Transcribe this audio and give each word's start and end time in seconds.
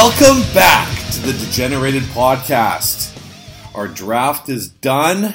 Welcome 0.00 0.42
back 0.54 1.10
to 1.14 1.20
the 1.22 1.32
Degenerated 1.32 2.04
Podcast. 2.04 3.20
Our 3.74 3.88
draft 3.88 4.48
is 4.48 4.68
done. 4.68 5.24
Uh, 5.24 5.34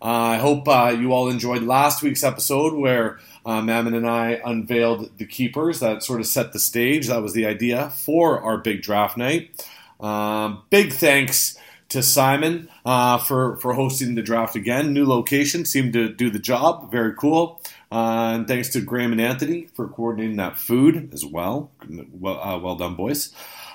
I 0.00 0.36
hope 0.38 0.66
uh, 0.66 0.96
you 0.98 1.12
all 1.12 1.28
enjoyed 1.28 1.62
last 1.62 2.02
week's 2.02 2.24
episode 2.24 2.72
where 2.72 3.18
uh, 3.44 3.60
Mammon 3.60 3.92
and 3.92 4.08
I 4.08 4.40
unveiled 4.42 5.10
the 5.18 5.26
keepers 5.26 5.80
that 5.80 6.02
sort 6.02 6.20
of 6.20 6.26
set 6.26 6.54
the 6.54 6.58
stage. 6.58 7.08
That 7.08 7.20
was 7.20 7.34
the 7.34 7.44
idea 7.44 7.90
for 7.90 8.40
our 8.40 8.56
big 8.56 8.80
draft 8.80 9.18
night. 9.18 9.68
Um, 10.00 10.62
big 10.70 10.94
thanks 10.94 11.58
to 11.90 12.02
Simon 12.02 12.70
uh, 12.86 13.18
for, 13.18 13.58
for 13.58 13.74
hosting 13.74 14.14
the 14.14 14.22
draft 14.22 14.56
again. 14.56 14.94
New 14.94 15.04
location 15.04 15.66
seemed 15.66 15.92
to 15.92 16.08
do 16.08 16.30
the 16.30 16.38
job. 16.38 16.90
Very 16.90 17.12
cool. 17.14 17.60
Uh, 17.92 18.36
and 18.36 18.48
thanks 18.48 18.70
to 18.70 18.80
Graham 18.80 19.12
and 19.12 19.20
Anthony 19.20 19.66
for 19.74 19.86
coordinating 19.86 20.36
that 20.36 20.58
food 20.58 21.10
as 21.12 21.26
well. 21.26 21.70
Well, 22.10 22.40
uh, 22.40 22.58
well 22.58 22.76
done, 22.76 22.94
boys. 22.94 23.34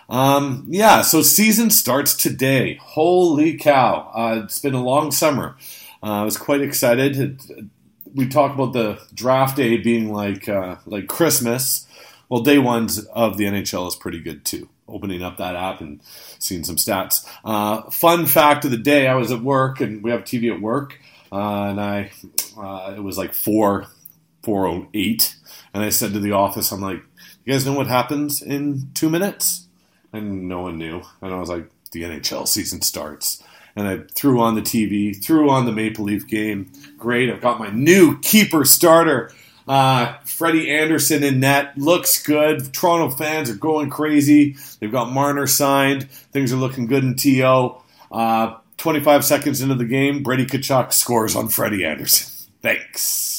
Um, 0.09 0.66
yeah, 0.70 1.02
so 1.02 1.21
season 1.21 1.70
starts 1.70 2.13
today. 2.13 2.80
Holy 2.81 3.57
cow! 3.57 4.12
Uh, 4.13 4.41
it's 4.43 4.59
been 4.59 4.73
a 4.73 4.84
long 4.84 5.12
summer. 5.12 5.55
Uh, 6.02 6.21
I 6.21 6.23
was 6.23 6.38
quite 6.38 6.62
excited. 6.62 7.70
We 8.13 8.27
talked 8.27 8.55
about 8.55 8.73
the 8.73 8.99
draft 9.13 9.57
day 9.57 9.77
being 9.77 10.12
like 10.12 10.49
uh, 10.49 10.77
like 10.85 11.07
Christmas. 11.07 11.88
Well, 12.29 12.41
day 12.41 12.57
ones 12.59 13.05
of 13.07 13.37
the 13.37 13.46
NHL 13.46 13.87
is 13.87 13.96
pretty 13.96 14.20
good 14.20 14.43
too. 14.43 14.70
Opening 14.87 15.24
up 15.24 15.37
that 15.37 15.55
app 15.55 15.81
and 15.81 16.01
seeing 16.40 16.63
some 16.63 16.76
stats. 16.76 17.26
Uh, 17.46 17.90
fun 17.90 18.26
fact 18.26 18.65
of 18.65 18.71
the 18.71 18.77
day: 18.77 19.07
I 19.07 19.15
was 19.15 19.31
at 19.31 19.41
work 19.41 19.79
and 19.79 20.04
we 20.04 20.12
have 20.12 20.24
TV 20.24 20.54
at 20.54 20.62
work, 20.62 20.99
uh, 21.31 21.63
and 21.63 21.79
I 21.79 22.12
uh, 22.57 22.93
it 22.96 23.01
was 23.01 23.18
like 23.18 23.34
four 23.34 23.87
four 24.43 24.68
oh 24.68 24.87
eight, 24.93 25.35
and 25.74 25.84
I 25.84 25.90
said 25.90 26.13
to 26.13 26.20
the 26.20 26.34
office, 26.34 26.71
"I'm 26.71 26.81
like, 26.81 27.01
you 27.46 27.54
guys 27.54 27.65
know 27.65 27.74
what 27.74 27.87
happens 27.87 28.41
in 28.41 28.91
two 28.93 29.09
minutes?" 29.09 29.68
And 30.13 30.47
no 30.47 30.61
one 30.61 30.77
knew. 30.77 31.01
And 31.21 31.33
I 31.33 31.39
was 31.39 31.49
like, 31.49 31.69
the 31.91 32.03
NHL 32.03 32.47
season 32.47 32.81
starts. 32.81 33.43
And 33.75 33.87
I 33.87 33.99
threw 34.13 34.39
on 34.39 34.55
the 34.55 34.61
TV, 34.61 35.19
threw 35.19 35.49
on 35.49 35.65
the 35.65 35.71
Maple 35.71 36.05
Leaf 36.05 36.27
game. 36.27 36.71
Great. 36.97 37.29
I've 37.29 37.41
got 37.41 37.59
my 37.59 37.69
new 37.69 38.19
keeper 38.19 38.65
starter, 38.65 39.31
uh, 39.67 40.17
Freddie 40.25 40.69
Andersen 40.71 41.23
in 41.23 41.39
net. 41.39 41.77
Looks 41.77 42.21
good. 42.21 42.73
Toronto 42.73 43.15
fans 43.15 43.49
are 43.49 43.55
going 43.55 43.89
crazy. 43.89 44.55
They've 44.79 44.91
got 44.91 45.11
Marner 45.11 45.47
signed. 45.47 46.09
Things 46.09 46.53
are 46.53 46.57
looking 46.57 46.85
good 46.85 47.03
in 47.03 47.15
TO. 47.15 47.75
Uh, 48.11 48.57
25 48.77 49.25
seconds 49.25 49.61
into 49.61 49.75
the 49.75 49.85
game, 49.85 50.23
Brady 50.23 50.45
Tkachuk 50.45 50.93
scores 50.93 51.35
on 51.35 51.47
Freddie 51.47 51.85
Andersen. 51.85 52.31
Thanks 52.61 53.32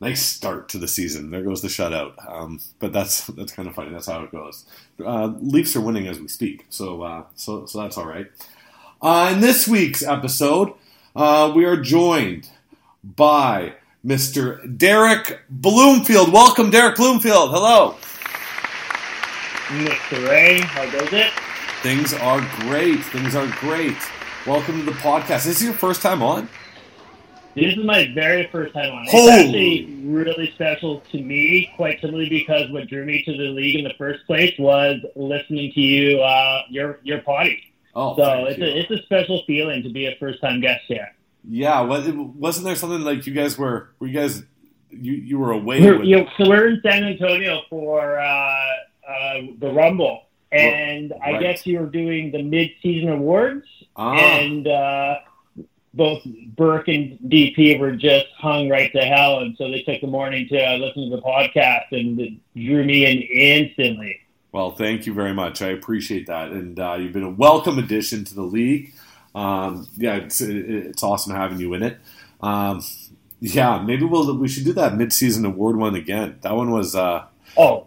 nice 0.00 0.22
start 0.22 0.68
to 0.70 0.78
the 0.78 0.88
season. 0.88 1.30
There 1.30 1.42
goes 1.42 1.62
the 1.62 1.68
shutout. 1.68 2.12
Um, 2.30 2.60
but 2.78 2.92
that's 2.92 3.26
that's 3.28 3.52
kind 3.52 3.68
of 3.68 3.74
funny. 3.74 3.92
That's 3.92 4.06
how 4.06 4.22
it 4.22 4.32
goes. 4.32 4.64
Uh, 5.04 5.32
Leafs 5.40 5.76
are 5.76 5.80
winning 5.80 6.06
as 6.06 6.20
we 6.20 6.28
speak, 6.28 6.66
so 6.68 7.02
uh, 7.02 7.24
so 7.34 7.66
so 7.66 7.82
that's 7.82 7.98
all 7.98 8.06
right. 8.06 8.30
Uh, 9.00 9.30
in 9.34 9.40
this 9.40 9.68
week's 9.68 10.02
episode, 10.02 10.72
uh, 11.14 11.52
we 11.54 11.64
are 11.64 11.76
joined 11.76 12.48
by 13.04 13.74
Mr. 14.04 14.76
Derrick 14.78 15.40
Bloomfield. 15.50 16.32
Welcome, 16.32 16.70
Derrick 16.70 16.96
Bloomfield. 16.96 17.50
Hello, 17.50 17.94
Mr. 19.68 20.28
Ray. 20.28 20.60
How 20.60 20.90
goes 20.90 21.12
it? 21.12 21.32
Things 21.82 22.14
are 22.14 22.40
great. 22.60 23.04
Things 23.04 23.34
are 23.34 23.46
great. 23.60 23.96
Welcome 24.46 24.78
to 24.80 24.84
the 24.86 24.92
podcast. 24.98 25.44
This 25.44 25.56
is 25.58 25.64
your 25.64 25.74
first 25.74 26.02
time 26.02 26.22
on. 26.22 26.48
This 27.56 27.76
is 27.76 27.84
my 27.84 28.12
very 28.14 28.48
first 28.52 28.74
time 28.74 28.92
on. 28.92 29.06
Holy. 29.08 29.24
It's 29.32 29.42
actually 29.46 29.94
really 30.04 30.50
special 30.52 31.00
to 31.12 31.20
me, 31.20 31.72
quite 31.76 32.00
simply 32.00 32.28
because 32.28 32.70
what 32.70 32.86
drew 32.88 33.04
me 33.04 33.22
to 33.24 33.32
the 33.32 33.48
league 33.48 33.76
in 33.76 33.84
the 33.84 33.94
first 33.96 34.26
place 34.26 34.52
was 34.58 35.00
listening 35.16 35.72
to 35.72 35.80
you, 35.80 36.20
uh, 36.20 36.62
your 36.68 37.00
your 37.02 37.20
potty. 37.22 37.72
Oh, 37.94 38.14
so 38.16 38.44
it's 38.44 38.58
you. 38.58 38.64
a 38.64 38.68
it's 38.68 38.90
a 38.90 39.02
special 39.04 39.42
feeling 39.46 39.82
to 39.84 39.88
be 39.88 40.06
a 40.06 40.14
first 40.20 40.40
time 40.42 40.60
guest 40.60 40.82
here. 40.86 41.08
yeah. 41.48 41.80
Was, 41.80 42.06
wasn't 42.08 42.66
there 42.66 42.76
something 42.76 43.00
like 43.00 43.26
you 43.26 43.32
guys 43.32 43.56
were? 43.56 43.90
Were 43.98 44.06
you 44.06 44.14
guys? 44.20 44.42
You 44.90 45.12
you 45.14 45.38
were 45.38 45.52
away. 45.52 45.80
We're, 45.80 45.98
with, 45.98 46.06
you 46.06 46.16
know, 46.18 46.28
so 46.38 46.48
we're 46.48 46.68
in 46.68 46.80
San 46.82 47.04
Antonio 47.04 47.62
for 47.70 48.18
uh, 48.18 48.24
uh, 48.24 49.34
the 49.58 49.70
Rumble, 49.72 50.22
and 50.52 51.12
I 51.24 51.32
right. 51.32 51.40
guess 51.40 51.66
you 51.66 51.80
were 51.80 51.86
doing 51.86 52.32
the 52.32 52.42
mid 52.42 52.70
season 52.82 53.08
awards, 53.10 53.66
Ah. 53.96 54.14
and 54.14 54.66
uh, 54.68 55.16
both 55.96 56.22
Burke 56.56 56.88
and 56.88 57.18
DP 57.26 57.80
were 57.80 57.92
just 57.92 58.26
hung 58.38 58.68
right 58.68 58.92
to 58.92 59.00
hell, 59.00 59.40
and 59.40 59.56
so 59.56 59.70
they 59.70 59.82
took 59.82 60.00
the 60.00 60.06
morning 60.06 60.46
to 60.48 60.58
uh, 60.58 60.76
listen 60.76 61.10
to 61.10 61.16
the 61.16 61.22
podcast, 61.22 61.86
and 61.92 62.20
it 62.20 62.32
drew 62.54 62.84
me 62.84 63.06
in 63.06 63.22
instantly. 63.22 64.20
Well, 64.52 64.72
thank 64.72 65.06
you 65.06 65.14
very 65.14 65.34
much. 65.34 65.62
I 65.62 65.68
appreciate 65.68 66.26
that, 66.26 66.50
and 66.50 66.78
uh, 66.78 66.96
you've 67.00 67.12
been 67.12 67.22
a 67.22 67.30
welcome 67.30 67.78
addition 67.78 68.24
to 68.24 68.34
the 68.34 68.42
league. 68.42 68.92
Um, 69.34 69.88
yeah, 69.96 70.16
it's 70.16 70.40
it's 70.40 71.02
awesome 71.02 71.34
having 71.34 71.58
you 71.58 71.74
in 71.74 71.82
it. 71.82 71.98
Um, 72.40 72.82
yeah, 73.40 73.82
maybe 73.82 74.04
we'll 74.04 74.36
we 74.36 74.48
should 74.48 74.64
do 74.64 74.72
that 74.74 74.96
mid-season 74.96 75.44
award 75.44 75.76
one 75.76 75.94
again. 75.94 76.38
That 76.42 76.54
one 76.54 76.70
was 76.70 76.94
uh, 76.94 77.24
Oh, 77.56 77.86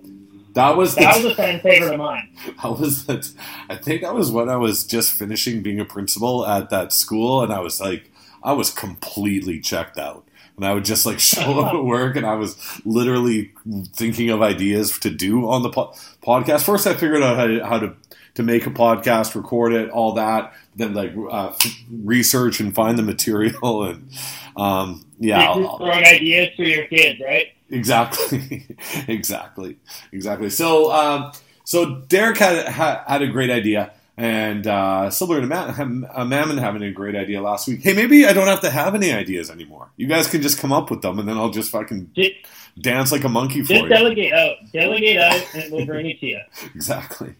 that 0.54 0.76
was 0.78 0.96
the, 0.96 1.02
that 1.02 1.24
was 1.24 1.34
a 1.34 1.36
fan 1.36 1.60
favorite 1.60 1.94
of 1.94 2.00
mine. 2.00 2.36
I 2.64 2.70
was 2.70 3.06
the, 3.06 3.28
I 3.70 3.76
think 3.76 4.02
that 4.02 4.14
was 4.14 4.32
when 4.32 4.50
I 4.50 4.56
was 4.56 4.84
just 4.84 5.14
finishing 5.14 5.62
being 5.62 5.80
a 5.80 5.86
principal 5.86 6.46
at 6.46 6.70
that 6.70 6.94
school, 6.94 7.42
and 7.44 7.54
I 7.54 7.60
was 7.60 7.80
like, 7.80 8.12
I 8.44 8.54
was 8.54 8.72
completely 8.72 9.60
checked 9.60 9.98
out. 9.98 10.26
And 10.56 10.66
I 10.66 10.74
would 10.74 10.86
just 10.86 11.06
like 11.06 11.20
show 11.32 11.60
up 11.60 11.74
at 11.74 11.84
work, 11.84 12.16
and 12.16 12.26
I 12.26 12.36
was 12.36 12.58
literally 12.86 13.54
thinking 13.94 14.30
of 14.30 14.42
ideas 14.42 14.98
to 15.00 15.10
do 15.10 15.48
on 15.50 15.64
the 15.64 15.70
po- 15.70 15.94
podcast. 16.22 16.64
First, 16.64 16.88
I 16.88 16.94
figured 16.94 17.24
out 17.24 17.38
how 17.38 17.48
to, 17.48 17.66
how 17.66 17.80
to 17.80 17.96
to 18.36 18.44
make 18.44 18.66
a 18.66 18.70
podcast, 18.70 19.36
record 19.36 19.74
it, 19.74 19.90
all 19.90 20.14
that. 20.14 20.54
Then 20.76 20.94
like 20.94 21.14
uh, 21.32 21.54
research 21.92 22.60
and 22.60 22.74
find 22.74 22.98
the 22.98 23.04
material, 23.04 23.84
and 23.90 24.10
um, 24.56 25.06
yeah, 25.20 25.54
throwing 25.54 26.06
ideas 26.06 26.50
for 26.56 26.64
your 26.64 26.86
kids, 26.88 27.20
right? 27.20 27.48
Exactly, 27.70 28.76
exactly, 29.08 29.78
exactly. 30.12 30.50
So, 30.50 30.92
um, 30.92 31.32
so 31.64 32.02
Derrick 32.08 32.38
had, 32.38 32.68
had 32.68 33.04
had 33.06 33.22
a 33.22 33.28
great 33.28 33.50
idea, 33.50 33.92
and 34.18 34.66
uh, 34.66 35.10
similar 35.10 35.40
to 35.42 35.48
Matt, 35.48 35.80
uh, 35.80 36.26
Mammon 36.26 36.58
having 36.58 36.84
a 36.84 36.92
great 36.92 37.16
idea 37.16 37.42
last 37.42 37.68
week. 37.68 37.82
Hey, 37.82 37.94
maybe 37.94 38.26
I 38.26 38.34
don't 38.34 38.48
have 38.48 38.62
to 38.62 38.70
have 38.70 38.96
any 38.96 39.12
ideas 39.12 39.50
anymore. 39.50 39.92
You 39.98 40.08
guys 40.08 40.28
can 40.28 40.42
just 40.42 40.60
come 40.60 40.74
up 40.74 40.90
with 40.90 41.02
them, 41.02 41.20
and 41.20 41.28
then 41.28 41.38
I'll 41.38 41.52
just 41.52 41.72
fucking 41.72 42.12
Just, 42.16 42.32
dance 42.80 43.12
like 43.12 43.24
a 43.24 43.30
monkey 43.30 43.62
for 43.62 43.74
just 43.74 43.84
you. 43.84 43.90
delegate 43.90 44.34
out, 44.34 44.56
delegate 44.72 45.18
out, 45.18 45.56
and 45.56 45.72
we'll 45.72 45.86
bring 45.86 46.10
it 46.10 46.20
to 46.20 46.26
you. 46.28 46.40
exactly. 46.76 47.36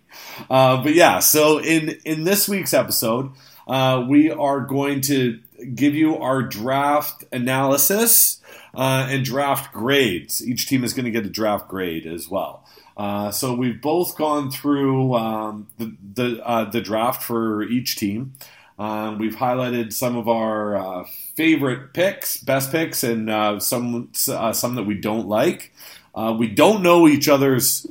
Uh, 0.50 0.82
but 0.84 0.94
yeah, 0.94 1.20
so 1.20 1.60
in 1.60 1.98
in 2.06 2.24
this 2.24 2.48
week's 2.48 2.74
episode, 2.74 3.32
uh, 3.68 4.06
we 4.08 4.32
are 4.32 4.62
going 4.62 5.02
to 5.02 5.40
give 5.76 5.96
you 5.96 6.18
our 6.18 6.42
draft 6.42 7.26
analysis 7.32 8.42
uh, 8.74 9.08
and 9.10 9.26
draft 9.26 9.74
grades. 9.74 10.46
Each 10.46 10.68
team 10.68 10.84
is 10.84 10.94
going 10.94 11.06
to 11.06 11.12
get 11.12 11.26
a 11.26 11.30
draft 11.30 11.68
grade 11.68 12.06
as 12.06 12.30
well. 12.30 12.66
Uh, 12.98 13.32
so 13.32 13.54
we've 13.54 13.82
both 13.82 14.18
gone 14.18 14.52
through 14.52 15.16
um, 15.16 15.68
the 15.78 15.96
the, 16.14 16.46
uh, 16.46 16.70
the 16.70 16.82
draft 16.82 17.24
for 17.24 17.64
each 17.64 17.96
team. 17.96 18.34
Um, 18.80 19.18
we've 19.20 19.36
highlighted 19.36 19.92
some 19.92 20.18
of 20.18 20.30
our 20.30 20.78
uh, 20.78 21.06
favorite 21.36 21.94
picks, 21.94 22.38
best 22.38 22.72
picks, 22.72 23.04
and 23.04 23.30
uh, 23.30 23.60
some 23.60 24.12
uh, 24.30 24.54
some 24.54 24.76
that 24.76 24.86
we 24.86 24.96
don't 24.96 25.28
like. 25.28 25.74
Uh, 26.16 26.36
we 26.38 26.48
don't 26.48 26.82
know 26.82 27.08
each 27.08 27.28
other's 27.28 27.86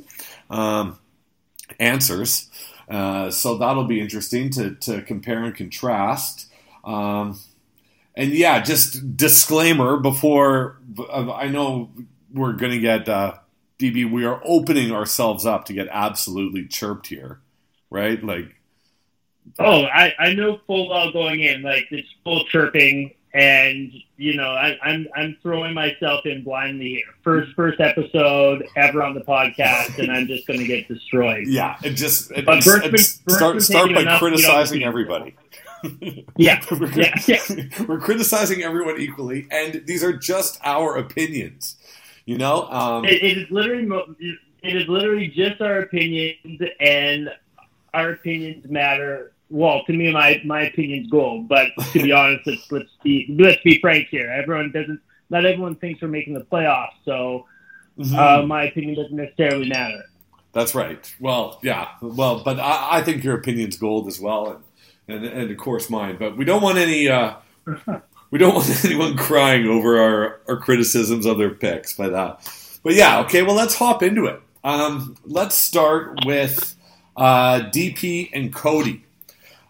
um, 0.49 0.99
answers, 1.79 2.49
uh, 2.89 3.29
so 3.31 3.57
that'll 3.57 3.85
be 3.85 4.01
interesting 4.01 4.49
to, 4.51 4.75
to 4.75 5.01
compare 5.03 5.43
and 5.43 5.55
contrast. 5.55 6.51
Um, 6.83 7.39
and 8.15 8.31
yeah, 8.31 8.61
just 8.61 9.15
disclaimer 9.17 9.97
before 9.97 10.79
uh, 10.99 11.31
I 11.31 11.49
know 11.49 11.91
we're 12.33 12.53
going 12.53 12.73
to 12.73 12.79
get 12.79 13.05
DB. 13.05 14.09
We 14.11 14.25
are 14.25 14.41
opening 14.45 14.91
ourselves 14.91 15.45
up 15.45 15.65
to 15.65 15.73
get 15.73 15.87
absolutely 15.91 16.67
chirped 16.67 17.07
here, 17.07 17.41
right? 17.91 18.23
Like 18.23 18.58
Oh, 19.57 19.83
I, 19.85 20.13
I 20.19 20.33
know 20.33 20.59
full 20.67 20.89
well 20.89 21.11
going 21.11 21.41
in, 21.41 21.61
like 21.63 21.87
it's 21.91 22.07
full 22.23 22.45
chirping, 22.45 23.13
and 23.33 23.91
you 24.17 24.35
know 24.35 24.49
I, 24.49 24.77
I'm 24.83 25.07
I'm 25.15 25.37
throwing 25.41 25.73
myself 25.73 26.25
in 26.25 26.43
blindly 26.43 26.89
here. 26.89 27.03
First 27.23 27.53
first 27.55 27.79
episode 27.79 28.67
ever 28.75 29.01
on 29.03 29.13
the 29.15 29.21
podcast, 29.21 29.97
and 29.99 30.11
I'm 30.11 30.27
just 30.27 30.45
going 30.47 30.59
to 30.59 30.67
get 30.67 30.87
destroyed. 30.87 31.47
Yeah, 31.47 31.77
it 31.83 31.91
just 31.93 32.29
But 32.29 32.39
it's- 32.39 32.65
Bert's 32.65 32.85
it's- 32.85 33.17
been- 33.17 33.23
Bert's 33.25 33.35
start 33.37 33.61
start 33.63 33.93
by 33.95 34.01
enough, 34.01 34.19
criticizing 34.19 34.83
everybody. 34.83 35.35
Yeah, 36.35 36.61
we're, 36.71 36.91
yeah, 36.91 37.15
yeah. 37.25 37.39
we're 37.87 37.99
criticizing 37.99 38.63
everyone 38.63 38.99
equally, 38.99 39.47
and 39.49 39.81
these 39.85 40.03
are 40.03 40.11
just 40.13 40.59
our 40.63 40.97
opinions. 40.97 41.77
You 42.25 42.37
know, 42.37 42.63
um, 42.69 43.05
It, 43.05 43.23
it 43.23 43.37
is 43.37 43.49
literally 43.51 43.87
it 44.61 44.75
is 44.75 44.87
literally 44.89 45.29
just 45.29 45.61
our 45.61 45.79
opinions, 45.79 46.61
and 46.79 47.29
our 47.93 48.11
opinions 48.11 48.65
matter. 48.69 49.31
Well, 49.49 49.83
to 49.85 49.93
me, 49.93 50.11
my 50.11 50.41
my 50.45 50.63
opinions 50.63 51.09
gold. 51.09 51.47
But 51.47 51.69
to 51.93 52.03
be 52.03 52.11
honest, 52.13 52.45
let's 52.45 52.71
let's 52.71 52.91
be 53.03 53.35
let's 53.37 53.61
be 53.63 53.79
frank 53.79 54.07
here. 54.09 54.29
Everyone 54.29 54.71
doesn't. 54.71 54.99
Not 55.29 55.45
everyone 55.45 55.75
thinks 55.75 56.01
we're 56.01 56.07
making 56.07 56.33
the 56.33 56.41
playoffs, 56.41 56.93
so 57.05 57.45
mhm. 57.97 58.13
uh, 58.15 58.45
my 58.45 58.63
opinion 58.63 58.95
doesn't 58.95 59.15
necessarily 59.15 59.69
matter. 59.69 60.01
That's 60.51 60.73
right. 60.73 61.15
Well, 61.19 61.59
yeah. 61.61 61.89
Well, 62.01 62.41
but 62.43 62.59
I, 62.59 62.97
I 62.97 63.01
think 63.03 63.23
your 63.23 63.35
opinion's 63.35 63.77
gold 63.77 64.07
as 64.07 64.19
well, 64.19 64.63
and, 65.07 65.23
and 65.23 65.25
and 65.25 65.51
of 65.51 65.57
course 65.57 65.89
mine. 65.89 66.17
But 66.19 66.37
we 66.37 66.45
don't 66.45 66.61
want 66.61 66.77
any. 66.77 67.07
Uh, 67.07 67.35
we 68.31 68.39
don't 68.39 68.55
want 68.55 68.85
anyone 68.85 69.17
crying 69.17 69.67
over 69.67 69.99
our, 70.01 70.41
our 70.47 70.57
criticisms 70.57 71.25
of 71.25 71.37
their 71.37 71.51
picks. 71.51 71.93
But 71.93 72.13
uh, 72.13 72.37
but 72.83 72.93
yeah, 72.93 73.19
okay. 73.21 73.43
Well, 73.43 73.55
let's 73.55 73.75
hop 73.75 74.01
into 74.03 74.25
it. 74.25 74.41
Um, 74.63 75.15
let's 75.25 75.55
start 75.55 76.25
with 76.25 76.75
uh, 77.15 77.61
DP 77.71 78.29
and 78.33 78.53
Cody. 78.53 79.05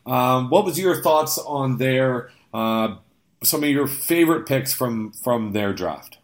Um, 0.05 0.49
what 0.49 0.65
was 0.65 0.79
your 0.79 1.01
thoughts 1.01 1.37
on 1.37 1.77
their 1.77 2.31
uh, 2.53 2.95
some 3.43 3.63
of 3.63 3.69
your 3.69 3.87
favorite 3.87 4.47
picks 4.47 4.73
from 4.73 5.11
from 5.11 5.53
their 5.53 5.73
draft? 5.73 6.17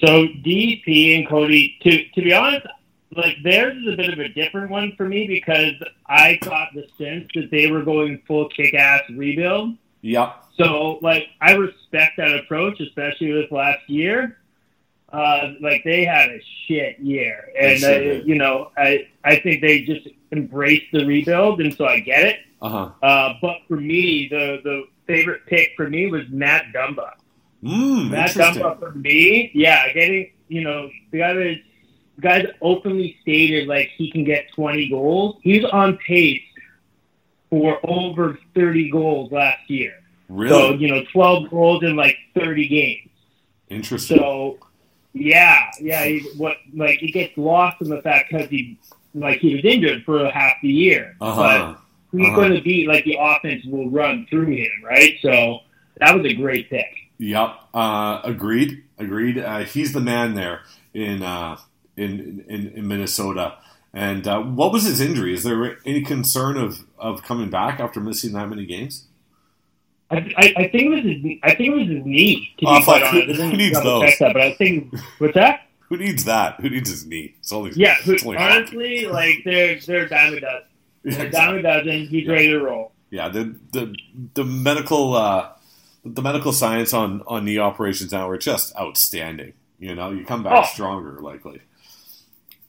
So 0.00 0.26
DP 0.26 1.18
and 1.18 1.28
Cody, 1.28 1.78
to 1.82 2.04
to 2.10 2.22
be 2.22 2.32
honest, 2.32 2.66
like 3.14 3.36
theirs 3.42 3.76
is 3.76 3.92
a 3.92 3.96
bit 3.96 4.12
of 4.12 4.18
a 4.18 4.28
different 4.28 4.70
one 4.70 4.94
for 4.96 5.08
me 5.08 5.26
because 5.26 5.74
I 6.06 6.38
got 6.40 6.68
the 6.74 6.86
sense 6.98 7.28
that 7.34 7.50
they 7.50 7.70
were 7.70 7.82
going 7.82 8.22
full 8.26 8.48
kick 8.48 8.74
ass 8.74 9.02
rebuild. 9.10 9.76
Yep. 10.02 10.44
So 10.58 10.98
like 11.02 11.28
I 11.40 11.52
respect 11.52 12.16
that 12.16 12.34
approach, 12.34 12.80
especially 12.80 13.32
this 13.32 13.50
last 13.50 13.88
year. 13.88 14.38
Uh, 15.12 15.52
like 15.60 15.84
they 15.84 16.06
had 16.06 16.30
a 16.30 16.40
shit 16.66 16.98
year, 16.98 17.50
and 17.60 17.78
sure 17.78 17.90
uh, 17.90 18.14
you 18.24 18.34
know 18.34 18.70
I 18.78 19.08
I 19.22 19.36
think 19.36 19.60
they 19.60 19.82
just 19.82 20.08
embraced 20.32 20.90
the 20.90 21.04
rebuild, 21.04 21.60
and 21.60 21.74
so 21.76 21.84
I 21.84 22.00
get 22.00 22.24
it. 22.24 22.38
Uh-huh. 22.62 22.90
Uh, 23.02 23.34
but 23.42 23.56
for 23.68 23.76
me, 23.76 24.28
the 24.30 24.60
the 24.62 24.84
favorite 25.06 25.44
pick 25.46 25.72
for 25.76 25.90
me 25.90 26.06
was 26.06 26.22
Matt 26.30 26.66
Dumba. 26.74 27.12
Mm, 27.62 28.10
Matt. 28.10 28.30
Dumba 28.30 28.78
for 28.78 28.92
me, 28.92 29.50
yeah, 29.52 29.92
getting 29.92 30.32
you 30.48 30.62
know 30.62 30.88
the 31.10 31.18
guy 31.18 31.32
that 31.34 31.56
guy's 32.20 32.46
openly 32.60 33.16
stated 33.20 33.66
like 33.66 33.90
he 33.96 34.10
can 34.10 34.24
get 34.24 34.52
20 34.54 34.88
goals. 34.88 35.36
He's 35.42 35.64
on 35.64 35.98
pace 35.98 36.42
for 37.50 37.78
over 37.84 38.38
30 38.54 38.90
goals 38.90 39.32
last 39.32 39.68
year. 39.68 39.94
Really 40.28 40.50
So 40.50 40.72
you 40.74 40.88
know 40.88 41.02
12 41.12 41.50
goals 41.50 41.82
in 41.82 41.96
like 41.96 42.16
30 42.38 42.68
games. 42.68 43.10
interesting. 43.68 44.18
So 44.18 44.58
yeah, 45.14 45.70
yeah, 45.80 46.04
he, 46.04 46.20
what 46.36 46.56
like 46.74 47.00
he 47.00 47.10
gets 47.10 47.36
lost 47.36 47.82
in 47.82 47.88
the 47.88 48.00
fact 48.02 48.30
because 48.30 48.48
he 48.48 48.78
like 49.14 49.40
he 49.40 49.56
was 49.56 49.64
injured 49.64 50.04
for 50.04 50.30
half 50.30 50.54
the 50.62 50.68
year, 50.68 51.16
uh-huh. 51.20 51.74
but 51.74 51.81
he's 52.12 52.26
Uh-huh. 52.26 52.36
going 52.36 52.52
to 52.54 52.60
be 52.62 52.86
like 52.86 53.04
the 53.04 53.16
offense 53.18 53.64
will 53.66 53.90
run 53.90 54.26
through 54.30 54.46
him, 54.54 54.70
right? 54.84 55.14
So 55.22 55.60
that 55.98 56.14
was 56.14 56.24
a 56.24 56.34
great 56.34 56.70
pick. 56.70 56.86
Yep. 57.18 57.48
Uh, 57.74 58.20
agreed. 58.24 58.82
Agreed. 58.98 59.38
Uh, 59.38 59.60
he's 59.60 59.92
the 59.92 60.00
man 60.00 60.34
there 60.34 60.60
in 60.94 61.22
uh, 61.22 61.56
in, 61.96 62.44
in 62.48 62.68
in 62.76 62.88
Minnesota. 62.88 63.58
And 63.94 64.26
uh, 64.26 64.40
what 64.40 64.72
was 64.72 64.84
his 64.84 65.00
injury? 65.02 65.34
Is 65.34 65.42
there 65.42 65.76
any 65.84 66.00
concern 66.02 66.56
of, 66.56 66.80
of 66.98 67.22
coming 67.22 67.50
back 67.50 67.78
after 67.78 68.00
missing 68.00 68.32
that 68.32 68.48
many 68.48 68.64
games? 68.64 69.06
I, 70.10 70.16
I, 70.36 70.52
I 70.56 70.68
think 70.68 70.82
it 70.84 70.88
was 70.88 71.04
his, 71.04 71.38
I 71.42 71.54
think 71.54 71.68
it 71.74 71.76
was 71.76 71.88
his 71.88 72.04
knee. 72.04 72.54
To 72.58 72.66
Oh, 72.68 72.78
be 72.78 72.84
quite 72.84 73.02
honest, 73.02 73.40
Who 73.40 73.52
needs 73.52 73.82
those? 73.82 74.10
that, 74.18 74.32
but 74.32 74.40
I 74.42 74.52
think 74.54 74.94
what's 75.18 75.34
that? 75.34 75.66
Who 75.88 75.96
needs 75.98 76.24
that? 76.24 76.58
Who 76.60 76.70
needs 76.70 76.88
his 76.88 77.06
knee? 77.06 77.34
It's 77.38 77.52
only 77.52 77.72
Yeah, 77.74 77.94
who, 77.96 78.12
it's 78.14 78.24
only 78.24 78.38
hockey. 78.38 78.56
honestly, 78.56 79.06
like 79.08 79.42
they're 79.44 79.78
they're 79.80 80.08
dime 80.08 80.38
a 81.04 81.10
dozen. 81.10 81.12
Yeah, 81.12 81.16
They're 81.16 81.24
a 81.24 81.26
exactly. 81.26 81.30
dime 81.30 81.58
a 81.58 81.62
dozen. 81.62 82.06
He's 82.08 82.28
ready 82.28 82.48
to 82.48 82.58
roll. 82.60 82.92
Yeah, 83.10 83.28
the 83.28 83.56
the 83.72 83.94
the 84.34 84.44
medical 84.44 85.14
uh, 85.14 85.48
the 86.04 86.22
medical 86.22 86.52
science 86.52 86.92
on 86.94 87.22
on 87.26 87.44
knee 87.44 87.58
operations 87.58 88.12
now 88.12 88.28
are 88.28 88.38
just 88.38 88.74
outstanding. 88.76 89.52
You 89.78 89.94
know, 89.94 90.10
you 90.12 90.24
come 90.24 90.42
back 90.42 90.64
Oh. 90.64 90.68
stronger, 90.72 91.20
likely. 91.20 91.60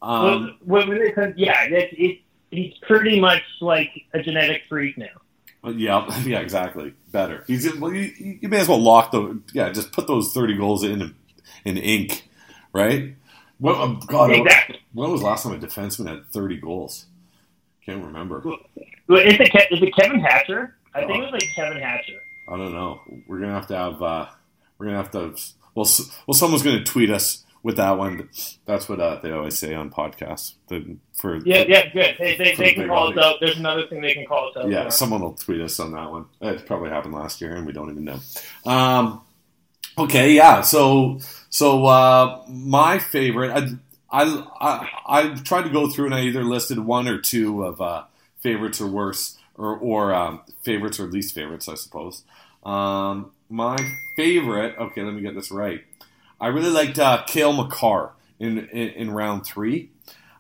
Um, 0.02 0.58
when, 0.66 0.90
when 0.90 0.98
it 1.02 1.16
comes, 1.16 1.36
yeah, 1.38 1.64
it, 1.64 1.90
it, 1.98 2.20
he's 2.52 2.74
pretty 2.82 3.20
much 3.22 3.42
like 3.62 3.90
a 4.14 4.22
genetic 4.22 4.64
freak 4.68 4.98
now. 4.98 5.72
yeah, 5.72 6.22
yeah, 6.26 6.40
exactly. 6.40 6.94
Better. 7.12 7.44
He's 7.48 7.74
well. 7.78 7.94
You, 7.94 8.12
you 8.42 8.50
may 8.50 8.60
as 8.60 8.68
well 8.68 8.82
lock 8.82 9.12
the 9.12 9.40
yeah. 9.54 9.70
Just 9.72 9.92
put 9.94 10.08
those 10.08 10.34
thirty 10.34 10.56
goals 10.58 10.84
in 10.84 11.16
in 11.64 11.78
ink, 11.78 12.28
right? 12.74 13.16
What? 13.60 13.76
oh, 13.78 13.94
God, 14.08 14.32
Exactly. 14.32 14.80
when 14.92 15.10
was 15.10 15.22
the 15.22 15.28
last 15.28 15.44
time 15.44 15.54
a 15.54 15.58
defenseman 15.58 16.08
had 16.10 16.30
thirty 16.32 16.58
goals? 16.58 17.06
Can't 17.86 18.04
remember. 18.04 18.42
Well, 19.08 19.20
is 19.20 19.40
it 19.40 19.52
Ke- 19.52 19.72
is 19.72 19.82
it 19.82 19.96
Kevin 19.96 20.20
Hatcher? 20.20 20.76
I 20.94 21.06
think 21.06 21.18
it 21.18 21.22
was 21.22 21.32
like 21.32 21.50
Kevin 21.56 21.82
Hatcher. 21.82 22.20
I 22.48 22.58
don't 22.58 22.74
know. 22.74 23.02
We're 23.28 23.40
gonna 23.40 23.54
have 23.54 23.68
to 23.68 23.76
have. 23.78 24.02
Uh, 24.02 24.28
we're 24.78 24.86
gonna 24.88 24.98
have 24.98 25.12
to. 25.12 25.36
Well, 25.76 25.88
well, 26.28 26.34
someone's 26.34 26.64
gonna 26.64 26.84
tweet 26.84 27.10
us 27.10 27.44
with 27.64 27.78
that 27.78 27.98
one. 27.98 28.30
That's 28.66 28.88
what 28.90 29.00
uh, 29.00 29.20
they 29.22 29.32
always 29.32 29.58
say 29.58 29.74
on 29.74 29.90
podcasts. 29.90 30.54
The, 30.68 30.98
for 31.14 31.38
Yeah, 31.46 31.64
yeah, 31.68 31.90
good. 31.92 32.16
They, 32.20 32.36
they, 32.38 32.56
they 32.56 32.70
the 32.70 32.74
can 32.74 32.88
call 32.90 33.06
us 33.08 33.10
audience. 33.12 33.26
out. 33.26 33.36
There's 33.40 33.58
another 33.58 33.88
thing 33.88 34.02
they 34.02 34.14
can 34.14 34.26
call 34.26 34.50
us 34.50 34.58
out. 34.58 34.70
yeah, 34.70 34.86
for. 34.86 34.92
someone 34.92 35.22
will 35.22 35.34
tweet 35.34 35.62
us 35.62 35.80
on 35.80 35.92
that 35.94 36.12
one. 36.12 36.26
It 36.42 36.66
probably 36.66 36.90
happened 36.90 37.14
last 37.14 37.42
year, 37.42 37.56
and 37.56 37.66
we 37.66 37.72
don't 37.74 37.90
even 37.90 38.04
know. 38.04 38.20
Um, 38.66 39.22
okay, 39.98 40.34
yeah. 40.34 40.62
So, 40.62 41.20
so 41.50 41.86
uh, 41.86 42.44
my 42.50 43.00
favorite. 43.00 43.52
I, 43.52 43.68
I, 44.14 44.48
I, 44.62 44.90
I 45.08 45.36
tried 45.36 45.64
to 45.64 45.72
go 45.72 45.90
through, 45.90 46.08
and 46.08 46.16
I 46.16 46.24
either 46.24 46.46
listed 46.46 46.80
one 46.80 47.10
or 47.10 47.20
two 47.20 47.64
of 47.66 47.82
uh, 47.82 48.06
favorites 48.42 48.82
or 48.82 48.88
worse, 48.88 49.40
or 49.58 49.76
or 49.78 50.14
um, 50.16 50.42
favorites 50.64 51.00
or 51.02 51.08
least 51.08 51.36
favorites, 51.36 51.70
I 51.70 51.76
suppose. 51.76 52.24
Um, 52.66 53.32
my 53.50 53.78
favorite. 54.18 54.78
Okay, 54.80 55.04
let 55.04 55.16
me 55.16 55.22
get 55.24 55.36
this 55.36 55.52
right. 55.52 55.84
I 56.42 56.48
really 56.50 56.72
liked 56.72 57.00
uh, 57.00 57.24
Cale 57.28 57.54
Makar 57.54 58.14
in, 58.40 58.60
in 58.70 58.90
in 58.92 59.12
round 59.12 59.46
three. 59.46 59.92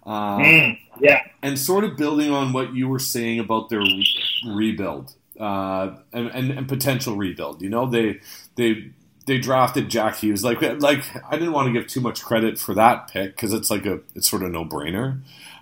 Um, 0.05 0.41
Mm, 0.43 0.79
yeah. 0.99 1.21
and 1.43 1.59
sort 1.59 1.85
of 1.85 1.97
building 1.97 2.31
on 2.31 2.53
what 2.53 2.75
you 2.75 2.89
were 2.89 2.99
saying 2.99 3.39
about 3.39 3.69
their 3.69 3.79
re- 3.81 4.07
rebuild 4.45 5.15
uh, 5.39 5.97
and, 6.13 6.27
and, 6.29 6.51
and 6.51 6.69
potential 6.69 7.17
rebuild. 7.17 7.61
You 7.61 7.69
know, 7.69 7.87
they 7.87 8.21
they 8.55 8.91
they 9.25 9.37
drafted 9.37 9.89
Jack 9.89 10.17
Hughes. 10.17 10.43
Like 10.43 10.61
like 10.81 11.03
I 11.29 11.37
didn't 11.37 11.53
want 11.53 11.67
to 11.67 11.73
give 11.73 11.87
too 11.87 12.01
much 12.01 12.23
credit 12.23 12.59
for 12.59 12.73
that 12.75 13.07
pick 13.07 13.35
because 13.35 13.53
it's 13.53 13.69
like 13.69 13.85
a 13.85 13.99
it's 14.15 14.29
sort 14.29 14.43
of 14.43 14.51
no 14.51 14.65
brainer. 14.65 15.19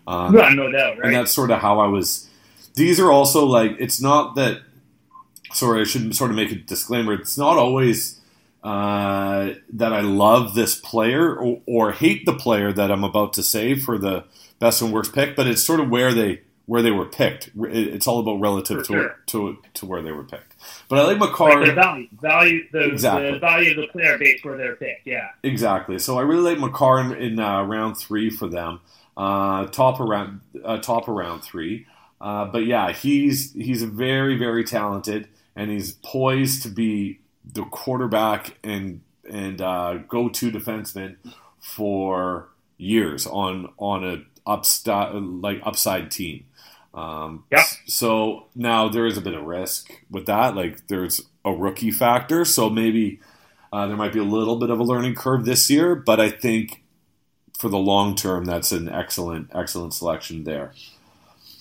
Um, 0.07 0.35
Yeah, 0.35 0.49
no 0.49 0.71
doubt, 0.71 1.03
and 1.03 1.13
that's 1.13 1.31
sort 1.31 1.51
of 1.51 1.59
how 1.59 1.79
I 1.79 1.87
was. 1.87 2.27
These 2.75 2.99
are 2.99 3.11
also 3.11 3.45
like 3.45 3.75
it's 3.79 4.01
not 4.01 4.35
that. 4.35 4.61
Sorry, 5.53 5.81
I 5.81 5.83
should 5.83 6.15
sort 6.15 6.31
of 6.31 6.37
make 6.37 6.51
a 6.51 6.55
disclaimer. 6.55 7.13
It's 7.13 7.37
not 7.37 7.57
always 7.57 8.21
uh, 8.63 9.53
that 9.73 9.91
I 9.91 10.01
love 10.01 10.53
this 10.53 10.75
player 10.75 11.35
or, 11.35 11.61
or 11.65 11.91
hate 11.91 12.25
the 12.25 12.33
player 12.33 12.71
that 12.71 12.91
I'm 12.91 13.03
about 13.03 13.33
to 13.33 13.43
say 13.43 13.75
for 13.75 13.97
the 13.97 14.23
best 14.59 14.81
and 14.81 14.93
worst 14.93 15.13
pick, 15.13 15.35
but 15.35 15.47
it's 15.47 15.63
sort 15.63 15.79
of 15.79 15.89
where 15.89 16.13
they 16.13 16.41
where 16.67 16.81
they 16.81 16.91
were 16.91 17.05
picked. 17.05 17.51
It's 17.57 18.07
all 18.07 18.19
about 18.19 18.39
relative 18.39 18.85
to 18.87 18.93
sure. 18.93 19.19
to 19.27 19.57
to 19.73 19.85
where 19.85 20.01
they 20.01 20.11
were 20.11 20.23
picked. 20.23 20.50
But 20.89 20.99
I 20.99 21.03
like 21.13 21.19
Like 21.19 21.65
the 21.65 21.73
value, 21.73 22.07
value, 22.21 22.63
the, 22.71 22.83
Exactly. 22.91 23.31
the 23.31 23.39
value 23.39 23.71
of 23.71 23.77
the 23.77 23.87
player 23.87 24.17
based 24.17 24.43
where 24.45 24.57
they're 24.57 24.75
picked. 24.75 25.07
Yeah. 25.07 25.29
exactly. 25.43 25.99
So 25.99 26.17
I 26.19 26.21
really 26.23 26.51
like 26.51 26.59
Makar 26.59 26.99
in, 26.99 27.13
in 27.13 27.39
uh, 27.39 27.63
round 27.63 27.97
three 27.97 28.29
for 28.29 28.47
them. 28.47 28.79
Uh, 29.17 29.67
top 29.67 29.99
around 29.99 30.41
uh, 30.63 30.77
top 30.77 31.07
around 31.07 31.41
three. 31.41 31.85
Uh, 32.19 32.45
but 32.45 32.65
yeah, 32.65 32.91
he's 32.91 33.53
he's 33.53 33.83
very 33.83 34.37
very 34.37 34.63
talented, 34.63 35.27
and 35.55 35.71
he's 35.71 35.93
poised 36.03 36.63
to 36.63 36.69
be 36.69 37.19
the 37.53 37.63
quarterback 37.63 38.57
and 38.63 39.01
and 39.29 39.61
uh, 39.61 39.95
go 40.07 40.29
to 40.29 40.51
defenseman 40.51 41.15
for 41.59 42.47
years 42.77 43.25
on 43.27 43.69
on 43.77 44.03
a 44.03 44.23
upside 44.49 45.13
like 45.15 45.59
upside 45.63 46.11
team. 46.11 46.45
Um, 46.93 47.45
Yep. 47.51 47.65
So 47.87 48.47
now 48.55 48.89
there 48.89 49.05
is 49.05 49.17
a 49.17 49.21
bit 49.21 49.33
of 49.33 49.43
risk 49.43 49.91
with 50.09 50.25
that. 50.25 50.55
Like 50.55 50.87
there's 50.87 51.21
a 51.45 51.51
rookie 51.51 51.91
factor, 51.91 52.45
so 52.45 52.69
maybe 52.69 53.19
uh, 53.71 53.87
there 53.87 53.97
might 53.97 54.13
be 54.13 54.19
a 54.19 54.23
little 54.23 54.57
bit 54.57 54.69
of 54.69 54.79
a 54.79 54.83
learning 54.83 55.15
curve 55.15 55.45
this 55.45 55.69
year. 55.69 55.95
But 55.95 56.19
I 56.19 56.29
think 56.29 56.83
for 57.57 57.69
the 57.69 57.77
long 57.77 58.15
term, 58.15 58.45
that's 58.45 58.71
an 58.71 58.89
excellent 58.89 59.49
excellent 59.53 59.93
selection 59.93 60.43
there. 60.43 60.73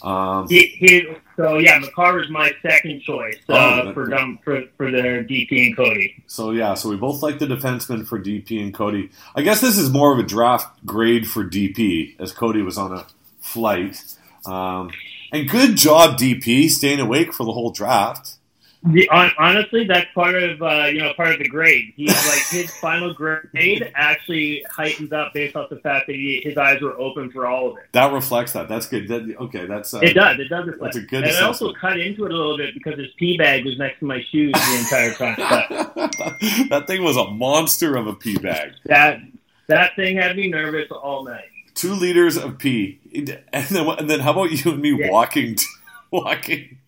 Um, 0.02 0.48
He, 0.48 0.66
he, 0.78 1.06
so 1.36 1.58
yeah, 1.58 1.78
Makar 1.78 2.20
is 2.22 2.30
my 2.30 2.52
second 2.62 3.02
choice 3.02 3.36
uh, 3.50 3.82
Oh, 3.84 3.92
for 3.92 4.06
dumb 4.08 4.38
for 4.42 4.62
for 4.78 4.90
their 4.90 5.22
DP 5.22 5.66
and 5.66 5.76
Cody. 5.76 6.22
So 6.26 6.52
yeah, 6.52 6.72
so 6.74 6.88
we 6.88 6.96
both 6.96 7.22
like 7.22 7.38
the 7.38 7.46
defenseman 7.46 8.06
for 8.06 8.18
DP 8.18 8.62
and 8.62 8.72
Cody. 8.72 9.10
I 9.34 9.42
guess 9.42 9.60
this 9.60 9.76
is 9.76 9.90
more 9.90 10.12
of 10.12 10.18
a 10.18 10.22
draft 10.22 10.84
grade 10.86 11.28
for 11.28 11.44
DP, 11.44 12.18
as 12.18 12.32
Cody 12.32 12.62
was 12.62 12.78
on 12.78 12.92
a 12.92 13.06
flight. 13.40 14.02
Um, 14.46 14.90
and 15.32 15.48
good 15.48 15.76
job, 15.76 16.18
DP, 16.18 16.68
staying 16.70 17.00
awake 17.00 17.32
for 17.32 17.44
the 17.44 17.52
whole 17.52 17.70
draft. 17.70 18.36
The, 18.82 19.06
hon- 19.12 19.32
honestly, 19.36 19.84
that's 19.84 20.06
part 20.14 20.42
of 20.42 20.62
uh, 20.62 20.86
you 20.86 21.00
know 21.00 21.12
part 21.12 21.32
of 21.32 21.38
the 21.38 21.48
grade. 21.48 21.92
He's 21.96 22.08
like 22.28 22.42
his 22.48 22.74
final 22.78 23.12
grade 23.12 23.92
actually 23.94 24.64
heightens 24.70 25.12
up 25.12 25.34
based 25.34 25.54
off 25.54 25.68
the 25.68 25.76
fact 25.80 26.06
that 26.06 26.16
he, 26.16 26.40
his 26.42 26.56
eyes 26.56 26.80
were 26.80 26.98
open 26.98 27.30
for 27.30 27.46
all 27.46 27.72
of 27.72 27.76
it. 27.76 27.84
That 27.92 28.10
reflects 28.10 28.52
that. 28.54 28.70
That's 28.70 28.86
good. 28.86 29.06
That, 29.08 29.36
okay, 29.38 29.66
that's 29.66 29.92
uh, 29.92 29.98
It 30.02 30.14
does. 30.14 30.38
It 30.38 30.48
does 30.48 30.66
reflect. 30.66 30.94
That's 30.94 31.04
a 31.04 31.06
good 31.06 31.24
and 31.24 31.36
I 31.36 31.42
also 31.42 31.74
cut 31.74 32.00
into 32.00 32.24
it 32.24 32.32
a 32.32 32.34
little 32.34 32.56
bit 32.56 32.72
because 32.72 32.98
his 32.98 33.12
pee 33.18 33.36
bag 33.36 33.66
was 33.66 33.76
next 33.76 33.98
to 33.98 34.06
my 34.06 34.24
shoes 34.32 34.52
the 34.52 34.78
entire 34.78 35.12
time. 35.12 35.90
But 36.20 36.38
that 36.70 36.84
thing 36.86 37.02
was 37.02 37.18
a 37.18 37.26
monster 37.28 37.96
of 37.96 38.06
a 38.06 38.14
pee 38.14 38.38
bag. 38.38 38.72
that 38.86 39.18
that 39.66 39.94
thing 39.94 40.16
had 40.16 40.34
me 40.36 40.48
nervous 40.48 40.90
all 40.90 41.24
night. 41.24 41.44
Two 41.80 41.94
liters 41.94 42.36
of 42.36 42.58
pee, 42.58 43.00
and 43.14 43.26
then 43.70 43.86
and 43.98 44.10
then 44.10 44.20
how 44.20 44.32
about 44.32 44.50
you 44.52 44.72
and 44.72 44.82
me 44.82 44.90
Yeah. 44.98 45.10
walking 45.10 45.54
to, 45.56 45.64
walking 46.10 46.78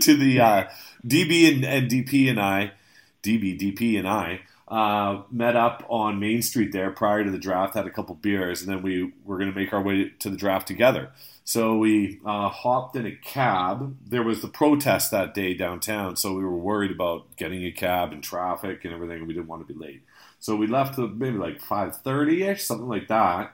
to 0.00 0.16
the 0.16 0.40
uh, 0.40 0.64
DB 1.06 1.52
and, 1.52 1.64
and 1.64 1.90
DP 1.90 2.30
and 2.30 2.40
I, 2.40 2.72
DB 3.22 3.58
DP 3.58 3.98
and 3.98 4.06
I 4.08 4.40
uh, 4.68 5.22
met 5.30 5.56
up 5.56 5.84
on 5.88 6.18
Main 6.20 6.42
Street 6.42 6.72
there 6.72 6.90
prior 6.90 7.24
to 7.24 7.30
the 7.30 7.38
draft, 7.38 7.74
had 7.74 7.86
a 7.86 7.90
couple 7.90 8.14
beers, 8.14 8.62
and 8.62 8.70
then 8.70 8.82
we 8.82 9.12
were 9.24 9.38
going 9.38 9.50
to 9.52 9.56
make 9.58 9.72
our 9.72 9.82
way 9.82 10.10
to 10.20 10.30
the 10.30 10.36
draft 10.36 10.66
together. 10.68 11.10
So 11.44 11.78
we 11.78 12.18
uh, 12.26 12.48
hopped 12.48 12.96
in 12.96 13.06
a 13.06 13.12
cab. 13.12 13.96
There 14.04 14.24
was 14.24 14.42
the 14.42 14.48
protest 14.48 15.12
that 15.12 15.32
day 15.34 15.54
downtown, 15.54 16.16
so 16.16 16.34
we 16.34 16.42
were 16.44 16.56
worried 16.56 16.90
about 16.90 17.36
getting 17.36 17.64
a 17.64 17.70
cab 17.70 18.12
and 18.12 18.22
traffic 18.22 18.84
and 18.84 18.92
everything. 18.92 19.18
and 19.18 19.28
We 19.28 19.34
didn't 19.34 19.46
want 19.46 19.66
to 19.66 19.72
be 19.72 19.78
late, 19.78 20.02
so 20.40 20.56
we 20.56 20.66
left 20.66 20.98
maybe 20.98 21.38
like 21.38 21.60
five 21.60 21.96
thirty 21.98 22.42
ish, 22.42 22.64
something 22.64 22.88
like 22.88 23.06
that. 23.08 23.52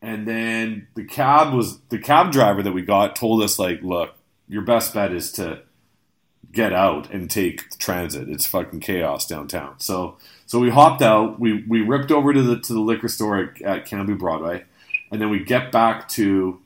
And 0.00 0.26
then 0.28 0.86
the 0.94 1.04
cab 1.04 1.52
was 1.52 1.80
the 1.88 1.98
cab 1.98 2.30
driver 2.32 2.62
that 2.62 2.72
we 2.72 2.82
got 2.82 3.16
told 3.16 3.42
us 3.42 3.58
like, 3.58 3.82
look, 3.82 4.14
your 4.48 4.62
best 4.62 4.94
bet 4.94 5.12
is 5.12 5.32
to 5.32 5.62
get 6.52 6.72
out 6.72 7.10
and 7.10 7.30
take 7.30 7.76
transit. 7.78 8.28
It's 8.28 8.46
fucking 8.46 8.80
chaos 8.80 9.26
downtown. 9.26 9.74
So 9.78 10.16
so 10.46 10.58
we 10.58 10.70
hopped 10.70 11.02
out. 11.02 11.38
We 11.38 11.64
we 11.66 11.82
ripped 11.82 12.10
over 12.10 12.32
to 12.32 12.42
the 12.42 12.58
to 12.60 12.72
the 12.72 12.80
liquor 12.80 13.08
store 13.08 13.38
at, 13.38 13.62
at 13.62 13.86
Cambie 13.86 14.18
Broadway, 14.18 14.64
and 15.10 15.20
then 15.20 15.30
we 15.30 15.44
get 15.44 15.72
back 15.72 16.08
to 16.10 16.60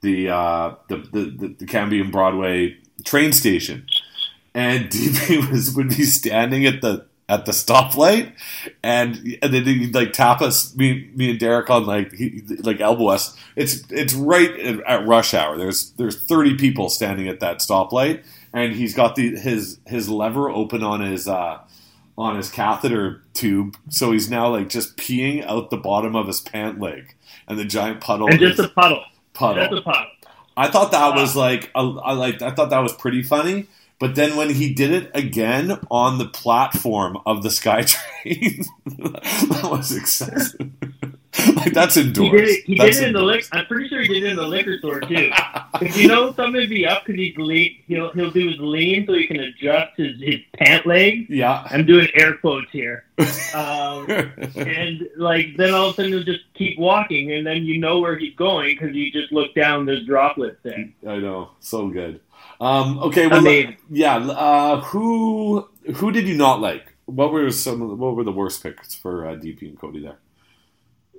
the 0.00 0.30
uh, 0.30 0.74
the, 0.88 0.96
the 0.96 1.24
the 1.24 1.48
the 1.58 1.66
Cambie 1.66 2.00
and 2.00 2.10
Broadway 2.10 2.76
train 3.04 3.32
station, 3.32 3.86
and 4.54 4.86
DP 4.90 5.50
was 5.50 5.74
would 5.76 5.90
be 5.90 6.04
standing 6.04 6.66
at 6.66 6.80
the 6.80 7.06
at 7.28 7.46
the 7.46 7.52
stoplight, 7.52 8.32
and 8.82 9.38
and 9.42 9.54
then 9.54 9.64
he'd 9.64 9.94
like 9.94 10.12
tap 10.12 10.42
us, 10.42 10.74
me 10.76 11.10
me 11.14 11.30
and 11.30 11.38
Derrick 11.38 11.70
on 11.70 11.86
like 11.86 12.12
he, 12.12 12.42
like 12.62 12.80
elbow 12.80 13.08
us. 13.08 13.36
It's 13.56 13.82
it's 13.90 14.14
right 14.14 14.50
at 14.60 14.80
at 14.86 15.06
rush 15.06 15.34
hour. 15.34 15.56
There's 15.56 15.90
there's 15.92 16.20
thirty 16.26 16.54
people 16.56 16.88
standing 16.90 17.28
at 17.28 17.40
that 17.40 17.58
stoplight, 17.58 18.24
and 18.52 18.74
he's 18.74 18.94
got 18.94 19.16
the 19.16 19.36
his 19.36 19.78
his 19.86 20.08
lever 20.08 20.50
open 20.50 20.82
on 20.82 21.00
his 21.00 21.26
uh, 21.26 21.60
on 22.18 22.36
his 22.36 22.50
catheter 22.50 23.22
tube, 23.32 23.76
so 23.88 24.12
he's 24.12 24.28
now 24.30 24.48
like 24.50 24.68
just 24.68 24.96
peeing 24.96 25.44
out 25.46 25.70
the 25.70 25.76
bottom 25.76 26.14
of 26.14 26.26
his 26.26 26.40
pant 26.40 26.78
leg, 26.78 27.14
and 27.48 27.58
the 27.58 27.64
giant 27.64 28.00
puddle 28.00 28.28
And 28.28 28.38
just 28.38 28.58
a 28.58 28.68
puddle. 28.68 29.02
puddle. 29.32 29.64
Just 29.68 29.80
a 29.80 29.82
puddle. 29.82 30.06
I 30.56 30.68
thought 30.68 30.92
that 30.92 31.16
was 31.16 31.34
like 31.34 31.70
a, 31.74 31.80
I 31.80 32.12
like 32.12 32.42
I 32.42 32.50
thought 32.50 32.70
that 32.70 32.78
was 32.80 32.92
pretty 32.92 33.22
funny. 33.22 33.66
But 34.04 34.16
then 34.16 34.36
when 34.36 34.50
he 34.50 34.74
did 34.74 34.90
it 34.90 35.10
again 35.14 35.78
on 35.90 36.18
the 36.18 36.26
platform 36.26 37.16
of 37.24 37.42
the 37.42 37.48
SkyTrain, 37.48 38.66
that 38.84 39.62
was 39.64 39.96
excessive. 39.96 40.70
like 41.56 41.72
that's 41.72 41.94
He 41.94 42.10
did 42.12 42.34
it. 42.34 42.64
He 42.66 42.74
did 42.74 42.96
it 42.96 43.02
in 43.02 43.12
the 43.14 43.22
liquor. 43.22 43.46
I'm 43.52 43.64
pretty 43.64 43.88
sure 43.88 44.02
he 44.02 44.08
did 44.08 44.24
it 44.24 44.30
in 44.30 44.36
the 44.36 44.46
liquor 44.46 44.76
store 44.78 45.00
too. 45.00 45.30
Because 45.80 45.96
you 45.96 46.06
know 46.06 46.34
something 46.34 46.68
be 46.68 46.86
up 46.86 47.04
because 47.04 47.18
he's 47.18 47.36
lean. 47.38 47.78
He'll 47.86 48.12
he'll 48.12 48.30
do 48.30 48.48
his 48.48 48.58
lean 48.58 49.06
so 49.06 49.14
he 49.14 49.26
can 49.26 49.40
adjust 49.40 49.96
his, 49.96 50.20
his 50.20 50.40
pant 50.58 50.86
leg. 50.86 51.26
Yeah. 51.30 51.66
I'm 51.70 51.86
doing 51.86 52.08
air 52.14 52.36
quotes 52.36 52.70
here. 52.70 53.06
Um, 53.54 54.10
and 54.56 55.08
like 55.16 55.56
then 55.56 55.72
all 55.72 55.90
of 55.90 55.92
a 55.92 55.94
sudden 55.94 56.12
he'll 56.12 56.24
just 56.24 56.42
keep 56.54 56.76
walking, 56.76 57.30
and 57.30 57.46
then 57.46 57.62
you 57.64 57.78
know 57.78 58.00
where 58.00 58.18
he's 58.18 58.34
going 58.34 58.74
because 58.74 58.96
you 58.96 59.12
just 59.12 59.32
look 59.32 59.54
down. 59.54 59.86
There's 59.86 60.04
droplets 60.04 60.58
there. 60.64 60.88
I 61.06 61.18
know, 61.18 61.50
so 61.60 61.86
good. 61.86 62.18
Um, 62.60 62.98
okay, 63.00 63.26
well, 63.26 63.40
Amazing. 63.40 63.76
yeah. 63.90 64.16
Uh, 64.16 64.80
who 64.82 65.68
who 65.96 66.10
did 66.12 66.26
you 66.28 66.36
not 66.36 66.60
like? 66.60 66.94
What 67.06 67.32
were 67.32 67.50
some? 67.50 67.82
Of 67.82 67.88
the, 67.90 67.94
what 67.96 68.16
were 68.16 68.24
the 68.24 68.32
worst 68.32 68.62
picks 68.62 68.94
for 68.94 69.26
uh, 69.26 69.34
DP 69.36 69.62
and 69.62 69.78
Cody 69.78 70.00
there? 70.00 70.18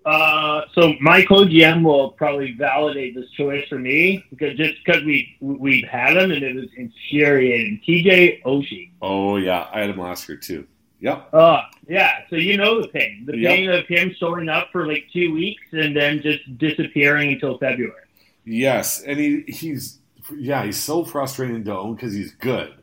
Uh, 0.05 0.61
so 0.73 0.93
my 1.01 1.23
co-GM 1.25 1.83
will 1.83 2.11
probably 2.11 2.51
validate 2.51 3.15
this 3.15 3.27
choice 3.31 3.67
for 3.67 3.79
me 3.79 4.23
because 4.29 4.55
just 4.55 4.75
because 4.85 5.03
we 5.03 5.35
we've 5.41 5.87
had 5.87 6.15
him 6.15 6.31
and 6.31 6.43
it 6.43 6.55
was 6.55 6.69
infuriating. 6.77 7.81
TJ 7.87 8.43
Oshie. 8.43 8.91
Oh 9.01 9.37
yeah, 9.37 9.67
I 9.73 9.81
had 9.81 9.89
him 9.89 9.97
last 9.99 10.29
year 10.29 10.37
too. 10.37 10.67
Yep. 10.99 11.33
Uh, 11.33 11.61
yeah, 11.89 12.19
so 12.29 12.35
you 12.35 12.55
know 12.57 12.81
the 12.81 12.87
pain. 12.87 13.25
The 13.25 13.35
Yep. 13.37 13.49
pain 13.51 13.69
of 13.71 13.87
him 13.87 14.15
showing 14.19 14.47
up 14.47 14.69
for 14.71 14.87
like 14.87 15.07
two 15.11 15.33
weeks 15.33 15.63
and 15.71 15.95
then 15.95 16.21
just 16.21 16.57
disappearing 16.59 17.33
until 17.33 17.57
February. 17.57 18.01
Yes, 18.45 19.01
and 19.01 19.19
he 19.19 19.41
he's 19.47 19.99
yeah 20.35 20.63
he's 20.65 20.81
so 20.81 21.05
frustrating 21.05 21.63
to 21.65 21.75
own 21.77 21.95
because 21.95 22.13
he's 22.13 22.31
good, 22.33 22.73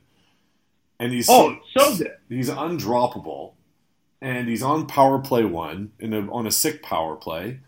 and 0.99 1.13
he's 1.13 1.29
Oh, 1.29 1.59
so 1.77 1.97
good. 1.97 2.17
he's 2.29 2.51
undroppable, 2.51 3.53
and 4.23 4.49
he's 4.49 4.63
on 4.63 4.87
power 4.87 5.19
play 5.21 5.45
one 5.45 5.93
in 6.01 6.13
a, 6.15 6.31
on 6.33 6.47
a 6.47 6.53
sick 6.53 6.83
power 6.83 7.17
play. 7.17 7.61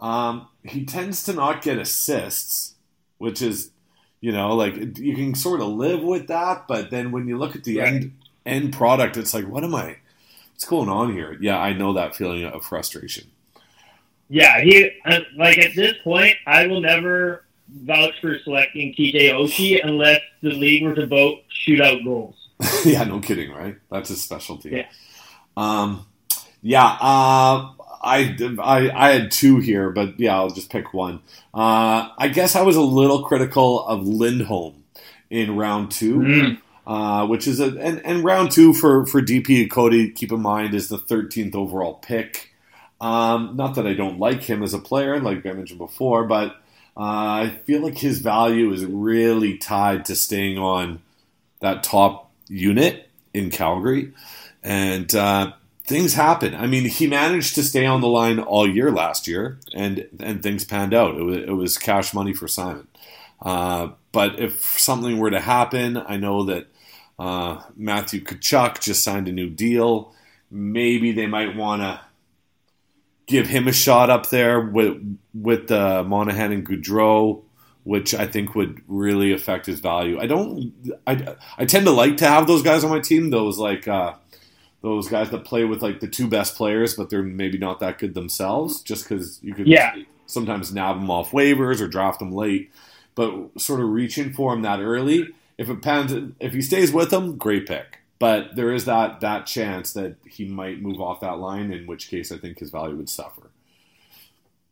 Um, 0.00 0.48
he 0.64 0.84
tends 0.86 1.24
to 1.24 1.34
not 1.34 1.62
get 1.62 1.78
assists, 1.78 2.76
which 3.18 3.42
is 3.42 3.72
you 4.20 4.32
know 4.32 4.56
like 4.56 4.98
you 4.98 5.16
can 5.16 5.34
sort 5.34 5.60
of 5.62 5.68
live 5.68 6.02
with 6.02 6.28
that, 6.28 6.66
but 6.68 6.90
then 6.90 7.12
when 7.12 7.28
you 7.28 7.38
look 7.38 7.56
at 7.56 7.64
the 7.64 7.80
Right. 7.80 7.82
end 7.82 8.18
end 8.46 8.72
product, 8.74 9.16
it's 9.16 9.34
like 9.34 9.46
what 9.48 9.64
am 9.64 9.74
I? 9.74 9.98
What's 10.52 10.66
going 10.66 10.88
on 10.90 11.12
here? 11.14 11.38
Yeah, 11.40 11.58
I 11.58 11.72
know 11.74 11.94
that 11.94 12.16
feeling 12.16 12.44
of 12.44 12.64
frustration. 12.64 13.30
Yeah, 14.28 14.60
he 14.60 14.90
uh, 15.04 15.20
like 15.36 15.58
at 15.58 15.74
this 15.74 15.94
point, 16.04 16.36
I 16.46 16.66
will 16.66 16.80
never 16.80 17.44
vouch 17.84 18.14
for 18.20 18.38
selecting 18.40 18.94
TJ 18.94 19.30
Oshie 19.32 19.80
unless 19.84 20.20
the 20.42 20.50
league 20.50 20.84
were 20.84 20.94
to 20.94 21.06
vote 21.06 21.38
shootout 21.66 22.04
goals. 22.04 22.34
yeah, 22.84 23.04
no 23.04 23.20
kidding, 23.20 23.50
right? 23.52 23.76
That's 23.90 24.08
his 24.10 24.22
specialty. 24.22 24.70
Yeah. 24.70 24.86
Um, 25.56 26.06
yeah. 26.62 26.84
Uh, 26.84 27.72
I, 28.02 28.36
I 28.62 28.90
I 28.94 29.10
had 29.12 29.30
two 29.30 29.58
here, 29.58 29.90
but 29.90 30.18
yeah, 30.18 30.34
I'll 30.36 30.50
just 30.50 30.70
pick 30.70 30.94
one. 30.94 31.20
Uh, 31.52 32.08
I 32.18 32.28
guess 32.32 32.56
I 32.56 32.62
was 32.62 32.76
a 32.76 32.80
little 32.82 33.24
critical 33.24 33.84
of 33.86 34.06
Lindholm 34.06 34.84
in 35.28 35.56
round 35.56 35.90
two, 35.90 36.16
Mm. 36.18 36.58
uh, 36.86 37.26
which 37.26 37.46
is 37.46 37.60
a 37.60 37.76
and, 37.78 38.04
and 38.04 38.24
round 38.24 38.50
two 38.52 38.72
for 38.74 39.06
for 39.06 39.20
DP 39.20 39.62
and 39.62 39.70
Cody. 39.70 40.10
Keep 40.10 40.32
in 40.32 40.40
mind 40.40 40.74
is 40.74 40.88
the 40.88 40.98
13th 40.98 41.54
overall 41.54 41.94
pick. 41.94 42.48
Um, 43.02 43.56
not 43.56 43.74
that 43.76 43.86
I 43.86 43.94
don't 43.94 44.18
like 44.18 44.42
him 44.42 44.62
as 44.62 44.74
a 44.74 44.78
player, 44.78 45.18
like 45.20 45.44
I 45.46 45.52
mentioned 45.52 45.78
before, 45.78 46.24
but 46.24 46.56
uh, 47.00 47.44
I 47.44 47.58
feel 47.64 47.80
like 47.80 47.96
his 47.96 48.18
value 48.18 48.70
is 48.72 48.84
really 48.84 49.56
tied 49.56 50.04
to 50.04 50.14
staying 50.14 50.58
on 50.58 51.00
that 51.60 51.82
top 51.82 52.30
unit 52.46 53.08
in 53.32 53.48
Calgary, 53.48 54.12
and 54.62 55.14
uh, 55.14 55.52
things 55.86 56.12
happen. 56.12 56.54
I 56.54 56.66
mean, 56.66 56.84
he 56.84 57.06
managed 57.06 57.54
to 57.54 57.62
stay 57.62 57.86
on 57.86 58.02
the 58.02 58.06
line 58.06 58.38
all 58.38 58.68
year 58.68 58.90
last 58.90 59.26
year, 59.26 59.58
and 59.72 60.08
and 60.20 60.42
things 60.42 60.66
panned 60.66 60.92
out. 60.92 61.16
It 61.16 61.22
was, 61.22 61.36
it 61.38 61.56
was 61.56 61.78
cash 61.78 62.12
money 62.12 62.34
for 62.34 62.46
Simon. 62.46 62.86
Uh, 63.40 63.92
but 64.12 64.38
if 64.38 64.78
something 64.78 65.16
were 65.16 65.30
to 65.30 65.40
happen, 65.40 65.96
I 65.96 66.18
know 66.18 66.44
that 66.44 66.66
uh, 67.18 67.62
Matthew 67.76 68.22
Tkachuk 68.22 68.78
just 68.78 69.02
signed 69.02 69.26
a 69.26 69.32
new 69.32 69.48
deal. 69.48 70.12
Maybe 70.50 71.12
they 71.12 71.26
might 71.26 71.56
want 71.56 71.80
to 71.80 72.02
give 73.30 73.46
him 73.46 73.68
a 73.68 73.72
shot 73.72 74.10
up 74.10 74.28
there 74.30 74.60
with 74.60 75.18
with 75.32 75.70
uh, 75.70 76.02
Monahan 76.04 76.52
and 76.52 76.66
Gaudreau, 76.68 77.42
which 77.84 78.14
I 78.14 78.26
think 78.26 78.54
would 78.54 78.82
really 78.88 79.32
affect 79.32 79.66
his 79.66 79.80
value. 79.80 80.18
I 80.20 80.26
don't. 80.26 80.72
I, 81.06 81.36
I 81.56 81.64
tend 81.64 81.86
to 81.86 81.92
like 81.92 82.16
to 82.18 82.26
have 82.28 82.46
those 82.46 82.62
guys 82.62 82.84
on 82.84 82.90
my 82.90 83.00
team. 83.00 83.30
Those 83.30 83.58
like 83.58 83.86
uh, 83.88 84.14
those 84.82 85.08
guys 85.08 85.30
that 85.30 85.44
play 85.44 85.64
with 85.64 85.82
like 85.82 86.00
the 86.00 86.08
two 86.08 86.26
best 86.28 86.56
players, 86.56 86.94
but 86.94 87.08
they're 87.10 87.22
maybe 87.22 87.58
not 87.58 87.80
that 87.80 87.98
good 87.98 88.14
themselves. 88.14 88.82
Just 88.82 89.08
because 89.08 89.38
you 89.42 89.54
could 89.54 89.66
Yeah. 89.68 89.94
sometimes 90.26 90.72
nab 90.74 90.96
them 91.00 91.10
off 91.10 91.30
waivers 91.30 91.80
or 91.80 91.86
draft 91.88 92.18
them 92.18 92.32
late, 92.32 92.72
but 93.14 93.32
sort 93.60 93.80
of 93.80 93.88
reaching 93.88 94.32
for 94.32 94.52
him 94.52 94.62
that 94.62 94.80
early. 94.80 95.28
If 95.56 95.68
it 95.68 95.82
pans, 95.82 96.32
if 96.40 96.52
he 96.54 96.62
stays 96.62 96.90
with 96.92 97.10
them, 97.10 97.36
great 97.36 97.66
pick. 97.66 97.98
But 98.20 98.54
there 98.54 98.72
is 98.72 98.84
that 98.84 99.20
that 99.20 99.46
chance 99.46 99.92
that 99.94 100.16
he 100.28 100.44
might 100.44 100.80
move 100.80 101.00
off 101.00 101.20
that 101.20 101.38
line, 101.38 101.72
in 101.72 101.86
which 101.86 102.08
case 102.08 102.30
I 102.30 102.36
think 102.36 102.58
his 102.60 102.70
value 102.70 102.94
would 102.96 103.08
suffer. 103.08 103.50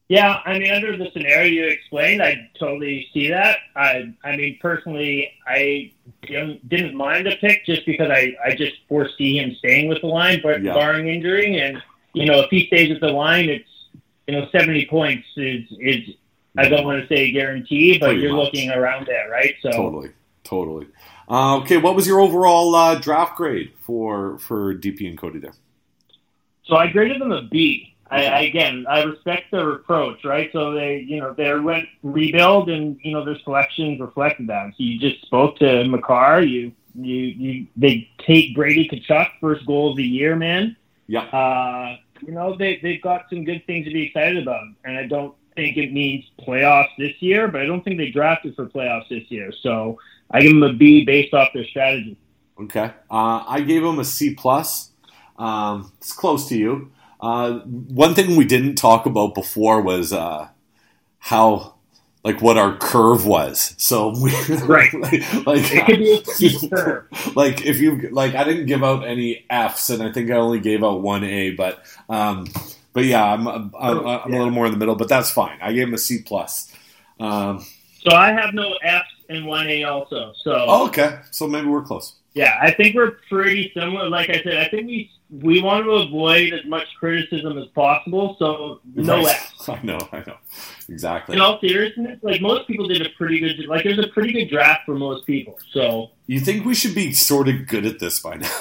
Yeah, 0.08 0.40
I 0.46 0.58
mean, 0.58 0.70
under 0.70 0.96
the 0.96 1.10
scenario 1.12 1.44
you 1.50 1.64
explained, 1.66 2.22
I 2.22 2.50
totally 2.58 3.08
see 3.12 3.28
that. 3.28 3.58
I, 3.76 4.14
I 4.24 4.36
mean, 4.36 4.58
personally, 4.60 5.30
I 5.46 5.92
didn't, 6.22 6.66
didn't 6.68 6.94
mind 6.94 7.26
the 7.26 7.36
pick 7.40 7.66
just 7.66 7.84
because 7.84 8.10
I, 8.10 8.34
I 8.42 8.54
just 8.54 8.72
foresee 8.88 9.38
him 9.38 9.54
staying 9.58 9.88
with 9.88 10.00
the 10.00 10.06
line, 10.06 10.40
but 10.42 10.62
Yeah. 10.62 10.72
barring 10.72 11.08
injury, 11.08 11.58
and 11.58 11.82
you 12.14 12.24
know, 12.24 12.40
if 12.40 12.50
he 12.50 12.66
stays 12.68 12.88
with 12.88 13.00
the 13.00 13.08
line, 13.08 13.50
it's 13.50 13.68
you 14.26 14.34
know, 14.34 14.48
seventy 14.50 14.86
points 14.86 15.26
is 15.36 15.64
is 15.78 16.14
I 16.56 16.68
don't 16.68 16.80
mm-hmm. 16.80 16.86
want 16.86 17.08
to 17.08 17.14
say 17.14 17.30
guaranteed, 17.30 18.00
but 18.00 18.06
Pretty 18.06 18.22
you're 18.22 18.32
much. 18.32 18.46
looking 18.46 18.70
around 18.70 19.06
there, 19.06 19.28
right? 19.30 19.54
So 19.62 19.70
Totally, 19.70 20.10
totally. 20.42 20.86
Uh, 21.28 21.58
okay, 21.58 21.76
what 21.76 21.94
was 21.94 22.06
your 22.06 22.20
overall 22.20 22.74
uh, 22.74 22.94
draft 22.94 23.36
grade 23.36 23.72
for 23.80 24.38
for 24.38 24.74
DP 24.74 25.08
and 25.08 25.18
Cody 25.18 25.38
there? 25.38 25.54
So 26.64 26.76
I 26.76 26.88
graded 26.88 27.20
them 27.20 27.32
a 27.32 27.42
B. 27.42 27.94
I, 28.10 28.40
again, 28.44 28.86
I 28.88 29.02
respect 29.02 29.50
their 29.50 29.72
approach, 29.72 30.24
right? 30.24 30.48
So 30.52 30.72
they, 30.72 31.04
you 31.06 31.20
know, 31.20 31.34
they 31.34 31.54
went 31.58 31.88
rebuild, 32.02 32.70
and 32.70 32.98
you 33.02 33.12
know 33.12 33.24
their 33.24 33.38
selections 33.40 34.00
reflected 34.00 34.46
that. 34.46 34.70
So 34.70 34.76
you 34.78 34.98
just 34.98 35.20
spoke 35.26 35.58
to 35.58 35.84
Makar. 35.84 36.42
You, 36.42 36.72
you, 36.94 37.14
you. 37.14 37.66
They 37.76 38.10
take 38.26 38.54
Brady 38.54 38.88
Tkachuk 38.88 39.28
first 39.40 39.66
goal 39.66 39.90
of 39.90 39.98
the 39.98 40.04
year, 40.04 40.36
man. 40.36 40.76
Yeah, 41.06 41.24
Uh, 41.24 41.96
you 42.26 42.32
know 42.32 42.56
they 42.56 42.78
they've 42.82 43.02
got 43.02 43.26
some 43.28 43.44
good 43.44 43.66
things 43.66 43.86
to 43.86 43.92
be 43.92 44.06
excited 44.06 44.42
about, 44.42 44.64
and 44.84 44.96
I 44.96 45.06
don't 45.06 45.34
think 45.54 45.76
it 45.76 45.92
means 45.92 46.24
playoffs 46.40 46.96
this 46.96 47.20
year, 47.20 47.48
but 47.48 47.60
I 47.60 47.66
don't 47.66 47.82
think 47.82 47.98
they 47.98 48.10
drafted 48.10 48.54
for 48.54 48.66
playoffs 48.66 49.08
this 49.08 49.30
year. 49.30 49.52
So 49.62 49.98
I 50.30 50.40
give 50.40 50.52
them 50.52 50.62
a 50.62 50.72
B 50.72 51.04
based 51.04 51.34
off 51.34 51.48
their 51.54 51.64
strategy. 51.64 52.16
Okay, 52.60 52.92
uh, 53.10 53.44
I 53.46 53.60
gave 53.60 53.82
them 53.82 53.98
a 53.98 54.04
C 54.04 54.34
plus. 54.34 54.90
Um, 55.38 55.92
it's 55.98 56.12
close 56.12 56.48
to 56.48 56.58
you. 56.58 56.90
Uh, 57.20 57.60
one 57.60 58.14
thing 58.14 58.36
we 58.36 58.44
didn't 58.44 58.76
talk 58.76 59.06
about 59.06 59.34
before 59.34 59.80
was 59.80 60.12
uh, 60.12 60.48
how 61.18 61.74
like 62.24 62.42
what 62.42 62.58
our 62.58 62.76
curve 62.76 63.26
was. 63.26 63.74
So 63.78 64.12
we 64.20 64.32
right, 64.64 64.92
like, 64.92 65.46
like 65.46 65.72
it 65.72 65.86
could 65.86 65.98
be 65.98 66.56
a 66.56 66.68
curve. 66.76 67.36
like 67.36 67.64
if 67.64 67.78
you 67.78 68.08
like, 68.10 68.34
I 68.34 68.44
didn't 68.44 68.66
give 68.66 68.84
out 68.84 69.06
any 69.06 69.46
Fs, 69.48 69.90
and 69.90 70.02
I 70.02 70.12
think 70.12 70.30
I 70.30 70.34
only 70.34 70.60
gave 70.60 70.84
out 70.84 71.00
one 71.00 71.24
A, 71.24 71.52
but 71.52 71.82
um, 72.08 72.46
but 72.92 73.04
yeah, 73.04 73.24
I'm 73.24 73.46
I'm, 73.46 73.72
I'm, 73.78 74.06
I'm 74.06 74.32
a 74.32 74.36
little 74.36 74.50
more 74.50 74.66
in 74.66 74.72
the 74.72 74.78
middle, 74.78 74.96
but 74.96 75.08
that's 75.08 75.30
fine. 75.30 75.58
I 75.60 75.72
gave 75.72 75.88
him 75.88 75.94
a 75.94 75.98
C 75.98 76.22
plus. 76.22 76.72
Um, 77.20 77.64
so 78.00 78.14
I 78.14 78.32
have 78.32 78.54
no 78.54 78.74
Fs 78.82 79.07
and 79.28 79.46
one 79.46 79.66
A 79.68 79.84
also. 79.84 80.32
So 80.42 80.64
oh, 80.68 80.86
okay, 80.88 81.20
so 81.30 81.46
maybe 81.46 81.66
we're 81.66 81.82
close. 81.82 82.14
Yeah, 82.34 82.56
I 82.60 82.70
think 82.70 82.94
we're 82.94 83.16
pretty 83.28 83.72
similar. 83.74 84.08
Like 84.08 84.30
I 84.30 84.42
said, 84.42 84.58
I 84.58 84.68
think 84.68 84.86
we 84.86 85.10
we 85.30 85.60
want 85.60 85.84
to 85.84 85.90
avoid 85.90 86.54
as 86.54 86.64
much 86.64 86.86
criticism 86.98 87.58
as 87.58 87.66
possible. 87.68 88.36
So 88.38 88.80
no 88.94 89.22
right. 89.22 89.36
I 89.68 89.80
know, 89.82 89.98
I 90.12 90.20
know, 90.20 90.36
exactly. 90.88 91.34
In 91.34 91.40
all 91.40 91.60
seriousness, 91.60 92.18
like 92.22 92.40
most 92.40 92.66
people 92.66 92.88
did 92.88 93.04
a 93.04 93.10
pretty 93.10 93.40
good. 93.40 93.66
Like 93.66 93.84
there's 93.84 93.98
a 93.98 94.08
pretty 94.08 94.32
good 94.32 94.48
draft 94.48 94.82
for 94.86 94.94
most 94.94 95.26
people. 95.26 95.58
So 95.72 96.10
you 96.26 96.40
think 96.40 96.64
we 96.64 96.74
should 96.74 96.94
be 96.94 97.12
sort 97.12 97.48
of 97.48 97.66
good 97.66 97.84
at 97.84 97.98
this 97.98 98.20
by 98.20 98.36
now? 98.36 98.60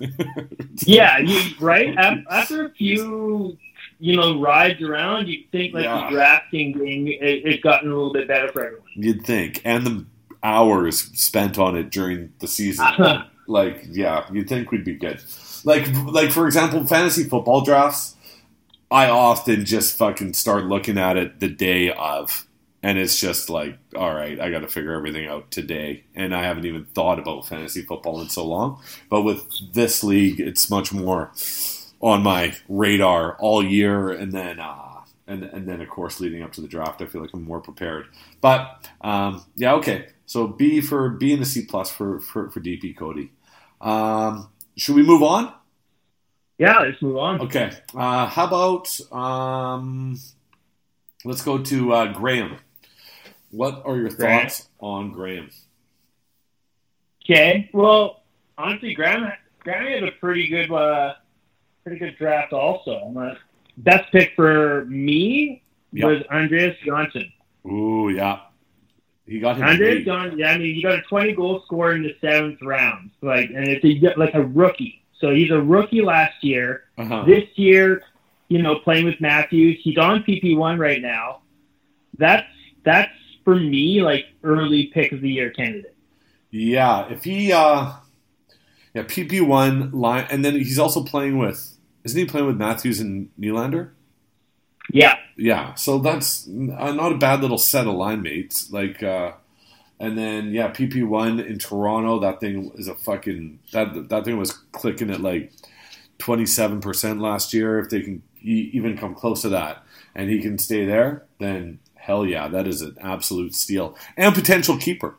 yeah, 0.82 1.18
you 1.18 1.40
right 1.60 1.96
after 1.96 2.66
a 2.66 2.70
few. 2.70 3.56
You 4.04 4.16
know, 4.16 4.38
rides 4.38 4.82
around. 4.82 5.28
You 5.28 5.44
think 5.50 5.72
like 5.72 5.84
Yeah. 5.84 6.04
the 6.10 6.14
drafting 6.16 6.78
thing, 6.78 7.08
it, 7.08 7.16
it's 7.20 7.62
gotten 7.62 7.90
a 7.90 7.94
little 7.94 8.12
bit 8.12 8.28
better 8.28 8.48
for 8.52 8.64
everyone. 8.66 8.86
You'd 8.94 9.24
think, 9.24 9.62
and 9.64 9.86
the 9.86 10.04
hours 10.42 11.00
spent 11.18 11.58
on 11.58 11.74
it 11.74 11.90
during 11.90 12.30
the 12.40 12.46
season. 12.46 12.86
like, 13.46 13.84
yeah, 13.90 14.26
you'd 14.30 14.46
think 14.48 14.70
we'd 14.70 14.84
be 14.84 14.94
good. 14.94 15.22
Like, 15.64 15.88
like 16.04 16.30
for 16.32 16.44
example, 16.46 16.86
fantasy 16.86 17.24
football 17.24 17.62
drafts. 17.62 18.14
I 18.90 19.08
often 19.08 19.64
just 19.64 19.96
fucking 19.96 20.34
start 20.34 20.64
looking 20.66 20.98
at 20.98 21.16
it 21.16 21.40
the 21.40 21.48
day 21.48 21.90
of, 21.90 22.46
and 22.82 22.98
it's 22.98 23.18
just 23.18 23.48
like, 23.48 23.78
all 23.96 24.14
right, 24.14 24.38
I 24.38 24.50
got 24.50 24.60
to 24.60 24.68
figure 24.68 24.92
everything 24.92 25.26
out 25.26 25.50
today, 25.50 26.04
and 26.14 26.34
I 26.34 26.42
haven't 26.44 26.66
even 26.66 26.84
thought 26.94 27.18
about 27.18 27.48
fantasy 27.48 27.80
football 27.80 28.20
in 28.20 28.28
so 28.28 28.44
long. 28.46 28.82
But 29.08 29.22
with 29.22 29.44
this 29.72 30.04
league, 30.04 30.38
it's 30.40 30.68
much 30.68 30.92
more 30.92 31.32
on 32.04 32.22
my 32.22 32.54
radar 32.68 33.36
all 33.38 33.64
year, 33.64 34.10
and 34.10 34.32
then. 34.32 34.60
Uh, 34.60 34.90
and, 35.26 35.42
and 35.42 35.66
then 35.66 35.80
of 35.80 35.88
course 35.88 36.20
leading 36.20 36.42
up 36.42 36.52
to 36.52 36.60
the 36.60 36.68
draft, 36.68 37.00
I 37.00 37.06
feel 37.06 37.22
like 37.22 37.30
I'm 37.32 37.44
more 37.44 37.62
prepared. 37.62 38.08
But 38.42 38.90
um, 39.00 39.42
yeah, 39.56 39.72
okay. 39.76 40.08
So 40.26 40.46
B 40.46 40.82
for 40.82 41.08
B 41.08 41.32
and 41.32 41.40
the 41.40 41.46
C 41.46 41.64
plus 41.64 41.90
for 41.90 42.20
for, 42.20 42.50
for 42.50 42.60
DP 42.60 42.94
Cody. 42.94 43.32
Um, 43.80 44.50
should 44.76 44.96
we 44.96 45.02
move 45.02 45.22
on? 45.22 45.50
Yeah, 46.58 46.80
let's 46.80 47.00
move 47.00 47.16
on. 47.16 47.40
Okay. 47.40 47.72
Uh, 47.94 48.26
how 48.26 48.46
about 48.46 49.00
um, 49.10 50.18
let's 51.24 51.42
go 51.42 51.56
to 51.56 51.92
uh, 51.94 52.12
Graham. 52.12 52.58
What 53.50 53.80
are 53.86 53.96
your 53.96 54.10
Graham. 54.10 54.42
thoughts 54.42 54.68
on 54.78 55.12
Graham? 55.12 55.48
Okay. 57.24 57.70
Well, 57.72 58.24
honestly, 58.58 58.92
Graham 58.92 59.32
Graham 59.60 59.86
had 59.86 60.02
a 60.04 60.12
pretty 60.12 60.46
good, 60.48 60.70
uh, 60.70 61.14
pretty 61.84 61.98
good 61.98 62.16
draft. 62.18 62.52
Also, 62.52 63.36
best 63.76 64.10
pick 64.12 64.32
for 64.34 64.84
me 64.86 65.62
Yeah. 65.92 66.06
was 66.06 66.22
Andreas 66.30 66.76
Johnsson. 66.84 67.30
Ooh, 67.66 68.08
yeah. 68.08 68.40
He 69.26 69.38
got 69.38 69.56
him. 69.56 69.64
Andreas. 69.64 70.04
Johnsson. 70.04 70.38
Yeah, 70.38 70.50
I 70.52 70.58
mean, 70.58 70.74
you 70.74 70.82
got 70.82 70.98
a 70.98 71.02
20 71.02 71.32
goal 71.32 71.62
scorer 71.64 71.94
in 71.94 72.02
the 72.02 72.14
seventh 72.20 72.60
round, 72.62 73.10
like, 73.22 73.48
and 73.50 73.66
it's 73.68 73.84
a, 73.84 74.18
like 74.18 74.34
a 74.34 74.42
rookie. 74.42 75.02
So 75.18 75.30
he's 75.34 75.50
a 75.50 75.60
rookie 75.60 76.02
last 76.02 76.42
year. 76.42 76.84
Uh-huh. 76.98 77.24
This 77.24 77.44
year, 77.54 78.02
you 78.48 78.60
know, 78.60 78.80
playing 78.80 79.06
with 79.06 79.20
Matthews, 79.20 79.78
he's 79.82 79.96
on 79.96 80.22
PP 80.24 80.56
one 80.56 80.78
right 80.78 81.00
now. 81.00 81.40
That's 82.18 82.46
that's 82.84 83.10
for 83.44 83.56
me 83.56 84.02
like 84.02 84.26
early 84.42 84.88
pick 84.88 85.12
of 85.12 85.20
the 85.22 85.30
year 85.30 85.50
candidate. 85.50 85.94
Yeah, 86.50 87.08
if 87.10 87.24
he, 87.24 87.50
uh, 87.52 87.92
yeah, 88.94 89.02
PP 89.02 89.40
one 89.46 89.90
line, 89.92 90.26
and 90.30 90.44
then 90.44 90.54
he's 90.54 90.78
also 90.78 91.02
playing 91.02 91.38
with, 91.38 91.73
isn't 92.04 92.18
he 92.18 92.26
playing 92.26 92.46
with 92.46 92.56
Matthews 92.56 93.00
and 93.00 93.30
Nylander? 93.38 93.90
Yeah, 94.92 95.16
Yeah, 95.36 95.74
so 95.74 95.98
that's 95.98 96.46
uh, 96.46 96.92
not 96.92 97.12
a 97.12 97.18
bad 97.18 97.40
little 97.40 97.58
set 97.58 97.86
of 97.86 97.94
line 97.94 98.22
mates. 98.22 98.70
Like, 98.70 99.02
uh, 99.02 99.32
and 99.98 100.16
then 100.16 100.52
yeah, 100.52 100.70
PP 100.70 101.06
one 101.06 101.40
in 101.40 101.58
Toronto. 101.58 102.20
That 102.20 102.40
thing 102.40 102.70
is 102.76 102.88
a 102.88 102.94
fucking 102.94 103.60
that 103.72 104.08
that 104.10 104.24
thing 104.24 104.36
was 104.36 104.52
clicking 104.72 105.10
at 105.10 105.20
like 105.20 105.52
twenty 106.18 106.46
seven 106.46 106.80
percent 106.80 107.20
last 107.20 107.54
year. 107.54 107.78
If 107.78 107.90
they 107.90 108.02
can 108.02 108.22
even 108.42 108.98
come 108.98 109.14
close 109.14 109.42
to 109.42 109.48
that, 109.50 109.82
and 110.14 110.28
he 110.28 110.40
can 110.40 110.58
stay 110.58 110.84
there, 110.84 111.24
then 111.38 111.78
hell 111.94 112.26
yeah, 112.26 112.48
that 112.48 112.68
is 112.68 112.82
an 112.82 112.96
absolute 113.00 113.54
steal 113.54 113.96
and 114.16 114.34
potential 114.34 114.76
keeper. 114.76 115.16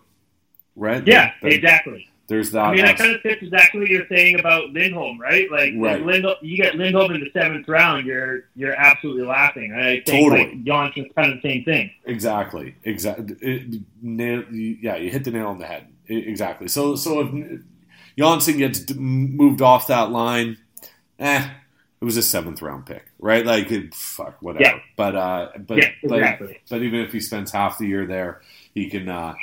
Right? 0.76 1.06
yeah, 1.08 1.32
exactly. 1.42 2.10
There's 2.28 2.52
that. 2.52 2.60
I 2.66 2.76
mean, 2.76 2.86
that 2.86 2.98
kind 2.98 3.14
of 3.14 3.22
fits 3.22 3.44
exactly 3.44 3.82
what 3.82 3.90
you're 3.90 4.08
saying 4.08 4.40
about 4.40 4.72
Lindholm, 4.72 5.20
right? 5.22 5.50
Like, 5.52 5.74
Right. 5.78 5.98
like 6.00 6.06
Lindholm, 6.06 6.36
you 6.42 6.58
get 6.58 6.74
Lindholm 6.76 7.12
in 7.14 7.22
the 7.22 7.30
seventh 7.32 7.68
round, 7.68 8.08
you're 8.08 8.46
you're 8.56 8.74
absolutely 8.74 9.28
laughing. 9.28 9.74
I 9.74 10.02
think 10.02 10.06
Totally. 10.08 10.40
like 10.48 10.64
Johnsson's 10.64 11.12
kind 11.16 11.32
of 11.34 11.42
the 11.42 11.48
same 11.48 11.64
thing. 11.64 11.92
Exactly. 12.06 12.74
Exactly. 12.84 13.36
It, 13.42 13.82
nail, 14.02 14.44
yeah, 14.52 14.96
you 14.96 15.12
hit 15.12 15.24
the 15.24 15.32
nail 15.32 15.48
on 15.48 15.60
the 15.60 15.68
head. 15.68 15.86
Exactly. 16.08 16.68
So, 16.68 16.96
so 16.96 17.20
if 17.22 17.62
Johnsson 18.18 18.58
gets 18.58 18.80
d- 18.80 18.96
moved 18.96 19.62
off 19.62 19.88
that 19.88 20.10
line, 20.10 20.58
eh, 21.20 21.48
it 22.02 22.06
was 22.06 22.18
a 22.18 22.22
seventh 22.24 22.62
round 22.62 22.86
pick, 22.88 23.06
right? 23.20 23.46
Like, 23.46 23.72
it, 23.72 23.94
fuck, 23.94 24.42
whatever. 24.42 24.64
Yeah. 24.64 24.80
But, 24.96 25.16
uh, 25.16 25.50
but, 25.60 25.78
yeah, 25.78 25.90
exactly. 26.04 26.60
but 26.70 26.82
even 26.82 27.02
if 27.02 27.12
he 27.12 27.20
spends 27.20 27.52
half 27.52 27.78
the 27.78 27.88
year 27.88 28.06
there, 28.06 28.42
he 28.74 28.90
can, 28.90 29.10
uh, 29.10 29.34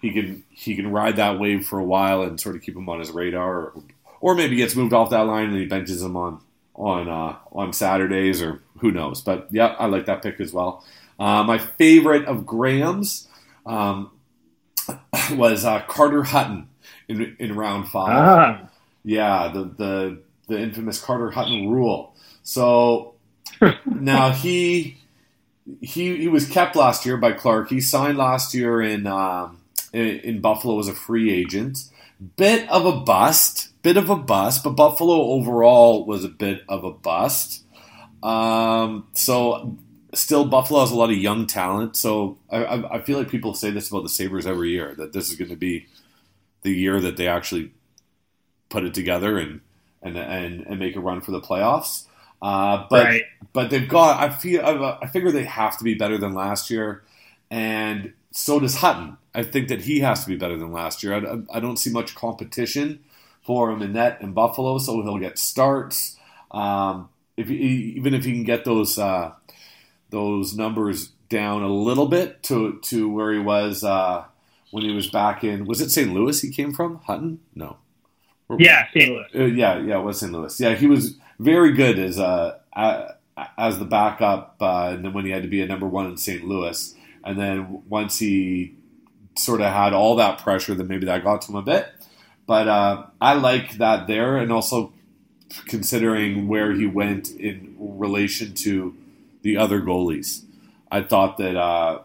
he 0.00 0.12
can, 0.12 0.44
he 0.50 0.76
can 0.76 0.90
ride 0.90 1.16
that 1.16 1.38
wave 1.38 1.66
for 1.66 1.78
a 1.78 1.84
while 1.84 2.22
and 2.22 2.40
sort 2.40 2.56
of 2.56 2.62
keep 2.62 2.76
him 2.76 2.88
on 2.88 3.00
his 3.00 3.10
radar, 3.10 3.56
or, 3.56 3.82
or 4.20 4.34
maybe 4.34 4.56
gets 4.56 4.76
moved 4.76 4.92
off 4.92 5.10
that 5.10 5.26
line 5.26 5.50
and 5.50 5.56
he 5.56 5.66
benches 5.66 6.02
him 6.02 6.16
on 6.16 6.40
on 6.78 7.08
uh, 7.08 7.36
on 7.52 7.72
Saturdays 7.72 8.40
or 8.40 8.62
who 8.78 8.90
knows. 8.90 9.20
But 9.20 9.48
yeah, 9.50 9.74
I 9.78 9.86
like 9.86 10.06
that 10.06 10.22
pick 10.22 10.40
as 10.40 10.52
well. 10.52 10.84
Uh, 11.18 11.42
my 11.42 11.58
favorite 11.58 12.26
of 12.26 12.46
Graham's 12.46 13.28
um, 13.66 14.10
was 15.32 15.64
uh, 15.64 15.80
Carter 15.82 16.22
Hutton 16.22 16.68
in 17.08 17.36
in 17.38 17.54
round 17.54 17.88
five. 17.88 18.10
Ah, 18.10 18.68
Yeah, 19.04 19.50
the 19.52 19.64
the 19.64 20.22
the 20.46 20.60
infamous 20.60 21.02
Carter 21.02 21.30
Hutton 21.30 21.68
rule. 21.68 22.14
So 22.42 23.14
now 23.84 24.30
he 24.30 24.98
he 25.80 26.16
he 26.16 26.28
was 26.28 26.48
kept 26.48 26.76
last 26.76 27.04
year 27.04 27.16
by 27.16 27.32
Clark. 27.32 27.70
He 27.70 27.80
signed 27.80 28.16
last 28.16 28.54
year 28.54 28.80
in 28.80 29.06
um, 29.06 29.57
in, 29.92 30.40
Buffalo 30.40 30.78
as 30.78 30.88
a 30.88 30.94
free 30.94 31.32
agent. 31.32 31.78
Bit 32.36 32.68
of 32.68 32.84
a 32.84 33.00
bust, 33.00 33.70
bit 33.82 33.96
of 33.96 34.10
a 34.10 34.16
bust, 34.16 34.64
but 34.64 34.70
Buffalo 34.70 35.14
overall 35.14 36.04
was 36.04 36.24
a 36.24 36.28
bit 36.28 36.62
of 36.68 36.84
a 36.84 36.90
bust. 36.90 37.64
Um, 38.22 39.06
so 39.14 39.78
still, 40.14 40.44
Buffalo 40.44 40.80
has 40.80 40.90
a 40.90 40.96
lot 40.96 41.10
of 41.10 41.16
young 41.16 41.46
talent. 41.46 41.96
So 41.96 42.38
I, 42.50 42.84
I, 42.90 43.02
feel 43.02 43.18
like 43.18 43.28
people 43.28 43.54
say 43.54 43.70
this 43.70 43.88
about 43.88 44.02
the 44.02 44.08
Sabres 44.08 44.46
every 44.46 44.70
year 44.70 44.94
that 44.96 45.12
this 45.12 45.30
is 45.30 45.36
going 45.36 45.50
to 45.50 45.56
be 45.56 45.86
the 46.62 46.72
year 46.72 47.00
that 47.00 47.16
they 47.16 47.28
actually 47.28 47.72
put 48.68 48.84
it 48.84 48.94
together 48.94 49.38
and 49.38 49.60
and 50.02 50.16
and, 50.16 50.66
and 50.66 50.78
make 50.78 50.96
a 50.96 51.00
run 51.00 51.20
for 51.20 51.30
the 51.30 51.40
playoffs. 51.40 52.06
Uh, 52.40 52.86
but 52.88 53.04
right. 53.04 53.22
but 53.52 53.70
they've 53.70 53.88
got. 53.88 54.20
I 54.20 54.34
feel. 54.34 54.64
I, 54.64 54.98
I 55.02 55.06
figure 55.08 55.30
they 55.30 55.44
have 55.44 55.76
to 55.78 55.84
be 55.84 55.94
better 55.94 56.18
than 56.18 56.34
last 56.34 56.70
year, 56.70 57.02
and 57.50 58.12
so 58.32 58.60
does 58.60 58.76
Hutton. 58.76 59.16
I 59.38 59.44
think 59.44 59.68
that 59.68 59.82
he 59.82 60.00
has 60.00 60.24
to 60.24 60.28
be 60.28 60.36
better 60.36 60.56
than 60.56 60.72
last 60.72 61.04
year. 61.04 61.14
I, 61.14 61.56
I 61.56 61.60
don't 61.60 61.76
see 61.76 61.90
much 61.90 62.16
competition 62.16 63.04
for 63.40 63.70
him 63.70 63.82
in 63.82 63.92
net 63.92 64.18
in 64.20 64.32
Buffalo, 64.32 64.78
so 64.78 65.00
he'll 65.00 65.18
get 65.18 65.38
starts. 65.38 66.16
Um, 66.50 67.08
if 67.36 67.48
even 67.48 68.14
if 68.14 68.24
he 68.24 68.32
can 68.32 68.42
get 68.42 68.64
those 68.64 68.98
uh, 68.98 69.34
those 70.10 70.56
numbers 70.56 71.12
down 71.28 71.62
a 71.62 71.68
little 71.68 72.08
bit 72.08 72.42
to 72.44 72.80
to 72.86 73.08
where 73.08 73.32
he 73.32 73.38
was 73.38 73.84
uh, 73.84 74.24
when 74.72 74.82
he 74.82 74.92
was 74.92 75.08
back 75.08 75.44
in 75.44 75.66
was 75.66 75.80
it 75.80 75.90
St. 75.90 76.12
Louis? 76.12 76.40
He 76.40 76.50
came 76.50 76.72
from 76.72 76.96
Hutton? 77.06 77.38
No. 77.54 77.76
Yeah, 78.58 78.88
St. 78.92 79.08
Louis. 79.08 79.26
Uh, 79.36 79.44
yeah, 79.44 79.78
yeah, 79.78 80.00
it 80.00 80.02
was 80.02 80.18
St. 80.18 80.32
Louis. 80.32 80.58
Yeah, 80.58 80.74
he 80.74 80.88
was 80.88 81.16
very 81.38 81.74
good 81.74 82.00
as 82.00 82.18
uh, 82.18 82.58
a 82.72 83.14
as 83.56 83.78
the 83.78 83.84
backup, 83.84 84.56
uh, 84.60 84.90
and 84.94 85.04
then 85.04 85.12
when 85.12 85.26
he 85.26 85.30
had 85.30 85.42
to 85.42 85.48
be 85.48 85.62
a 85.62 85.66
number 85.66 85.86
one 85.86 86.06
in 86.06 86.16
St. 86.16 86.42
Louis, 86.42 86.92
and 87.22 87.38
then 87.38 87.84
once 87.88 88.18
he 88.18 88.77
sort 89.38 89.60
of 89.60 89.72
had 89.72 89.92
all 89.92 90.16
that 90.16 90.38
pressure, 90.38 90.74
then 90.74 90.88
maybe 90.88 91.06
that 91.06 91.24
got 91.24 91.42
to 91.42 91.52
him 91.52 91.56
a 91.56 91.62
bit. 91.62 91.88
But 92.46 92.68
uh, 92.68 93.06
I 93.20 93.34
like 93.34 93.78
that 93.78 94.06
there, 94.06 94.36
and 94.36 94.52
also 94.52 94.92
considering 95.66 96.48
where 96.48 96.72
he 96.72 96.86
went 96.86 97.30
in 97.30 97.76
relation 97.78 98.54
to 98.54 98.94
the 99.42 99.56
other 99.56 99.80
goalies. 99.80 100.44
I 100.90 101.02
thought 101.02 101.36
that 101.38 101.56
uh, 101.56 102.00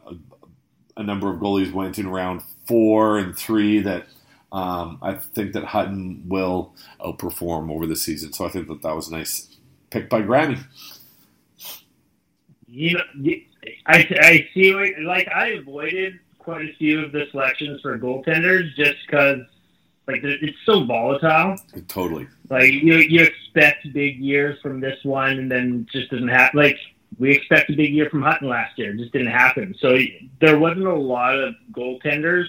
a, 0.98 1.04
number 1.04 1.30
of 1.30 1.40
goalies 1.40 1.72
went 1.72 1.98
in 1.98 2.08
round 2.08 2.42
four 2.68 3.18
and 3.18 3.38
three 3.38 3.80
that 3.80 4.08
um, 4.52 5.00
I 5.02 5.14
think 5.16 5.54
that 5.54 5.64
Hutton 5.64 6.24
will 6.28 6.74
outperform 7.00 7.72
over 7.72 7.88
the 7.88 7.96
season. 7.96 8.34
So 8.34 8.46
I 8.46 8.50
think 8.50 8.68
that 8.68 8.82
that 8.82 8.96
was 8.96 9.10
a 9.10 9.14
nice 9.14 9.56
pick 9.90 10.10
by 10.10 10.22
Grammy. 10.22 10.64
You 12.68 13.00
I, 13.86 14.08
I 14.20 14.50
see 14.54 14.74
like 15.06 15.28
I 15.28 15.50
avoided 15.50 16.20
quite 16.44 16.66
a 16.66 16.74
few 16.76 17.04
of 17.04 17.12
the 17.12 17.26
selections 17.32 17.82
for 17.82 17.98
goaltenders 17.98 18.74
just 18.76 18.98
because 19.06 19.40
like 20.08 20.22
it's 20.24 20.58
so 20.66 20.84
volatile. 20.84 21.58
Totally. 21.88 22.28
Like 22.50 22.72
you 22.72 22.96
you 22.96 23.24
expect 23.24 23.92
big 23.94 24.20
years 24.20 24.60
from 24.62 24.80
this 24.80 25.00
one, 25.04 25.40
and 25.40 25.52
then 25.52 25.88
just 25.92 26.12
doesn't 26.12 26.28
happen. 26.28 26.60
Like 26.60 26.78
we 27.20 27.32
expect 27.32 27.70
a 27.70 27.74
big 27.74 27.94
year 27.94 28.10
from 28.10 28.22
Hutton 28.22 28.50
last 28.50 28.78
year, 28.78 28.94
it 28.94 28.98
just 28.98 29.14
didn't 29.14 29.28
happen. 29.28 29.76
So 29.80 29.98
there 30.42 30.60
wasn't 30.60 30.88
a 30.88 30.94
lot 30.94 31.38
of 31.38 31.56
goaltenders. 31.72 32.46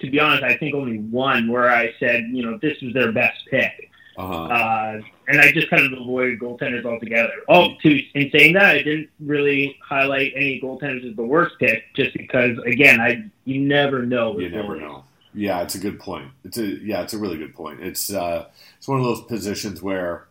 To 0.00 0.10
be 0.10 0.18
honest, 0.18 0.42
I 0.42 0.56
think 0.56 0.74
only 0.74 0.98
one 0.98 1.50
where 1.50 1.70
I 1.70 1.94
said, 2.00 2.24
you 2.30 2.44
know, 2.44 2.58
this 2.60 2.80
was 2.82 2.92
their 2.94 3.12
best 3.12 3.38
pick. 3.50 3.90
Uh-huh. 4.16 4.44
Uh, 4.44 5.00
and 5.28 5.40
I 5.40 5.52
just 5.52 5.70
kind 5.70 5.84
of 5.84 5.98
avoided 5.98 6.38
goaltenders 6.40 6.84
altogether. 6.84 7.32
Oh, 7.48 7.74
to 7.82 8.02
in 8.14 8.30
saying 8.30 8.54
that, 8.54 8.76
I 8.76 8.82
didn't 8.82 9.10
really 9.20 9.78
highlight 9.82 10.32
any 10.34 10.60
goaltenders 10.60 11.08
as 11.08 11.16
the 11.16 11.24
worst 11.24 11.56
pick, 11.58 11.94
just 11.94 12.12
because 12.14 12.58
again, 12.66 13.00
I 13.00 13.30
you 13.44 13.60
never 13.60 14.04
know. 14.04 14.38
You 14.38 14.48
never 14.48 14.76
know. 14.76 15.04
Yeah, 15.34 15.62
it's 15.62 15.74
a 15.74 15.78
good 15.78 15.98
point. 15.98 16.30
It's 16.44 16.58
a 16.58 16.66
yeah, 16.66 17.02
it's 17.02 17.12
a 17.12 17.18
really 17.18 17.38
good 17.38 17.54
point. 17.54 17.80
It's 17.80 18.12
uh, 18.12 18.46
it's 18.78 18.86
one 18.86 18.98
of 18.98 19.04
those 19.04 19.22
positions 19.22 19.82
where, 19.82 20.26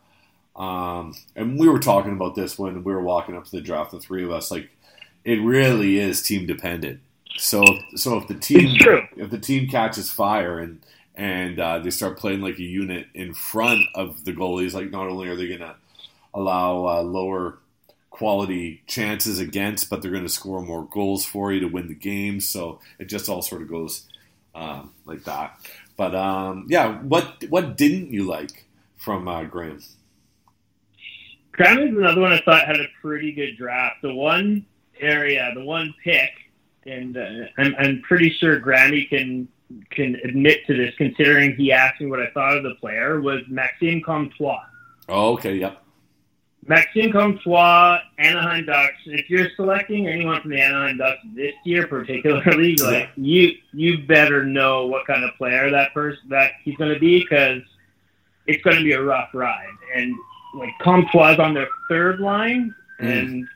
um, 0.56 1.14
and 1.36 1.60
we 1.60 1.68
were 1.68 1.80
talking 1.80 2.14
about 2.14 2.36
this 2.36 2.58
when 2.58 2.84
we 2.84 2.94
were 2.94 3.02
walking 3.02 3.36
up 3.36 3.46
to 3.46 3.52
the 3.52 3.62
draft, 3.62 3.92
the 3.92 4.00
three 4.00 4.24
of 4.24 4.32
us. 4.32 4.50
Like, 4.50 4.70
it 5.26 5.42
really 5.42 6.00
is 6.00 6.22
team 6.22 6.46
dependent. 6.46 7.02
So 7.38 7.64
so 7.96 8.18
if 8.18 8.28
the 8.28 8.36
team 8.36 8.78
if 9.18 9.30
the 9.30 9.40
team 9.40 9.68
catches 9.68 10.12
fire 10.12 10.60
and 10.60 10.80
and 11.16 11.60
uh, 11.60 11.80
they 11.80 11.90
start 11.90 12.18
playing 12.18 12.42
like 12.42 12.58
a 12.58 12.64
unit 12.64 13.08
in 13.14 13.34
front 13.34 13.84
of 13.96 14.26
the 14.26 14.34
goalies, 14.34 14.74
like 14.74 14.92
not 14.92 15.08
only 15.08 15.28
are 15.28 15.36
they 15.36 15.48
going 15.48 15.60
to 15.60 15.76
allow 16.34 16.86
uh, 16.88 17.02
lower 17.02 17.60
quality 18.10 18.82
chances 18.88 19.40
against, 19.40 19.90
but 19.90 20.02
they're 20.02 20.12
going 20.12 20.24
to 20.24 20.30
score 20.30 20.62
more 20.62 20.88
goals 20.92 21.26
for 21.26 21.52
you 21.52 21.60
to 21.60 21.68
win 21.68 21.88
the 21.88 21.96
game. 21.96 22.40
So 22.40 22.80
it 23.00 23.06
just 23.06 23.30
all 23.30 23.42
sort 23.42 23.62
of 23.62 23.70
goes 23.70 24.08
um, 24.56 24.92
like 25.06 25.24
that. 25.24 25.60
But 25.98 26.16
um, 26.16 26.66
yeah, 26.70 27.00
what 27.00 27.44
what 27.50 27.78
didn't 27.78 28.12
you 28.12 28.24
like 28.24 28.66
from 28.98 29.28
uh, 29.28 29.44
Graham? 29.44 29.80
Graham 31.52 31.80
is 31.80 31.96
another 31.96 32.22
one 32.22 32.34
I 32.34 32.42
thought 32.42 32.66
had 32.66 32.80
a 32.80 32.88
pretty 33.02 33.32
good 33.32 33.58
draft. 33.58 34.02
The 34.02 34.14
one 34.14 34.66
area, 35.00 35.52
the 35.54 35.64
one 35.64 35.94
pick, 36.04 36.32
and 36.86 37.16
uh, 37.16 37.46
I'm, 37.58 37.76
I'm 37.78 38.02
pretty 38.02 38.32
sure 38.40 38.60
Grammy 38.60 39.08
can 39.08 39.48
can 39.90 40.16
admit 40.24 40.66
to 40.68 40.76
this, 40.76 40.94
considering 40.98 41.56
he 41.56 41.72
asked 41.72 42.02
me 42.02 42.08
what 42.08 42.20
I 42.20 42.30
thought 42.32 42.58
of 42.58 42.64
the 42.64 42.76
player, 42.76 43.22
was 43.22 43.42
Maxime 43.48 44.02
Comtois. 44.02 44.64
Oh, 45.10 45.34
okay, 45.34 45.56
yep. 45.56 45.84
Maxime 46.66 47.12
Comtois, 47.12 48.00
Anaheim 48.18 48.66
Ducks. 48.66 48.96
If 49.06 49.30
you're 49.30 49.50
selecting 49.56 50.08
anyone 50.08 50.42
from 50.42 50.52
the 50.52 50.62
Anaheim 50.62 50.98
Ducks 50.98 51.20
this 51.36 51.54
year, 51.66 51.88
particularly, 51.88 52.76
like 52.78 53.10
you, 53.18 53.52
you 53.74 54.04
better 54.06 54.46
know 54.46 54.88
what 54.88 55.06
kind 55.06 55.24
of 55.24 55.36
player 55.36 55.70
that 55.72 55.94
person 55.94 56.22
that 56.30 56.54
he's 56.64 56.78
going 56.78 56.94
to 56.94 57.00
be 57.00 57.20
because 57.20 57.62
it's 58.48 58.64
going 58.64 58.78
to 58.78 58.84
be 58.84 58.94
a 58.94 59.02
rough 59.02 59.30
ride. 59.34 59.68
And 59.94 60.16
like 60.56 60.72
Comtois 60.82 61.38
on 61.38 61.54
their 61.54 61.68
third 61.90 62.20
line, 62.20 62.74
mm. 63.02 63.12
and 63.12 63.48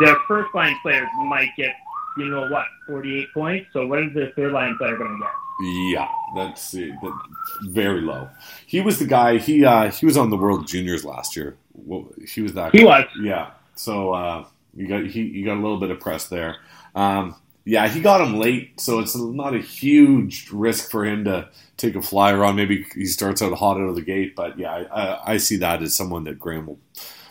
their 0.00 0.16
first 0.26 0.54
line 0.54 0.76
players 0.82 1.08
might 1.26 1.50
get, 1.56 1.74
you 2.18 2.30
know 2.30 2.48
what, 2.48 2.66
48 2.86 3.32
points. 3.32 3.66
So 3.72 3.86
what 3.86 4.02
is 4.02 4.14
their 4.14 4.30
third 4.32 4.52
line 4.52 4.76
player 4.76 4.96
going 4.96 5.10
to 5.10 5.18
get? 5.18 5.32
Yeah, 5.60 6.08
that's, 6.36 6.70
that's 6.70 7.16
very 7.62 8.00
low. 8.00 8.28
He 8.66 8.80
was 8.80 8.98
the 8.98 9.06
guy. 9.06 9.38
He 9.38 9.64
uh, 9.64 9.90
he 9.90 10.06
was 10.06 10.16
on 10.16 10.30
the 10.30 10.36
World 10.36 10.68
Juniors 10.68 11.04
last 11.04 11.34
year 11.34 11.56
he 12.26 12.42
was 12.42 12.54
that. 12.54 12.72
He 12.72 12.78
guy. 12.80 12.84
was. 12.84 13.06
Yeah. 13.20 13.50
So 13.74 14.12
uh, 14.12 14.44
you 14.74 14.86
got 14.88 15.06
he 15.06 15.22
you 15.22 15.44
got 15.44 15.54
a 15.54 15.62
little 15.62 15.78
bit 15.78 15.90
of 15.90 16.00
press 16.00 16.28
there. 16.28 16.56
Um, 16.94 17.36
yeah, 17.64 17.86
he 17.86 18.00
got 18.00 18.22
him 18.22 18.38
late, 18.38 18.80
so 18.80 18.98
it's 18.98 19.14
not 19.14 19.54
a 19.54 19.58
huge 19.58 20.50
risk 20.50 20.90
for 20.90 21.04
him 21.04 21.24
to 21.24 21.50
take 21.76 21.96
a 21.96 22.02
flyer 22.02 22.42
on. 22.42 22.56
Maybe 22.56 22.86
he 22.94 23.04
starts 23.04 23.42
out 23.42 23.52
hot 23.52 23.76
out 23.76 23.88
of 23.88 23.94
the 23.94 24.02
gate, 24.02 24.34
but 24.34 24.58
yeah, 24.58 24.84
I, 24.90 25.34
I 25.34 25.36
see 25.36 25.56
that 25.56 25.82
as 25.82 25.94
someone 25.94 26.24
that 26.24 26.38
Graham 26.38 26.66
will 26.66 26.78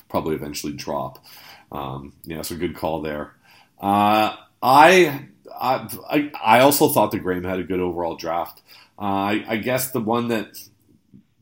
probably 0.10 0.36
eventually 0.36 0.74
drop. 0.74 1.26
Um, 1.72 2.14
yeah, 2.24 2.44
so 2.44 2.56
good 2.56 2.76
call 2.76 3.02
there. 3.02 3.34
Uh, 3.82 4.36
I, 4.68 5.28
I 5.60 6.32
I 6.44 6.60
also 6.60 6.90
thought 6.90 7.12
that 7.12 7.20
Graham 7.20 7.44
had 7.44 7.60
a 7.60 7.64
good 7.64 7.80
overall 7.80 8.16
draft. 8.16 8.62
Uh, 9.00 9.04
I, 9.04 9.46
I, 9.48 9.58
guess 9.58 9.92
the 9.92 10.02
one 10.02 10.28
that 10.30 10.60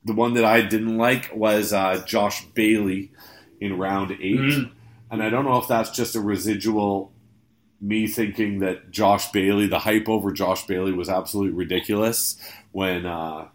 the 0.04 0.14
one 0.14 0.34
that 0.34 0.46
I 0.46 0.62
didn't 0.62 0.98
like 0.98 1.32
was 1.34 1.74
uh, 1.74 2.04
Josh 2.06 2.46
Bailey 2.48 3.12
in 3.62 3.78
round 3.78 4.12
8 4.12 4.20
mm. 4.20 4.72
and 5.10 5.24
I 5.24 5.30
don't 5.30 5.46
know 5.46 5.58
if 5.58 5.68
that's 5.68 5.92
just 5.92 6.16
a 6.16 6.20
residual 6.20 7.14
me 7.82 8.08
thinking 8.08 8.60
that 8.60 8.92
Josh 8.92 9.32
Bailey, 9.32 9.68
the 9.68 9.80
hype 9.80 10.10
over 10.10 10.32
Josh 10.32 10.66
Bailey 10.66 10.92
was 10.92 11.10
absolutely 11.10 11.54
ridiculous 11.54 12.38
when 12.72 13.06
uh, 13.06 13.48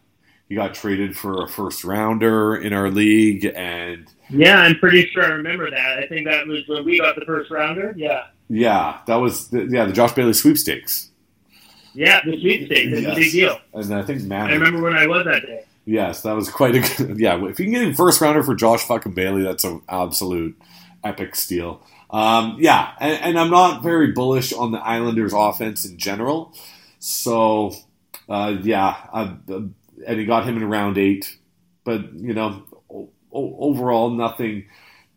he 0.48 0.54
got 0.54 0.74
traded 0.74 1.16
for 1.16 1.44
a 1.44 1.48
first 1.48 1.84
rounder 1.84 2.56
in 2.56 2.72
our 2.72 2.90
league, 2.90 3.44
and 3.44 4.06
yeah, 4.28 4.60
I'm 4.60 4.78
pretty 4.78 5.08
sure 5.08 5.24
I 5.24 5.28
remember 5.28 5.70
that. 5.70 5.98
I 5.98 6.06
think 6.06 6.26
that 6.26 6.46
was 6.46 6.66
when 6.66 6.84
we 6.84 6.98
got 6.98 7.16
the 7.16 7.24
first 7.24 7.50
rounder. 7.50 7.94
Yeah, 7.96 8.26
yeah, 8.50 8.98
that 9.06 9.16
was 9.16 9.48
the, 9.48 9.64
yeah 9.66 9.86
the 9.86 9.92
Josh 9.92 10.12
Bailey 10.12 10.32
sweepstakes. 10.32 11.10
Yeah, 11.94 12.20
the 12.24 12.38
sweepstakes. 12.38 12.92
It's 12.92 13.02
yes. 13.02 13.12
a 13.12 13.14
big 13.14 13.32
deal. 13.32 13.58
And 13.72 13.94
I 13.94 14.02
think 14.02 14.22
man, 14.22 14.50
I 14.50 14.52
remember 14.54 14.82
when 14.82 14.94
I 14.94 15.06
was 15.06 15.24
that 15.24 15.46
day. 15.46 15.64
Yes, 15.86 16.22
that 16.22 16.32
was 16.32 16.50
quite 16.50 16.74
a 16.74 16.80
good. 16.80 17.18
Yeah, 17.18 17.42
if 17.46 17.58
you 17.58 17.66
can 17.66 17.72
get 17.72 17.88
a 17.88 17.94
first 17.94 18.20
rounder 18.20 18.42
for 18.42 18.54
Josh 18.54 18.82
fucking 18.82 19.12
Bailey, 19.12 19.42
that's 19.42 19.64
an 19.64 19.82
absolute 19.88 20.60
epic 21.02 21.36
steal. 21.36 21.82
Um, 22.10 22.56
yeah, 22.58 22.92
and, 22.98 23.22
and, 23.22 23.38
I'm 23.38 23.50
not 23.50 23.84
very 23.84 24.10
bullish 24.10 24.52
on 24.52 24.72
the 24.72 24.78
Islanders' 24.78 25.32
offense 25.32 25.84
in 25.84 25.96
general. 25.96 26.52
So, 26.98 27.72
uh, 28.28 28.56
yeah, 28.62 28.96
I, 29.12 29.36
uh, 29.48 29.60
and 30.06 30.18
he 30.18 30.26
got 30.26 30.44
him 30.44 30.56
in 30.56 30.68
round 30.68 30.98
eight, 30.98 31.38
but 31.84 32.12
you 32.14 32.34
know, 32.34 32.64
o- 32.90 33.10
overall 33.32 34.10
nothing 34.10 34.66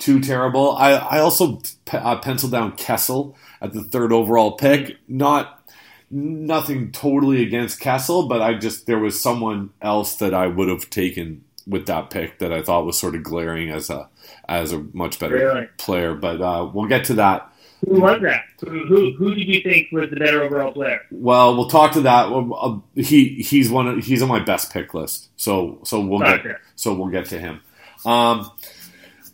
too 0.04 0.20
terrible. 0.20 0.76
I, 0.76 0.92
I 0.92 1.20
also 1.20 1.62
pe- 1.86 1.98
uh, 1.98 2.18
penciled 2.18 2.52
down 2.52 2.74
Kessel 2.74 3.38
at 3.62 3.72
the 3.72 3.84
third 3.84 4.12
overall 4.12 4.52
pick. 4.52 4.98
Not 5.08 5.66
nothing 6.12 6.92
totally 6.92 7.42
against 7.42 7.80
Kessel, 7.80 8.28
but 8.28 8.42
I 8.42 8.56
just 8.56 8.86
there 8.86 9.00
was 9.00 9.22
someone 9.22 9.70
else 9.82 10.18
that 10.18 10.34
I 10.34 10.48
would 10.48 10.68
have 10.68 10.89
taken 10.89 11.46
with 11.66 11.86
that 11.86 12.10
pick 12.10 12.39
that 12.39 12.52
I 12.52 12.62
thought 12.62 12.86
was 12.86 13.00
sort 13.00 13.16
of 13.16 13.24
glaring 13.24 13.70
as 13.70 13.89
a 13.89 14.10
as 14.50 14.74
a 14.74 14.80
much 14.92 15.20
better 15.20 15.36
really? 15.36 15.70
player. 15.78 16.13
But 16.13 16.42
uh, 16.42 16.70
we'll 16.74 16.89
get 16.89 17.06
to 17.06 17.13
that. 17.13 17.50
Who 17.88 18.02
was 18.02 18.22
that? 18.22 18.44
Who, 18.60 19.13
who, 19.13 19.36
did 19.36 19.48
you 19.48 19.62
think 19.62 19.89
was 19.92 20.10
the 20.10 20.16
better 20.18 20.42
overall 20.42 20.72
player? 20.74 21.02
Well, 21.12 21.56
we'll 21.56 21.70
talk 21.70 21.94
to 21.94 22.02
that. 22.02 22.28
Uh, 22.28 22.80
he 22.96 23.36
he's 23.36 23.70
one. 23.70 23.88
Of, 23.88 24.04
he's 24.04 24.22
on 24.22 24.28
my 24.28 24.44
best 24.44 24.74
pick 24.74 24.94
list. 24.94 25.30
So 25.38 25.80
so 25.84 26.02
we'll 26.02 26.20
get 26.20 26.46
so 26.76 26.94
we'll 26.94 27.10
get 27.10 27.28
to 27.28 27.39
him. 27.39 27.62
Um, 28.06 28.52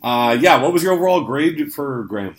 uh, 0.02 0.36
yeah. 0.40 0.60
What 0.62 0.72
was 0.72 0.82
your 0.82 0.92
overall 0.92 1.22
grade 1.22 1.72
for 1.72 2.04
Graham? 2.04 2.36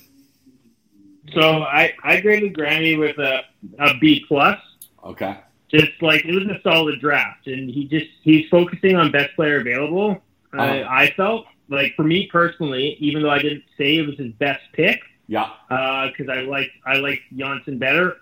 So 1.33 1.63
I, 1.63 1.93
I 2.03 2.19
graded 2.19 2.53
Grammy 2.53 2.99
with 2.99 3.17
a, 3.17 3.41
a 3.79 3.97
B 3.99 4.25
plus. 4.27 4.59
Okay. 5.03 5.37
Just 5.69 5.91
like 6.01 6.25
it 6.25 6.33
was 6.33 6.45
a 6.45 6.61
solid 6.63 6.99
draft, 6.99 7.47
and 7.47 7.69
he 7.69 7.87
just 7.87 8.07
he's 8.23 8.49
focusing 8.49 8.97
on 8.97 9.11
best 9.11 9.33
player 9.35 9.61
available. 9.61 10.21
Uh-huh. 10.53 10.61
I, 10.61 11.03
I 11.03 11.11
felt 11.11 11.45
like 11.69 11.95
for 11.95 12.03
me 12.03 12.27
personally, 12.27 12.97
even 12.99 13.23
though 13.23 13.29
I 13.29 13.39
didn't 13.39 13.63
say 13.77 13.97
it 13.97 14.05
was 14.05 14.17
his 14.17 14.33
best 14.33 14.61
pick, 14.73 14.99
yeah, 15.27 15.49
because 15.69 16.27
uh, 16.27 16.33
I 16.33 16.41
like 16.41 16.71
I 16.85 16.97
like 16.97 17.21
Johnsson 17.37 17.77
better. 17.77 18.17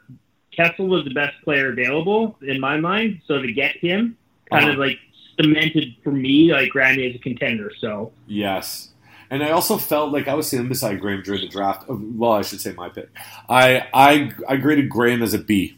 Kessel 0.56 0.88
was 0.88 1.06
the 1.06 1.14
best 1.14 1.42
player 1.44 1.72
available 1.72 2.38
in 2.44 2.60
my 2.60 2.78
mind, 2.78 3.22
so 3.26 3.42
to 3.42 3.52
get 3.52 3.78
him 3.78 4.16
kind 4.52 4.66
uh-huh. 4.66 4.74
of 4.74 4.80
like 4.80 5.00
cemented 5.40 5.96
for 6.04 6.12
me 6.12 6.54
like 6.54 6.72
Grammy 6.72 7.10
as 7.10 7.16
a 7.16 7.20
contender. 7.20 7.72
So 7.80 8.12
yes, 8.28 8.89
and 9.30 9.44
I 9.44 9.52
also 9.52 9.78
felt 9.78 10.12
like 10.12 10.28
I 10.28 10.34
was 10.34 10.48
sitting 10.48 10.68
beside 10.68 11.00
Graham 11.00 11.22
during 11.22 11.42
the 11.42 11.48
draft. 11.48 11.86
Well, 11.88 12.34
I 12.34 12.42
should 12.42 12.62
say 12.62 12.74
my 12.74 12.90
pick. 12.90 13.10
I 13.48 13.88
I, 13.94 14.32
I 14.48 14.58
graded 14.58 14.90
Graham 14.90 15.22
as 15.22 15.34
a 15.34 15.40
B. 15.40 15.78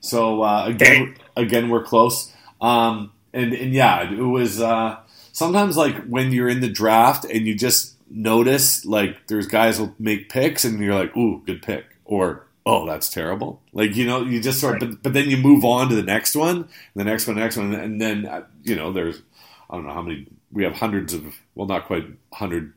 So 0.00 0.42
uh, 0.42 0.66
again, 0.66 1.16
again, 1.36 1.68
we're 1.68 1.84
close. 1.84 2.32
Um, 2.60 3.12
and 3.32 3.52
and 3.52 3.72
yeah, 3.72 4.10
it 4.10 4.20
was 4.20 4.60
uh, 4.60 4.98
sometimes 5.32 5.76
like 5.76 6.06
when 6.06 6.32
you're 6.32 6.48
in 6.48 6.60
the 6.60 6.68
draft 6.68 7.24
and 7.24 7.46
you 7.46 7.54
just 7.54 7.94
notice 8.10 8.84
like 8.84 9.26
there's 9.26 9.46
guys 9.46 9.78
will 9.78 9.94
make 9.98 10.28
picks 10.28 10.64
and 10.64 10.80
you're 10.80 10.94
like, 10.94 11.16
ooh, 11.16 11.42
good 11.44 11.62
pick, 11.62 11.84
or 12.04 12.46
oh, 12.66 12.86
that's 12.86 13.08
terrible. 13.08 13.62
Like 13.72 13.96
you 13.96 14.06
know, 14.06 14.22
you 14.22 14.40
just 14.40 14.60
sort 14.60 14.82
of, 14.82 14.90
but, 14.90 15.02
but 15.02 15.12
then 15.12 15.30
you 15.30 15.36
move 15.36 15.64
on 15.64 15.88
to 15.88 15.94
the 15.94 16.02
next 16.02 16.34
one, 16.36 16.68
the 16.94 17.04
next 17.04 17.26
one, 17.26 17.36
the 17.36 17.42
next 17.42 17.56
one, 17.56 17.74
and 17.74 18.00
then 18.00 18.26
uh, 18.26 18.44
you 18.62 18.76
know, 18.76 18.92
there's 18.92 19.22
I 19.70 19.76
don't 19.76 19.86
know 19.86 19.92
how 19.92 20.02
many 20.02 20.26
we 20.50 20.64
have 20.64 20.74
hundreds 20.74 21.14
of 21.14 21.36
well, 21.54 21.66
not 21.66 21.86
quite 21.86 22.06
hundred 22.32 22.72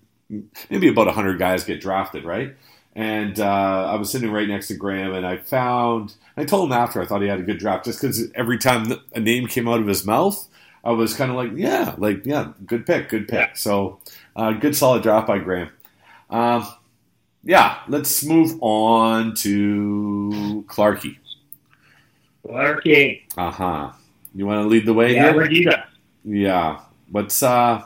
maybe 0.69 0.87
about 0.89 1.07
100 1.07 1.37
guys 1.39 1.63
get 1.63 1.81
drafted, 1.81 2.23
right? 2.25 2.55
and 2.93 3.39
uh, 3.39 3.85
I 3.89 3.95
was 3.95 4.11
sitting 4.11 4.31
right 4.31 4.47
next 4.49 4.67
to 4.67 4.75
Graham, 4.75 5.13
and 5.13 5.25
I 5.25 5.37
found. 5.37 6.15
I 6.35 6.43
told 6.43 6.67
him 6.69 6.73
after 6.73 7.01
I 7.01 7.05
thought 7.05 7.21
he 7.21 7.27
had 7.29 7.39
a 7.39 7.43
good 7.43 7.57
draft, 7.57 7.85
just 7.85 8.01
because 8.01 8.29
every 8.35 8.57
time 8.57 8.91
a 9.15 9.19
name 9.21 9.47
came 9.47 9.67
out 9.69 9.79
of 9.79 9.87
his 9.87 10.05
mouth, 10.05 10.45
I 10.83 10.91
was 10.91 11.13
kind 11.13 11.31
of 11.31 11.37
like, 11.37 11.51
yeah, 11.55 11.95
like 11.97 12.25
yeah, 12.25 12.51
good 12.65 12.85
pick, 12.85 13.07
good 13.07 13.29
pick. 13.29 13.51
Yeah. 13.51 13.53
So 13.53 13.99
uh, 14.35 14.51
good, 14.53 14.75
solid 14.75 15.03
draft 15.03 15.27
by 15.27 15.39
Graham. 15.39 15.69
Um, 16.29 16.67
yeah, 17.43 17.79
let's 17.87 18.23
move 18.25 18.57
on 18.61 19.35
to 19.35 20.65
Clarky. 20.67 21.17
Clarky. 22.45 23.21
Uh 23.37 23.51
huh. 23.51 23.91
You 24.33 24.45
want 24.45 24.63
to 24.63 24.67
lead 24.67 24.85
the 24.85 24.93
way 24.93 25.15
Yeah, 25.15 25.23
here? 25.25 25.33
where 25.33 25.47
do 25.47 25.55
you 25.55 25.65
go? 25.65 25.75
Yeah. 26.23 26.81
What's 27.09 27.41
uh? 27.43 27.83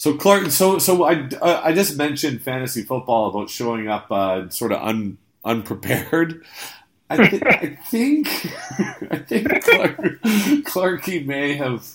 So 0.00 0.16
Clark, 0.16 0.50
so 0.50 0.78
so 0.78 1.04
I 1.04 1.28
uh, 1.42 1.60
I 1.62 1.74
just 1.74 1.98
mentioned 1.98 2.40
fantasy 2.40 2.84
football 2.84 3.28
about 3.28 3.50
showing 3.50 3.86
up 3.86 4.10
uh, 4.10 4.48
sort 4.48 4.72
of 4.72 4.80
un, 4.80 5.18
unprepared. 5.44 6.42
I, 7.10 7.16
th- 7.18 7.42
I 7.46 7.66
think 7.84 8.26
I 9.10 9.18
think 9.18 9.62
Clark, 9.62 9.96
Clarky 10.64 11.26
may 11.26 11.52
have 11.52 11.86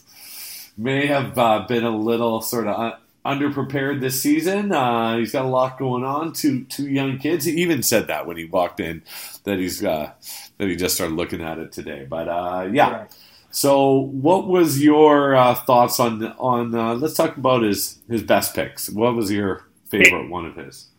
may 0.78 1.08
have 1.08 1.36
uh, 1.39 1.65
been 1.68 1.84
a 1.84 1.98
little 1.98 2.41
sort 2.41 2.68
of 2.68 2.80
un- 2.80 3.39
underprepared 3.39 4.02
this 4.02 4.22
season. 4.22 4.72
Uh, 4.72 5.18
he's 5.18 5.32
got 5.32 5.46
a 5.46 5.48
lot 5.48 5.80
going 5.80 6.04
on. 6.04 6.32
Two 6.32 6.65
two 6.65 6.88
young 6.88 7.18
kids. 7.18 7.46
He 7.46 7.54
even 7.54 7.82
said 7.82 8.06
that 8.06 8.28
when 8.28 8.38
he 8.38 8.46
walked 8.46 8.80
in 8.80 9.02
that 9.46 9.58
he's 9.58 9.84
uh, 9.84 10.12
that 10.60 10.68
he 10.68 10.76
just 10.76 10.94
started 10.94 11.15
looking 11.15 11.41
at 11.41 11.58
it 11.58 11.72
today. 11.72 12.06
But 12.08 12.28
uh, 12.30 12.70
yeah. 12.72 12.91
Right. 12.91 13.12
So, 13.56 14.10
what 14.12 14.48
was 14.48 14.84
your 14.84 15.34
uh, 15.34 15.56
thoughts 15.56 15.98
on 16.02 16.22
on? 16.38 16.76
Uh, 16.76 16.94
let's 16.96 17.13
talk 17.13 17.38
about 17.38 17.63
his 17.63 18.00
his 18.10 18.22
best 18.22 18.54
picks. 18.54 18.89
What 18.89 19.15
was 19.15 19.32
your 19.32 19.70
favorite 19.89 20.30
one 20.30 20.46
of 20.46 20.58
his? 20.58 20.89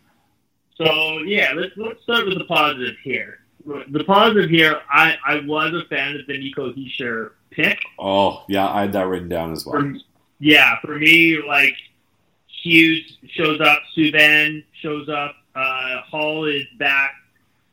So 0.76 1.18
yeah, 1.18 1.52
let's 1.54 1.76
let's 1.76 2.02
start 2.02 2.24
with 2.24 2.38
the 2.38 2.44
positive 2.44 2.94
here. 3.04 3.40
The 3.66 4.04
positive 4.04 4.48
here, 4.48 4.80
I, 4.88 5.16
I 5.26 5.40
was 5.40 5.74
a 5.74 5.86
fan 5.88 6.16
of 6.16 6.26
the 6.26 6.38
Nico 6.38 6.72
Hischier 6.72 7.32
pick. 7.50 7.78
Oh, 7.98 8.44
yeah, 8.48 8.68
I 8.68 8.82
had 8.82 8.92
that 8.94 9.06
written 9.06 9.28
down 9.28 9.52
as 9.52 9.66
well. 9.66 9.80
For, 9.80 9.94
yeah, 10.38 10.76
for 10.80 10.98
me, 10.98 11.42
like 11.46 11.74
Hughes 12.46 13.18
shows 13.28 13.60
up, 13.60 13.82
Subban 13.94 14.64
shows 14.80 15.08
up, 15.10 15.34
uh, 15.54 16.00
Hall 16.02 16.46
is 16.46 16.64
back. 16.78 17.16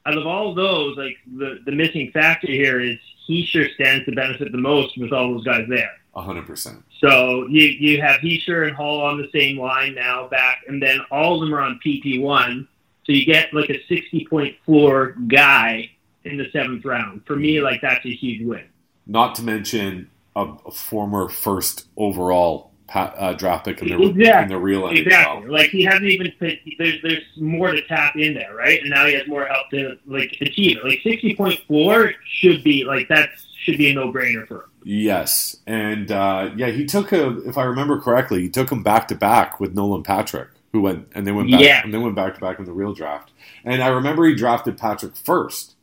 Out 0.05 0.17
of 0.17 0.25
all 0.25 0.53
those, 0.53 0.97
like 0.97 1.15
the, 1.37 1.59
the 1.65 1.71
missing 1.71 2.11
factor 2.11 2.47
here 2.47 2.81
is 2.81 2.97
Hischier 3.29 3.73
stands 3.75 4.05
to 4.05 4.11
benefit 4.11 4.51
the 4.51 4.57
most 4.57 4.97
with 4.97 5.11
all 5.11 5.33
those 5.33 5.43
guys 5.43 5.65
there. 5.69 5.91
hundred 6.15 6.45
percent. 6.45 6.83
So 6.99 7.47
you 7.47 7.65
you 7.65 8.01
have 8.01 8.21
Hischier 8.21 8.67
and 8.67 8.75
Hall 8.75 9.01
on 9.01 9.17
the 9.17 9.29
same 9.33 9.57
line 9.57 9.95
now 9.95 10.27
back, 10.27 10.61
and 10.67 10.81
then 10.81 10.99
all 11.11 11.35
of 11.35 11.41
them 11.41 11.53
are 11.53 11.61
on 11.61 11.79
PP 11.85 12.21
one. 12.21 12.67
So 13.05 13.11
you 13.11 13.25
get 13.25 13.53
like 13.53 13.69
a 13.69 13.81
sixty 13.87 14.25
point 14.29 14.55
floor 14.65 15.15
guy 15.27 15.91
in 16.23 16.37
the 16.37 16.49
seventh 16.51 16.85
round. 16.85 17.25
For 17.25 17.35
me, 17.35 17.61
like 17.61 17.81
that's 17.81 18.05
a 18.05 18.13
huge 18.13 18.45
win. 18.45 18.63
Not 19.05 19.35
to 19.35 19.43
mention 19.43 20.09
a, 20.35 20.53
a 20.65 20.71
former 20.71 21.29
first 21.29 21.87
overall 21.97 22.71
uh, 22.95 23.33
draft 23.33 23.65
pick 23.65 23.81
in 23.81 23.89
the 23.89 23.95
in 24.41 24.47
the 24.47 24.57
real 24.57 24.83
NHL. 24.83 24.97
Exactly. 25.05 25.49
Like 25.49 25.69
he 25.69 25.83
hasn't 25.83 26.05
even 26.05 26.31
put, 26.39 26.59
there's 26.77 27.01
there's 27.01 27.23
more 27.37 27.71
to 27.71 27.81
tap 27.87 28.15
in 28.15 28.33
there, 28.33 28.53
right? 28.55 28.79
And 28.81 28.89
now 28.89 29.05
he 29.05 29.13
has 29.13 29.27
more 29.27 29.45
help 29.45 29.69
to 29.71 29.97
like 30.05 30.37
achieve 30.41 30.77
it. 30.77 30.85
Like 30.85 30.99
sixty 31.03 31.35
point 31.35 31.59
floor 31.67 32.13
should 32.27 32.63
be 32.63 32.83
like 32.83 33.07
that 33.09 33.29
should 33.63 33.77
be 33.77 33.89
a 33.91 33.93
no 33.93 34.11
brainer 34.11 34.47
for 34.47 34.55
him. 34.63 34.69
Yes, 34.85 35.55
and 35.65 36.11
uh, 36.11 36.51
yeah, 36.57 36.67
he 36.67 36.85
took 36.85 37.11
a. 37.13 37.39
If 37.47 37.57
I 37.57 37.63
remember 37.63 37.99
correctly, 38.01 38.41
he 38.41 38.49
took 38.49 38.69
him 38.71 38.83
back 38.83 39.07
to 39.07 39.15
back 39.15 39.59
with 39.59 39.73
Nolan 39.73 40.03
Patrick, 40.03 40.49
who 40.73 40.81
went 40.81 41.07
and 41.15 41.25
they 41.25 41.31
went 41.31 41.49
back 41.49 41.61
Yeah. 41.61 41.81
and 41.83 41.93
they 41.93 41.97
went 41.97 42.15
back 42.15 42.35
to 42.35 42.41
back 42.41 42.59
in 42.59 42.65
the 42.65 42.73
real 42.73 42.93
draft. 42.93 43.31
And 43.63 43.81
I 43.81 43.87
remember 43.87 44.25
he 44.25 44.35
drafted 44.35 44.77
Patrick 44.77 45.15
first, 45.15 45.75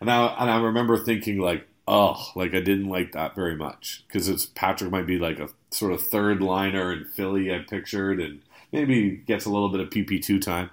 and 0.00 0.10
I 0.10 0.26
and 0.40 0.50
I 0.50 0.60
remember 0.60 0.96
thinking 0.98 1.38
like, 1.38 1.67
oh, 1.88 2.30
like 2.34 2.54
I 2.54 2.60
didn't 2.60 2.88
like 2.88 3.12
that 3.12 3.34
very 3.34 3.56
much 3.56 4.04
because 4.06 4.28
it's 4.28 4.46
Patrick 4.46 4.90
might 4.90 5.06
be 5.06 5.18
like 5.18 5.40
a 5.40 5.48
sort 5.70 5.92
of 5.92 6.02
third 6.02 6.42
liner 6.42 6.92
in 6.92 7.04
Philly 7.04 7.52
I 7.52 7.60
pictured, 7.60 8.20
and 8.20 8.42
maybe 8.72 9.16
gets 9.26 9.46
a 9.46 9.50
little 9.50 9.70
bit 9.70 9.80
of 9.80 9.88
PP 9.90 10.22
two 10.22 10.38
time. 10.38 10.70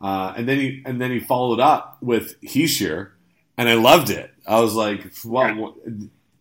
Uh, 0.00 0.32
and 0.36 0.48
then 0.48 0.58
he 0.58 0.82
and 0.84 1.00
then 1.00 1.10
he 1.10 1.20
followed 1.20 1.60
up 1.60 1.98
with 2.00 2.40
Hischier, 2.40 3.10
and 3.56 3.68
I 3.68 3.74
loved 3.74 4.10
it. 4.10 4.32
I 4.46 4.60
was 4.60 4.74
like, 4.74 5.12
well, 5.24 5.76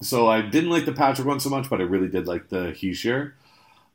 so 0.01 0.27
I 0.27 0.41
didn't 0.41 0.69
like 0.69 0.85
the 0.85 0.93
Patrick 0.93 1.27
one 1.27 1.39
so 1.39 1.49
much, 1.49 1.69
but 1.69 1.81
I 1.81 1.83
really 1.83 2.07
did 2.07 2.25
like 2.27 2.49
the 2.49 2.71
Hischier. 2.71 3.33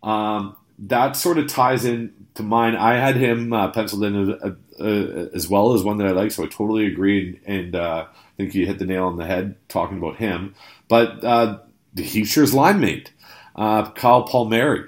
Um, 0.03 0.57
that 0.79 1.17
sort 1.17 1.39
of 1.39 1.47
ties 1.47 1.85
in 1.85 2.13
to 2.35 2.43
mine. 2.43 2.75
I 2.75 2.95
had 2.95 3.17
him 3.17 3.53
uh, 3.53 3.71
penciled 3.71 4.05
in 4.05 4.33
uh, 4.33 4.55
uh, 4.81 5.29
as 5.35 5.49
well 5.49 5.75
as 5.75 5.83
one 5.83 5.99
that 5.99 6.07
I 6.07 6.13
like, 6.13 6.31
so 6.31 6.43
I 6.43 6.47
totally 6.47 6.87
agree. 6.87 7.39
And 7.45 7.75
uh, 7.75 8.07
I 8.07 8.30
think 8.41 8.55
you 8.55 8.67
hit 8.67 8.79
the 8.79 8.87
nail 8.87 9.05
on 9.05 9.17
the 9.17 9.27
head 9.27 9.57
talking 9.69 9.99
about 9.99 10.17
him. 10.17 10.55
But 10.89 11.23
uh, 11.25 11.59
the 11.95 12.03
Hischier's 12.03 12.55
line 12.55 12.81
mate, 12.81 13.13
uh, 13.57 13.91
Kyle 13.93 14.23
Palmieri. 14.25 14.85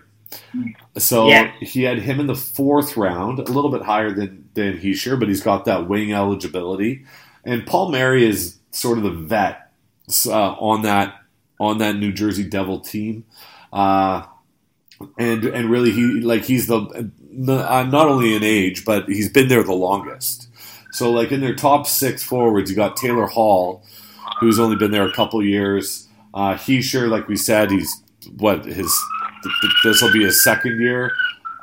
So 0.99 1.29
Yeah. 1.29 1.53
he 1.61 1.83
had 1.83 1.99
him 1.99 2.21
in 2.21 2.27
the 2.27 2.35
fourth 2.35 2.97
round, 2.97 3.39
a 3.39 3.43
little 3.53 3.71
bit 3.71 3.83
higher 3.83 4.11
than 4.13 4.49
than 4.55 4.79
Hischier, 4.79 5.19
but 5.19 5.29
he's 5.29 5.43
got 5.43 5.65
that 5.65 5.89
wing 5.89 6.13
eligibility. 6.13 7.05
And 7.45 7.67
Palmieri 7.67 8.25
is 8.27 8.59
sort 8.71 8.99
of 8.99 9.05
the 9.05 9.11
vet 9.11 9.71
uh, 10.27 10.53
on 10.53 10.83
that 10.83 11.15
on 11.61 11.79
that 11.79 11.97
New 11.97 12.13
Jersey 12.13 12.45
Devil 12.45 12.81
team, 12.81 13.25
uh, 13.73 14.25
and 15.19 15.45
and 15.45 15.71
really 15.71 15.91
he 15.93 16.21
like 16.21 16.43
he's 16.45 16.67
the 16.67 16.79
uh, 16.79 17.83
not 17.85 18.09
only 18.09 18.35
in 18.35 18.43
age, 18.45 18.85
but 18.85 19.09
he's 19.09 19.31
been 19.31 19.49
there 19.49 19.63
the 19.63 19.73
longest. 19.73 20.49
So 20.93 21.11
like 21.11 21.33
in 21.33 21.41
their 21.41 21.55
top 21.55 21.87
six 21.87 22.23
forwards, 22.23 22.71
you 22.71 22.77
got 22.77 22.97
Taylor 22.97 23.27
Hall, 23.27 23.83
who's 24.39 24.61
only 24.61 24.77
been 24.77 24.91
there 24.91 25.07
a 25.07 25.13
couple 25.13 25.43
years. 25.43 26.07
Uh, 26.35 26.55
Hischier, 26.55 27.09
like 27.09 27.29
we 27.29 27.37
said, 27.37 27.71
he's 27.71 28.03
what 28.37 28.65
his 28.67 28.95
this 29.83 30.01
will 30.01 30.13
be 30.13 30.23
his 30.23 30.45
second 30.45 30.81
year, 30.81 31.13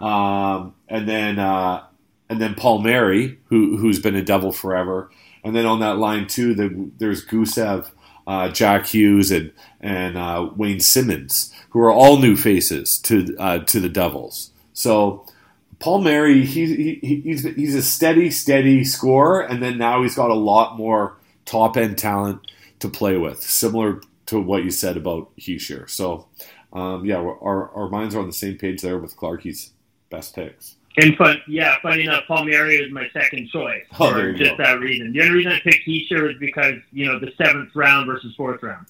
um, 0.01 0.73
and 0.89 1.07
then 1.07 1.39
uh, 1.39 1.83
and 2.27 2.41
then 2.41 2.55
Palmieri, 2.55 3.39
who 3.45 3.77
who's 3.77 3.99
been 3.99 4.15
a 4.15 4.23
Devil 4.23 4.51
forever, 4.51 5.11
and 5.43 5.55
then 5.55 5.65
on 5.65 5.79
that 5.79 5.97
line 5.97 6.27
too, 6.27 6.53
the, 6.53 6.91
there's 6.97 7.25
Gusev, 7.25 7.91
uh, 8.27 8.49
Jack 8.49 8.87
Hughes, 8.87 9.31
and 9.31 9.53
and 9.79 10.17
uh, 10.17 10.49
Wayne 10.55 10.79
Simmonds, 10.79 11.53
who 11.69 11.79
are 11.79 11.91
all 11.91 12.17
new 12.17 12.35
faces 12.35 12.97
to 12.99 13.35
uh, 13.37 13.59
to 13.59 13.79
the 13.79 13.89
Devils. 13.89 14.51
So 14.73 15.25
Palmieri, 15.79 16.45
he, 16.45 16.99
he 17.01 17.21
he's 17.23 17.43
he's 17.55 17.75
a 17.75 17.81
steady, 17.83 18.31
steady 18.31 18.83
scorer, 18.83 19.41
and 19.41 19.61
then 19.63 19.77
now 19.77 20.01
he's 20.03 20.15
got 20.15 20.29
a 20.29 20.35
lot 20.35 20.77
more 20.77 21.15
top 21.45 21.77
end 21.77 21.97
talent 21.97 22.41
to 22.79 22.89
play 22.89 23.17
with, 23.17 23.41
similar 23.41 24.01
to 24.27 24.39
what 24.39 24.63
you 24.63 24.71
said 24.71 24.97
about 24.97 25.35
Hischier. 25.37 25.89
So 25.89 26.27
um, 26.73 27.05
yeah, 27.05 27.17
our 27.17 27.69
our 27.71 27.89
minds 27.89 28.15
are 28.15 28.19
on 28.19 28.27
the 28.27 28.33
same 28.33 28.57
page 28.57 28.81
there 28.81 28.97
with 28.99 29.15
Clarky's 29.15 29.71
best 30.09 30.35
picks. 30.35 30.75
And 30.97 31.15
fun, 31.15 31.37
yeah, 31.47 31.77
funny 31.81 32.03
enough, 32.03 32.25
Palmieri 32.27 32.77
is 32.77 32.91
my 32.91 33.07
second 33.13 33.47
choice 33.49 33.85
Oh, 33.99 34.11
for 34.11 34.33
just 34.33 34.57
go. 34.57 34.57
that 34.57 34.79
reason. 34.79 35.13
The 35.13 35.21
only 35.21 35.33
reason 35.33 35.51
I 35.53 35.59
picked 35.61 35.87
Hischier 35.87 36.23
was 36.27 36.35
because 36.39 36.75
you 36.91 37.05
know 37.05 37.19
the 37.19 37.31
seventh 37.37 37.73
round 37.75 38.07
versus 38.07 38.35
fourth 38.35 38.61
round. 38.63 38.85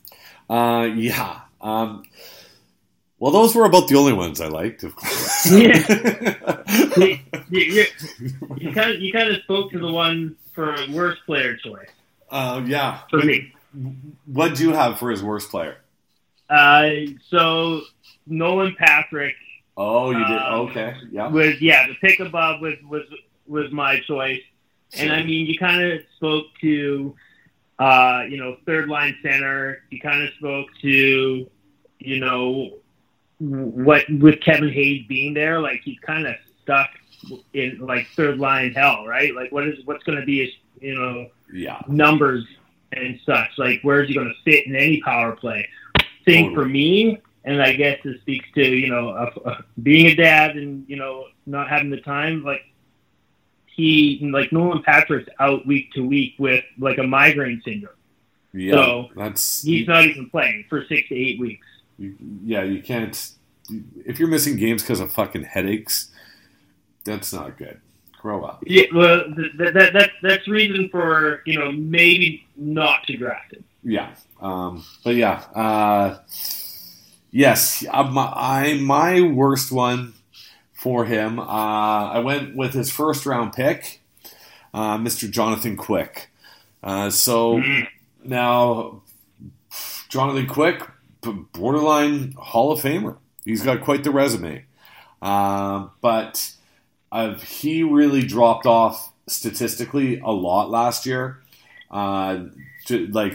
Uh, 0.49 0.85
yeah. 0.95 1.41
Um, 1.61 2.03
well, 3.19 3.31
those 3.31 3.55
were 3.55 3.65
about 3.65 3.87
the 3.87 3.95
only 3.95 4.13
ones 4.13 4.41
I 4.41 4.47
liked, 4.47 4.83
of 4.83 4.95
course. 4.95 5.51
You, 7.51 7.61
you, 7.61 7.85
you 8.57 8.71
kind 8.73 8.91
of 8.91 9.01
you 9.01 9.11
kind 9.11 9.29
of 9.29 9.41
spoke 9.41 9.71
to 9.71 9.79
the 9.79 9.91
one 9.91 10.35
for 10.53 10.75
worst 10.91 11.25
player 11.25 11.57
choice 11.57 11.89
uh, 12.29 12.61
yeah. 12.63 12.99
for 13.09 13.17
me. 13.23 13.51
What 14.27 14.55
do 14.55 14.63
you 14.63 14.73
have 14.73 14.99
for 14.99 15.09
his 15.09 15.23
worst 15.23 15.49
player? 15.49 15.77
Uh, 16.47 16.89
so 17.27 17.81
Nolan 18.27 18.75
Patrick 18.77 19.33
Oh, 19.81 20.11
you 20.11 20.17
did. 20.17 20.37
Um, 20.37 20.67
Okay. 20.67 20.93
Yeah. 21.09 21.29
was 21.29 21.61
yeah 21.61 21.87
the 21.87 21.95
pick 21.95 22.19
above 22.19 22.59
was 22.59 22.75
was 22.87 23.03
was 23.47 23.71
my 23.71 24.01
choice. 24.01 24.41
And 24.97 25.11
I 25.11 25.23
mean, 25.23 25.45
you 25.45 25.57
kind 25.57 25.81
of 25.81 26.01
spoke 26.17 26.47
to, 26.61 27.15
uh, 27.77 28.23
you 28.27 28.37
know, 28.37 28.57
third 28.65 28.89
line 28.89 29.15
center. 29.21 29.83
You 29.89 30.01
kind 30.01 30.23
of 30.23 30.33
spoke 30.33 30.67
to, 30.81 31.49
you 31.99 32.19
know, 32.19 32.73
what 33.39 34.03
with 34.09 34.41
Kevin 34.41 34.69
Hayes 34.69 35.05
being 35.07 35.33
there, 35.33 35.59
like 35.59 35.81
he's 35.83 35.99
kind 35.99 36.27
of 36.27 36.35
stuck 36.61 36.89
in 37.53 37.79
like 37.79 38.07
third 38.15 38.37
line 38.37 38.73
hell, 38.73 39.05
right? 39.05 39.33
Like, 39.33 39.51
what 39.51 39.67
is 39.67 39.83
what's 39.85 40.03
going 40.03 40.19
to 40.19 40.25
be 40.25 40.45
his, 40.45 40.53
you 40.81 40.95
know, 40.95 41.29
yeah. 41.53 41.81
numbers 41.87 42.45
and 42.91 43.19
such? 43.25 43.49
Like, 43.57 43.81
where 43.81 44.01
is 44.01 44.09
he 44.09 44.13
going 44.13 44.27
to 44.27 44.51
fit 44.51 44.67
in 44.67 44.75
any 44.75 45.01
power 45.01 45.35
play? 45.35 45.67
Thing 46.25 46.53
for 46.53 46.65
me, 46.65 47.19
and 47.43 47.61
I 47.61 47.73
guess 47.73 47.99
this 48.03 48.19
speaks 48.21 48.45
to 48.53 48.63
you 48.63 48.87
know 48.87 49.09
uh, 49.09 49.61
being 49.81 50.07
a 50.07 50.15
dad 50.15 50.57
and 50.57 50.87
you 50.87 50.95
know 50.95 51.25
not 51.45 51.69
having 51.69 51.89
the 51.89 52.01
time, 52.01 52.43
like 52.43 52.61
he 53.65 54.29
like 54.31 54.51
Nolan 54.51 54.83
Patrick's 54.83 55.29
out 55.39 55.65
week 55.65 55.91
to 55.93 56.05
week 56.05 56.35
with 56.37 56.63
like 56.77 56.97
a 56.97 57.03
migraine 57.03 57.61
syndrome. 57.65 57.95
Yeah. 58.53 58.73
So, 58.73 59.09
that's 59.15 59.61
He's 59.61 59.87
not 59.87 60.05
even 60.05 60.29
playing 60.29 60.65
for 60.69 60.83
six 60.85 61.07
to 61.09 61.15
eight 61.15 61.39
weeks. 61.39 61.65
You, 61.99 62.15
yeah. 62.43 62.63
You 62.63 62.81
can't 62.81 63.31
if 64.05 64.17
you're 64.19 64.27
missing 64.29 64.55
games 64.55 64.81
because 64.81 64.99
of 64.99 65.11
fucking 65.13 65.43
headaches. 65.43 66.09
That's 67.03 67.31
not 67.33 67.57
good. 67.57 67.79
Grow 68.21 68.43
up. 68.43 68.63
Yeah, 68.67 68.83
well, 68.93 69.23
that, 69.57 69.73
that, 69.73 69.93
that 69.93 70.09
that's 70.21 70.47
reason 70.47 70.89
for 70.89 71.41
you 71.45 71.57
know 71.59 71.71
maybe 71.71 72.45
not 72.55 73.03
to 73.07 73.15
draft 73.17 73.53
him. 73.53 73.63
Yeah, 73.83 74.09
um, 74.41 74.83
but 75.05 75.15
yeah, 75.15 75.35
uh, 75.55 76.17
yes, 77.31 77.85
uh, 77.89 78.03
my, 78.03 78.31
I 78.35 78.73
my 78.75 79.21
worst 79.21 79.71
one 79.71 80.13
for 80.73 81.05
him. 81.05 81.39
Uh, 81.39 81.43
I 82.11 82.19
went 82.19 82.55
with 82.55 82.73
his 82.73 82.91
first 82.91 83.25
round 83.25 83.53
pick, 83.53 84.01
uh, 84.73 84.97
Mr. 84.97 85.29
Jonathan 85.29 85.77
Quick. 85.77 86.29
Uh, 86.83 87.09
so 87.09 87.57
Mhm. 87.59 87.87
now, 88.23 89.01
Jonathan 90.09 90.47
Quick, 90.47 90.81
borderline 91.21 92.33
Hall 92.33 92.71
of 92.71 92.81
Famer. 92.81 93.17
He's 93.45 93.63
got 93.63 93.81
quite 93.81 94.03
the 94.03 94.11
resume, 94.11 94.65
uh, 95.21 95.87
but 96.01 96.53
uh, 97.11 97.35
he 97.35 97.83
really 97.83 98.21
dropped 98.21 98.65
off 98.65 99.11
statistically 99.27 100.19
a 100.19 100.31
lot 100.31 100.69
last 100.69 101.05
year. 101.05 101.41
Uh, 101.89 102.45
ju- 102.85 103.07
like 103.07 103.33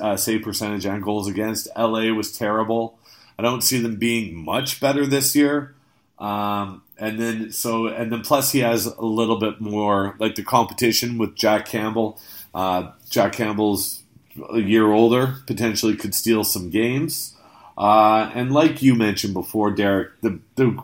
uh, 0.00 0.16
save 0.16 0.42
percentage 0.42 0.84
and 0.86 1.02
goals 1.02 1.28
against. 1.28 1.68
LA 1.76 2.12
was 2.12 2.36
terrible. 2.36 2.98
I 3.38 3.42
don't 3.42 3.62
see 3.62 3.80
them 3.80 3.96
being 3.96 4.36
much 4.36 4.80
better 4.80 5.06
this 5.06 5.34
year. 5.34 5.74
Um, 6.18 6.82
and 6.96 7.18
then 7.18 7.50
so 7.50 7.88
and 7.88 8.12
then 8.12 8.22
plus 8.22 8.52
he 8.52 8.60
has 8.60 8.86
a 8.86 9.04
little 9.04 9.38
bit 9.38 9.60
more 9.60 10.14
like 10.20 10.36
the 10.36 10.44
competition 10.44 11.18
with 11.18 11.34
Jack 11.34 11.66
Campbell. 11.66 12.20
Uh, 12.54 12.92
Jack 13.10 13.32
Campbell's 13.32 14.03
a 14.52 14.58
year 14.60 14.90
older, 14.92 15.36
potentially 15.46 15.96
could 15.96 16.14
steal 16.14 16.44
some 16.44 16.70
games. 16.70 17.36
Uh, 17.76 18.30
and 18.34 18.52
like 18.52 18.82
you 18.82 18.94
mentioned 18.94 19.34
before, 19.34 19.70
Derrick, 19.70 20.20
the 20.20 20.38
the 20.56 20.78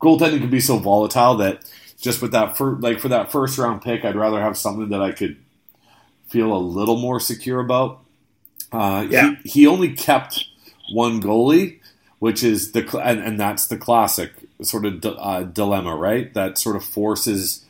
goaltending 0.00 0.40
can 0.40 0.50
be 0.50 0.60
so 0.60 0.78
volatile 0.78 1.36
that 1.36 1.64
just 2.00 2.20
with 2.22 2.32
that 2.32 2.56
fir- 2.56 2.76
like 2.76 3.00
for 3.00 3.08
that 3.08 3.30
first 3.32 3.58
round 3.58 3.82
pick, 3.82 4.04
I'd 4.04 4.16
rather 4.16 4.40
have 4.40 4.56
something 4.56 4.88
that 4.90 5.02
I 5.02 5.12
could 5.12 5.36
feel 6.28 6.52
a 6.52 6.58
little 6.58 6.96
more 6.98 7.20
secure 7.20 7.60
about. 7.60 8.00
Uh, 8.72 9.06
Yeah. 9.08 9.34
he, 9.42 9.50
he 9.50 9.66
only 9.66 9.92
kept 9.92 10.44
one 10.92 11.20
goalie, 11.20 11.78
which 12.18 12.42
is 12.42 12.72
the 12.72 12.80
and, 13.02 13.20
and 13.20 13.38
that's 13.38 13.66
the 13.66 13.76
classic 13.76 14.32
sort 14.62 14.84
of 14.86 15.00
di- 15.00 15.08
uh, 15.10 15.42
dilemma, 15.44 15.94
right? 15.94 16.32
That 16.34 16.58
sort 16.58 16.76
of 16.76 16.84
forces 16.84 17.63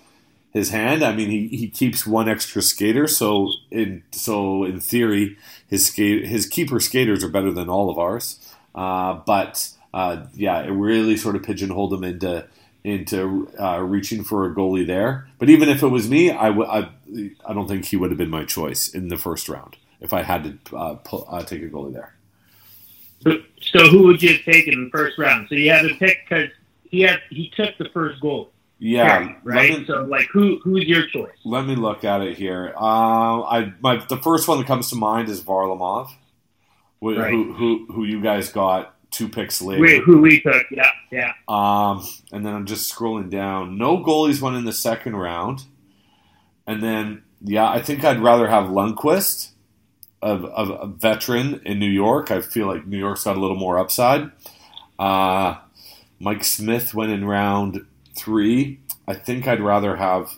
his 0.54 0.70
hand. 0.70 1.02
I 1.02 1.14
mean, 1.14 1.28
he, 1.28 1.48
he 1.48 1.68
keeps 1.68 2.06
one 2.06 2.28
extra 2.28 2.62
skater, 2.62 3.06
so 3.06 3.52
in 3.70 4.04
so 4.12 4.64
in 4.64 4.80
theory, 4.80 5.36
his 5.68 5.86
skate 5.86 6.26
his 6.26 6.46
keeper 6.46 6.80
skaters 6.80 7.22
are 7.22 7.28
better 7.28 7.52
than 7.52 7.68
all 7.68 7.90
of 7.90 7.98
ours. 7.98 8.38
Uh, 8.74 9.20
but 9.26 9.68
uh, 9.92 10.24
yeah, 10.32 10.60
it 10.62 10.70
really 10.70 11.16
sort 11.16 11.36
of 11.36 11.42
pigeonholed 11.42 11.92
him 11.92 12.04
into 12.04 12.46
into 12.84 13.50
uh, 13.58 13.80
reaching 13.80 14.22
for 14.22 14.46
a 14.46 14.54
goalie 14.54 14.86
there. 14.86 15.26
But 15.38 15.50
even 15.50 15.68
if 15.68 15.82
it 15.82 15.88
was 15.88 16.08
me, 16.08 16.30
I 16.30 16.48
w- 16.48 16.68
I, 16.68 16.90
I 17.44 17.52
don't 17.52 17.66
think 17.66 17.86
he 17.86 17.96
would 17.96 18.10
have 18.10 18.18
been 18.18 18.30
my 18.30 18.44
choice 18.44 18.88
in 18.88 19.08
the 19.08 19.16
first 19.16 19.48
round 19.48 19.76
if 20.00 20.12
I 20.12 20.22
had 20.22 20.60
to 20.66 20.76
uh, 20.76 20.94
pull, 20.96 21.26
uh, 21.28 21.42
take 21.42 21.62
a 21.62 21.68
goalie 21.68 21.94
there. 21.94 22.14
So, 23.22 23.42
so 23.60 23.88
who 23.88 24.04
would 24.04 24.22
you 24.22 24.34
have 24.34 24.44
taken 24.44 24.74
in 24.74 24.84
the 24.84 24.90
first 24.90 25.18
round? 25.18 25.48
So 25.48 25.54
you 25.54 25.70
had 25.70 25.88
to 25.88 25.94
pick 25.94 26.28
because 26.28 26.50
he 26.90 27.00
had 27.00 27.20
he 27.30 27.50
took 27.56 27.76
the 27.78 27.88
first 27.88 28.20
goal. 28.20 28.50
Yeah, 28.86 29.32
right. 29.44 29.78
Me, 29.78 29.84
so 29.86 30.02
like 30.02 30.26
who 30.32 30.58
who's 30.62 30.84
your 30.84 31.06
choice? 31.06 31.32
let 31.44 31.64
me 31.66 31.74
look 31.74 32.04
at 32.04 32.20
it 32.20 32.36
here. 32.36 32.74
Uh, 32.76 33.42
I 33.42 33.72
my 33.80 34.04
the 34.08 34.18
first 34.18 34.46
one 34.46 34.58
that 34.58 34.66
comes 34.66 34.90
to 34.90 34.96
mind 34.96 35.30
is 35.30 35.40
Varlamov, 35.40 36.08
wh- 37.00 37.16
Right. 37.16 37.30
who, 37.32 37.54
who 37.54 37.86
who 37.90 38.04
you 38.04 38.20
guys 38.20 38.50
got 38.50 38.94
two 39.10 39.28
picks 39.28 39.62
later. 39.62 39.80
Wait, 39.82 40.02
who 40.02 40.20
we 40.20 40.40
took? 40.42 40.66
Yeah, 40.70 40.90
yeah. 41.10 41.32
Um, 41.48 42.04
and 42.30 42.44
then 42.44 42.52
I'm 42.54 42.66
just 42.66 42.92
scrolling 42.94 43.30
down. 43.30 43.78
No 43.78 43.98
goalies 44.04 44.40
went 44.42 44.56
in 44.56 44.64
the 44.66 44.72
second 44.72 45.16
round. 45.16 45.64
And 46.66 46.82
then, 46.82 47.22
yeah, 47.42 47.68
I 47.68 47.80
think 47.80 48.04
I'd 48.04 48.20
rather 48.22 48.48
have 48.48 48.64
Lundqvist, 48.70 49.50
of, 50.20 50.44
of 50.46 50.70
a 50.70 50.86
veteran 50.88 51.60
in 51.64 51.78
New 51.78 51.90
York. 51.90 52.30
I 52.30 52.40
feel 52.40 52.66
like 52.66 52.86
New 52.86 52.98
York's 52.98 53.24
got 53.24 53.36
a 53.36 53.40
little 53.40 53.56
more 53.56 53.78
upside. 53.78 54.30
Uh, 54.98 55.56
Mike 56.18 56.42
Smith 56.44 56.92
went 56.94 57.12
in 57.12 57.24
round 57.24 57.86
three. 58.16 58.80
I 59.08 59.14
think 59.14 59.48
I'd 59.48 59.60
rather 59.62 59.96
have. 59.96 60.34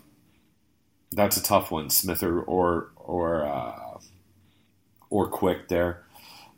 That's 1.13 1.37
a 1.37 1.43
tough 1.43 1.71
one, 1.71 1.91
Smith 1.91 2.23
or 2.23 2.43
or 2.43 2.91
or, 2.97 3.45
uh, 3.47 3.99
or 5.11 5.29
Quick 5.29 5.69
there. 5.69 6.03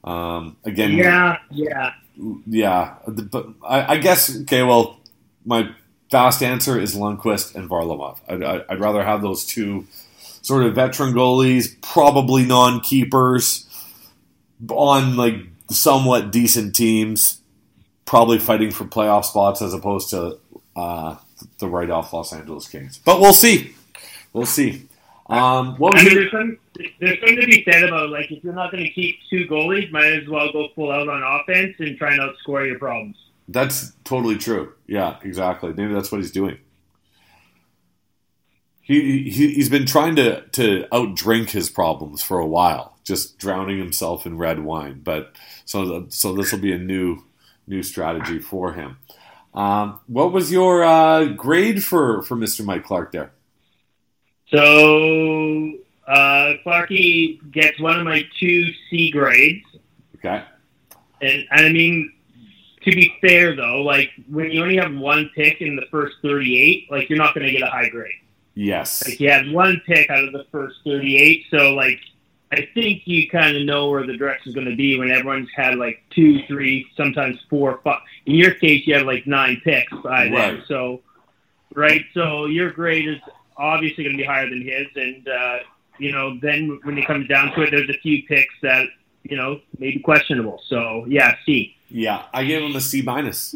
Um, 0.05 0.57
again, 0.65 0.93
Yeah, 0.97 1.39
yeah. 1.51 1.93
yeah, 2.47 2.97
but 3.07 3.49
I, 3.67 3.95
I 3.95 3.97
guess 3.99 4.41
okay. 4.43 4.63
Well, 4.63 5.01
my 5.45 5.71
fast 6.11 6.43
answer 6.43 6.81
is 6.81 6.97
Lundqvist 6.97 7.55
and 7.55 7.69
Varlamov. 7.71 8.19
I'd, 8.29 8.43
I'd 8.43 8.65
I'd 8.71 8.81
rather 8.81 9.05
have 9.05 9.23
those 9.23 9.45
two 9.45 9.87
sort 10.43 10.65
of 10.65 10.75
veteran 10.75 11.15
goalies, 11.15 11.77
probably 11.83 12.45
non-keepers, 12.45 13.69
on 14.71 15.17
like 15.17 15.37
somewhat 15.71 16.33
decent 16.33 16.75
teams, 16.75 17.41
probably 18.07 18.39
fighting 18.39 18.71
for 18.71 18.85
playoff 18.85 19.25
spots 19.27 19.63
as 19.63 19.75
opposed 19.75 20.11
to 20.11 20.39
uh, 20.79 21.17
the 21.59 21.69
write-off 21.69 22.13
Los 22.13 22.33
Angeles 22.33 22.69
Kings. 22.69 22.99
But 23.05 23.21
we'll 23.21 23.33
see. 23.33 23.75
We'll 24.33 24.47
see. 24.47 24.87
Um, 25.29 25.77
what 25.77 25.99
I 25.99 26.05
mean, 26.05 26.13
your, 26.13 26.21
there's 26.21 26.33
some, 26.33 26.59
there's 27.01 27.21
something 27.21 27.41
to 27.41 27.47
be 27.47 27.65
said 27.71 27.83
about 27.85 28.11
like 28.11 28.31
if 28.31 28.43
you're 28.43 28.55
not 28.55 28.71
going 28.71 28.85
to 28.85 28.91
keep 28.91 29.17
two 29.29 29.47
goalies, 29.47 29.91
might 29.91 30.13
as 30.13 30.29
well 30.29 30.51
go 30.53 30.69
full 30.75 30.91
out 30.91 31.09
on 31.09 31.23
offense 31.23 31.75
and 31.81 31.99
try 31.99 32.13
and 32.13 32.21
outscore 32.21 32.67
your 32.67 32.79
problems. 32.79 33.17
That's 33.49 33.93
totally 34.05 34.39
true. 34.39 34.73
Yeah, 34.87 35.17
exactly. 35.23 35.73
Maybe 35.75 35.93
that's 35.93 36.13
what 36.13 36.21
he's 36.21 36.33
doing. 36.33 36.59
He, 38.81 39.29
he 39.29 39.53
he's 39.53 39.69
been 39.69 39.85
trying 39.85 40.17
to 40.17 40.47
to 40.49 40.87
outdrink 40.91 41.51
his 41.51 41.69
problems 41.69 42.23
for 42.23 42.39
a 42.39 42.47
while, 42.47 42.97
just 43.05 43.37
drowning 43.37 43.79
himself 43.79 44.25
in 44.25 44.39
red 44.39 44.61
wine. 44.61 45.03
But 45.05 45.37
so 45.67 45.85
the, 45.85 46.07
so 46.11 46.33
this 46.33 46.53
will 46.53 46.61
be 46.61 46.73
a 46.73 46.79
new 46.79 47.25
new 47.67 47.83
strategy 47.83 48.39
for 48.39 48.73
him. 48.73 48.97
Um, 49.55 49.99
what 50.07 50.33
was 50.33 50.53
your 50.53 50.85
uh, 50.85 51.25
grade 51.27 51.83
for 51.83 52.23
for 52.23 52.37
Mr. 52.37 52.65
Mike 52.65 52.85
Clark 52.85 53.13
there? 53.13 53.33
So 54.51 55.73
uh, 56.07 56.55
Clarky 56.65 57.39
gets 57.53 57.79
one 57.81 57.99
of 57.99 58.05
my 58.05 58.23
two 58.39 58.67
C 58.89 59.11
grades, 59.11 59.65
Okay. 60.17 60.43
and, 61.21 61.45
I 61.51 61.69
mean 61.71 62.13
to 62.85 62.91
be 62.93 63.15
fair 63.21 63.55
though, 63.57 63.83
like 63.83 64.11
when 64.29 64.51
you 64.51 64.63
only 64.63 64.77
have 64.77 64.95
one 64.95 65.31
pick 65.35 65.61
in 65.61 65.77
the 65.77 65.85
first 65.91 66.17
38, 66.23 66.91
like 66.91 67.09
you're 67.11 67.19
not 67.19 67.35
going 67.35 67.45
to 67.47 67.53
get 67.53 67.63
a 67.63 67.67
high 67.71 67.89
grade. 67.89 68.15
Yes. 68.55 69.07
Like 69.07 69.21
you 69.21 69.29
had 69.31 69.51
one 69.51 69.81
pick 69.87 70.09
out 70.09 70.25
of 70.25 70.33
the 70.33 70.47
first 70.51 70.77
38, 70.85 71.47
so 71.51 71.75
like 71.75 72.01
I 72.51 72.69
think 72.73 73.03
you 73.07 73.29
kind 73.29 73.57
of 73.57 73.65
know 73.65 73.91
where 73.91 74.07
the 74.07 74.17
direction's 74.17 74.55
going 74.55 74.71
to 74.71 74.77
be 74.77 74.99
when 74.99 75.11
everyone's 75.11 75.51
had 75.55 75.77
like 75.77 76.03
two, 76.11 76.43
three, 76.47 76.91
sometimes 76.97 77.39
four, 77.51 77.81
five. 77.85 78.01
In 78.25 78.37
your 78.37 78.55
case, 78.55 78.87
you 78.87 78.95
had 78.95 79.05
like 79.05 79.27
nine 79.27 79.61
picks 79.63 79.93
by 80.03 80.25
then. 80.25 80.33
Right. 80.33 80.63
So, 80.67 81.03
right. 81.75 82.05
So 82.15 82.47
your 82.47 82.71
grade 82.71 83.07
is 83.07 83.21
obviously 83.57 84.05
going 84.05 84.17
to 84.17 84.23
be 84.23 84.27
higher 84.27 84.49
than 84.49 84.63
his, 84.63 84.87
and 84.97 85.29
uh, 85.29 85.59
you 85.99 86.13
know, 86.13 86.39
then 86.41 86.81
when 86.85 86.97
it 86.97 87.07
comes 87.07 87.29
down 87.29 87.53
to 87.53 87.63
it, 87.63 87.71
there's 87.71 87.91
a 87.91 87.99
few 88.01 88.23
picks 88.27 88.55
that 88.63 88.87
you 89.25 89.37
know 89.37 89.61
may 89.79 89.91
be 89.93 90.01
questionable. 90.01 90.61
So 90.69 91.05
yeah, 91.07 91.37
C. 91.45 91.77
Yeah, 91.91 92.25
I 92.33 92.45
gave 92.45 92.63
him 92.63 92.75
a 92.75 92.81
C 92.81 93.03
minus. 93.03 93.55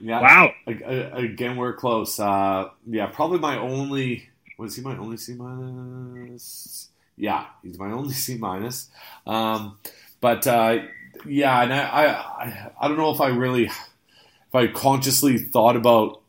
Yeah. 0.00 0.20
Wow. 0.20 0.52
Again, 0.66 1.56
we're 1.56 1.74
close. 1.74 2.18
Uh, 2.18 2.70
yeah, 2.86 3.06
probably 3.06 3.38
my 3.38 3.56
only. 3.56 4.28
Was 4.58 4.76
he 4.76 4.82
my 4.82 4.96
only 4.96 5.16
C 5.16 5.34
minus? 5.34 6.90
Yeah, 7.16 7.46
he's 7.62 7.78
my 7.78 7.90
only 7.92 8.14
C 8.14 8.36
minus. 8.36 8.90
Um, 9.26 9.78
but 10.20 10.46
uh, 10.46 10.78
yeah, 11.26 11.62
and 11.62 11.72
I, 11.72 12.06
I, 12.06 12.72
I, 12.80 12.88
don't 12.88 12.96
know 12.96 13.10
if 13.10 13.20
I 13.20 13.28
really, 13.28 13.64
if 13.64 14.54
I 14.54 14.66
consciously 14.68 15.38
thought 15.38 15.76
about, 15.76 16.22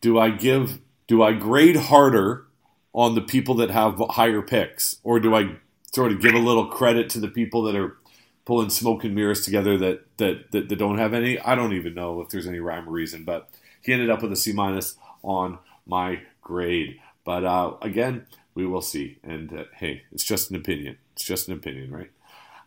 do 0.00 0.18
I 0.18 0.30
give, 0.30 0.78
do 1.06 1.22
I 1.22 1.32
grade 1.32 1.76
harder 1.76 2.46
on 2.94 3.14
the 3.14 3.20
people 3.20 3.54
that 3.56 3.70
have 3.70 4.00
higher 4.10 4.42
picks, 4.42 4.98
or 5.02 5.18
do 5.18 5.34
I 5.34 5.56
sort 5.92 6.12
of 6.12 6.20
give 6.20 6.34
a 6.34 6.38
little 6.38 6.66
credit 6.66 7.08
to 7.10 7.20
the 7.20 7.28
people 7.28 7.62
that 7.62 7.76
are 7.76 7.96
pulling 8.44 8.70
smoke 8.70 9.04
and 9.04 9.14
mirrors 9.14 9.44
together 9.44 9.78
that, 9.78 10.04
that, 10.18 10.50
that, 10.52 10.68
that 10.68 10.76
don't 10.76 10.98
have 10.98 11.14
any. 11.14 11.38
I 11.38 11.54
don't 11.54 11.72
even 11.72 11.94
know 11.94 12.20
if 12.20 12.28
there's 12.28 12.46
any 12.46 12.58
rhyme 12.58 12.88
or 12.88 12.92
reason, 12.92 13.24
but 13.24 13.48
he 13.80 13.92
ended 13.92 14.10
up 14.10 14.22
with 14.22 14.32
a 14.32 14.36
C 14.36 14.52
minus 14.52 14.96
on 15.22 15.58
my 15.86 16.22
grade. 16.40 16.98
But 17.24 17.44
uh, 17.44 17.74
again, 17.82 18.26
we 18.54 18.66
will 18.66 18.82
see. 18.82 19.18
And 19.22 19.52
uh, 19.52 19.64
hey, 19.74 20.02
it's 20.12 20.24
just 20.24 20.50
an 20.50 20.56
opinion. 20.56 20.98
It's 21.14 21.24
just 21.24 21.48
an 21.48 21.54
opinion, 21.54 21.92
right? 21.92 22.10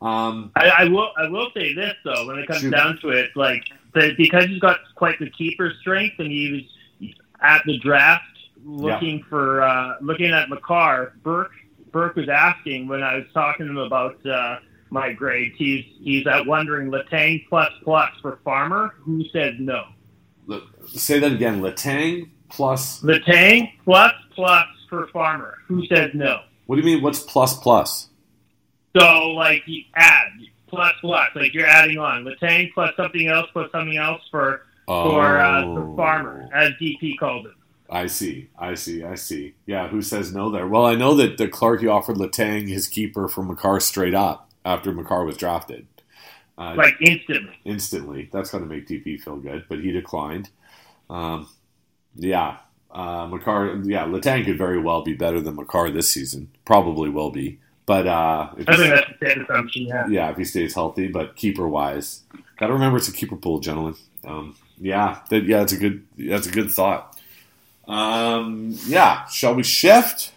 Um, 0.02 0.52
I, 0.56 0.70
I 0.80 0.84
will. 0.86 1.10
I 1.18 1.28
will 1.30 1.50
say 1.54 1.74
this 1.74 1.94
though, 2.04 2.28
when 2.28 2.40
it 2.40 2.48
comes 2.48 2.62
Shoot. 2.62 2.72
down 2.72 3.00
to 3.02 3.10
it, 3.10 3.32
like 3.36 3.64
the, 3.94 4.14
because 4.18 4.46
he's 4.46 4.60
got 4.60 4.80
quite 4.96 5.18
the 5.20 5.30
keeper 5.30 5.72
strength, 5.82 6.16
and 6.20 6.32
he 6.32 6.52
was 7.02 7.14
at 7.42 7.62
the 7.66 7.78
draft 7.80 8.24
looking 8.64 9.24
for 9.30 9.62
uh, 9.62 9.96
looking 10.02 10.32
at 10.32 10.50
Makar. 10.50 11.14
Burke 11.24 11.54
Burke 11.92 12.16
was 12.16 12.30
asking 12.30 12.88
when 12.88 13.04
I 13.04 13.16
was 13.16 13.26
talking 13.34 13.68
to 13.68 13.72
him 13.72 13.78
about 13.78 14.24
uh, 14.26 14.58
my 14.90 15.14
grades. 15.14 15.56
He's 15.58 15.86
he's 16.02 16.28
at 16.28 16.46
wondering 16.46 16.92
Letang 16.92 17.48
plus 17.48 17.72
plus 17.84 18.10
for 18.22 18.40
Farmer. 18.44 18.96
Who 19.00 19.24
said 19.32 19.60
no? 19.60 19.86
le- 20.48 20.62
say 20.88 21.20
that 21.20 21.32
again. 21.32 21.62
Letang 21.62 22.30
plus. 22.50 23.02
Letang 23.02 23.72
plus 23.84 24.14
plus 24.36 24.68
for 24.90 25.08
Farmer. 25.08 25.56
Who 25.68 25.86
says 25.88 26.12
no? 26.14 26.42
What 26.68 26.76
do 26.78 26.82
you 26.82 26.86
mean? 26.96 27.04
What's 27.04 27.20
plus 27.20 27.58
plus? 27.60 28.10
So 28.98 29.30
like 29.32 29.64
you 29.68 29.84
add 29.96 30.30
plus 30.68 30.94
plus, 31.02 31.30
like 31.36 31.54
you're 31.54 31.68
adding 31.68 31.98
on 31.98 32.24
Letang 32.24 32.74
plus 32.74 32.92
something 32.96 33.28
else 33.28 33.48
plus 33.54 33.72
something 33.72 33.98
else 33.98 34.22
for 34.32 34.62
for 34.88 35.40
uh, 35.40 35.64
for 35.64 35.82
Oh. 35.92 35.96
Farmer, 35.96 36.50
as 36.54 36.72
DP 36.82 37.18
called 37.20 37.46
him. 37.48 37.56
I 37.90 38.08
see. 38.08 38.50
I 38.58 38.74
see. 38.76 39.04
I 39.04 39.14
see. 39.16 39.54
Yeah, 39.68 39.88
who 39.88 40.02
says 40.02 40.34
no 40.34 40.50
there? 40.50 40.68
Well, 40.68 40.86
I 40.86 40.96
know 40.96 41.14
that 41.16 41.38
the 41.38 41.48
Clarky 41.48 41.88
offered 41.92 42.18
Letang 42.18 42.68
his 42.68 42.88
keeper 42.88 43.28
from 43.28 43.48
Makar 43.48 43.80
straight 43.80 44.16
up 44.16 44.50
after 44.64 44.92
Makar 44.92 45.24
was 45.24 45.38
drafted. 45.38 45.86
Uh, 46.58 46.74
Like 46.76 46.96
instantly. 47.02 47.54
instantly. 47.66 48.30
That's 48.34 48.50
going 48.50 48.64
to 48.64 48.70
make 48.70 48.88
DP 48.88 49.20
feel 49.22 49.36
good, 49.36 49.66
but 49.70 49.80
he 49.80 49.92
declined. 49.92 50.50
Um, 51.12 51.48
yeah, 52.16 52.58
uh, 52.96 53.28
Makar. 53.28 53.82
Yeah, 53.84 54.06
Letang 54.06 54.46
could 54.46 54.58
very 54.58 54.80
well 54.80 55.04
be 55.04 55.14
better 55.14 55.42
than 55.42 55.56
Makar 55.56 55.92
this 55.92 56.10
season. 56.10 56.50
Probably 56.64 57.10
will 57.10 57.30
be, 57.30 57.60
but 57.86 58.08
uh, 58.08 58.50
if 58.58 58.68
I 58.70 58.72
he- 58.72 58.78
think 58.78 58.94
that's 58.96 59.12
a 59.12 59.26
safe 59.26 59.50
assumption. 59.50 59.82
Yeah. 59.84 60.08
yeah, 60.08 60.32
if 60.32 60.38
he 60.38 60.46
stays 60.46 60.74
healthy. 60.74 61.08
But 61.10 61.36
keeper 61.36 61.68
wise, 61.68 62.22
got 62.58 62.68
to 62.68 62.74
remember 62.74 62.98
it's 62.98 63.10
a 63.10 63.12
keeper 63.14 63.36
pool, 63.36 63.60
gentlemen. 63.60 63.96
Um, 64.24 64.56
yeah, 64.80 65.20
that, 65.30 65.44
yeah, 65.44 65.60
that's 65.60 65.74
a 65.74 65.78
good. 65.78 66.06
That's 66.18 66.48
a 66.48 66.52
good 66.52 66.72
thought. 66.72 67.18
Um, 67.88 68.76
yeah, 68.88 69.28
shall 69.28 69.54
we 69.56 69.64
shift? 69.64 70.32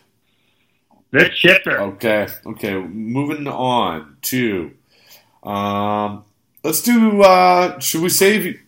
This 1.11 1.33
shifter. 1.35 1.81
Okay, 1.81 2.29
okay. 2.45 2.75
Moving 2.75 3.47
on 3.47 4.19
to, 4.23 4.73
um, 5.43 6.25
let's 6.63 6.83
do. 6.83 7.23
Uh, 7.23 7.79
should 7.79 8.03
we 8.03 8.11
save? 8.11 8.61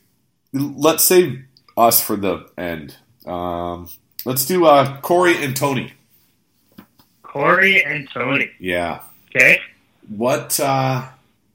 Let's 0.54 1.04
save 1.04 1.44
us 1.76 2.00
for 2.00 2.16
the 2.16 2.48
end. 2.56 2.96
Um, 3.30 3.88
let's 4.24 4.44
do 4.44 4.66
uh, 4.66 5.00
Corey 5.00 5.42
and 5.42 5.56
Tony. 5.56 5.92
Corey 7.22 7.84
and 7.84 8.08
Tony. 8.12 8.50
Yeah. 8.58 9.02
Okay. 9.28 9.60
What? 10.08 10.58
Uh, 10.58 11.06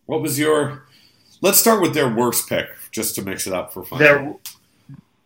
what 0.05 0.21
was 0.21 0.39
your? 0.39 0.84
Let's 1.41 1.59
start 1.59 1.82
with 1.82 1.93
their 1.93 2.13
worst 2.13 2.47
pick, 2.47 2.69
just 2.91 3.15
to 3.15 3.21
mix 3.21 3.45
it 3.45 3.53
up 3.53 3.73
for 3.73 3.84
fun. 3.84 3.99
Their 3.99 4.34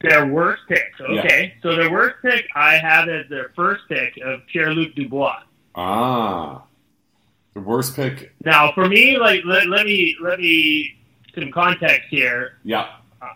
their 0.02 0.26
worst 0.26 0.64
pick. 0.68 0.86
Okay. 1.00 1.54
So 1.62 1.76
their 1.76 1.92
worst 1.92 2.18
pick 2.22 2.46
I 2.56 2.78
have 2.78 3.08
as 3.10 3.30
their 3.30 3.52
first 3.56 3.84
pick 3.88 4.18
of 4.24 4.42
Pierre 4.48 4.74
Luc 4.74 4.96
Dubois. 4.96 5.42
ah, 5.76 6.64
the 7.54 7.60
worst 7.62 7.96
pick. 7.96 8.34
Now 8.44 8.72
for 8.74 8.88
me, 8.88 9.18
like 9.18 9.42
let, 9.46 9.68
let 9.68 9.86
me 9.86 10.16
let 10.22 10.40
me 10.40 10.96
some 11.36 11.52
context 11.52 12.08
here. 12.10 12.58
Yeah, 12.64 12.88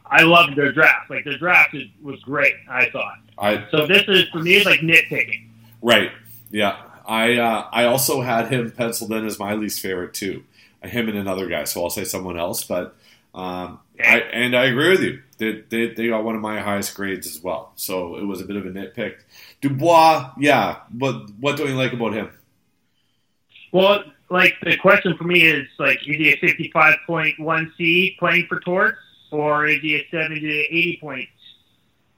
I 0.06 0.24
loved 0.24 0.56
their 0.56 0.72
draft. 0.72 1.10
Like 1.10 1.26
their 1.26 1.38
draft 1.38 1.74
is, 1.74 1.88
was 2.02 2.20
great. 2.22 2.54
I 2.70 2.90
thought. 2.90 3.18
I 3.38 3.66
So 3.72 3.88
this 3.88 4.04
is 4.08 4.26
for 4.30 4.40
me. 4.40 4.56
It's 4.56 4.66
like 4.66 4.82
nitpicking. 4.82 5.48
right. 5.82 6.12
Yeah, 6.52 6.78
I 7.08 7.38
uh, 7.38 7.68
I 7.72 7.86
also 7.86 8.22
had 8.22 8.52
him 8.52 8.72
penciled 8.72 9.12
in 9.12 9.26
as 9.26 9.40
my 9.40 9.56
least 9.56 9.80
favorite 9.82 10.14
too. 10.14 10.44
Him 10.84 11.10
and 11.10 11.18
another 11.18 11.48
guy. 11.48 11.64
So 11.64 11.84
I'll 11.84 11.90
say 11.90 12.04
someone 12.04 12.38
else, 12.38 12.64
but 12.64 12.96
um, 13.34 13.80
I 14.00 14.20
and 14.32 14.56
I 14.56 14.66
agree 14.66 14.90
with 14.90 15.02
you. 15.02 15.22
They, 15.40 15.64
they 15.70 15.94
they 15.96 16.08
got 16.10 16.24
one 16.24 16.36
of 16.36 16.42
my 16.42 16.60
highest 16.60 16.94
grades 16.94 17.26
as 17.26 17.42
well. 17.42 17.72
So 17.76 18.18
it 18.18 18.26
was 18.26 18.40
a 18.42 18.46
bit 18.46 18.56
of 18.56 18.66
a 18.68 18.70
nitpick. 18.70 19.16
Dubois, 19.62 20.32
yeah. 20.38 20.82
But 20.92 21.32
what 21.40 21.58
don't 21.58 21.70
you 21.70 21.76
like 21.76 21.94
about 21.94 22.14
him? 22.14 22.30
Well, 23.72 24.04
like 24.30 24.54
the 24.62 24.78
question 24.78 25.18
for 25.18 25.24
me 25.24 25.42
is 25.42 25.68
like, 25.80 25.98
is 26.08 26.18
he 26.18 26.34
a 26.34 26.38
fifty-five 26.38 26.96
point 27.08 27.40
one 27.40 27.74
C 27.78 28.16
playing 28.20 28.46
for 28.48 28.60
Torts, 28.60 29.00
or 29.34 29.68
is 29.68 29.82
he 29.82 29.96
a 29.96 30.08
seventy 30.12 30.40
to 30.40 30.48
eighty 30.50 30.98
points 31.02 31.32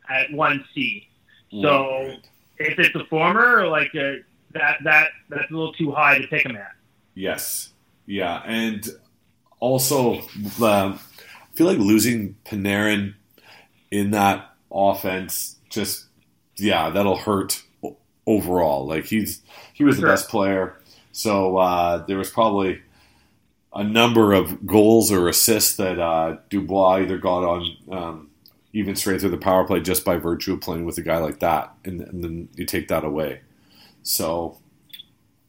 at 0.10 0.32
one 0.32 0.66
C? 0.74 1.08
So 1.52 2.12
if 2.58 2.78
it's 2.78 2.94
the 2.94 3.06
former, 3.06 3.68
like 3.68 3.96
uh, 3.96 4.22
that, 4.52 4.78
that 4.84 5.10
that's 5.30 5.50
a 5.50 5.54
little 5.54 5.74
too 5.74 5.92
high 5.92 6.20
to 6.20 6.28
pick 6.28 6.46
him 6.46 6.56
at. 6.58 6.74
Yes. 7.14 7.72
Yeah. 8.06 8.42
And 8.46 8.86
also, 9.62 10.20
um, 10.62 11.00
I 11.00 11.00
feel 11.54 11.68
like 11.68 11.78
losing 11.78 12.36
Panarin 12.46 13.14
in 13.90 14.12
that 14.12 14.54
offense 14.72 15.56
just, 15.70 16.06
yeah, 16.58 16.90
that'll 16.90 17.16
hurt 17.16 17.64
overall. 18.28 18.86
Like 18.86 19.06
he's 19.06 19.42
he 19.74 19.84
was 19.84 19.98
the 19.98 20.08
best 20.08 20.30
player, 20.30 20.82
so 21.12 21.58
uh, 21.58 22.06
there 22.06 22.18
was 22.18 22.30
probably 22.30 22.82
a 23.76 23.84
number 23.84 24.34
of 24.34 24.66
goals 24.66 25.12
or 25.12 25.28
assists 25.28 25.76
that 25.76 26.00
uh, 26.00 26.38
Dubois 26.50 27.00
either 27.00 27.18
got 27.18 27.44
on 27.44 27.78
um, 27.92 28.30
even 28.72 28.96
straight 28.96 29.20
through 29.20 29.32
the 29.32 29.38
power 29.38 29.66
play 29.66 29.82
just 29.82 30.06
by 30.06 30.18
virtue 30.18 30.54
of 30.54 30.62
playing 30.62 30.86
with 30.86 30.98
a 30.98 31.02
guy 31.02 31.18
like 31.18 31.40
that, 31.40 31.74
and, 31.84 32.02
and 32.02 32.24
then 32.24 32.50
you 32.56 32.66
take 32.66 32.88
that 32.88 33.04
away. 33.04 33.42
So, 34.04 34.58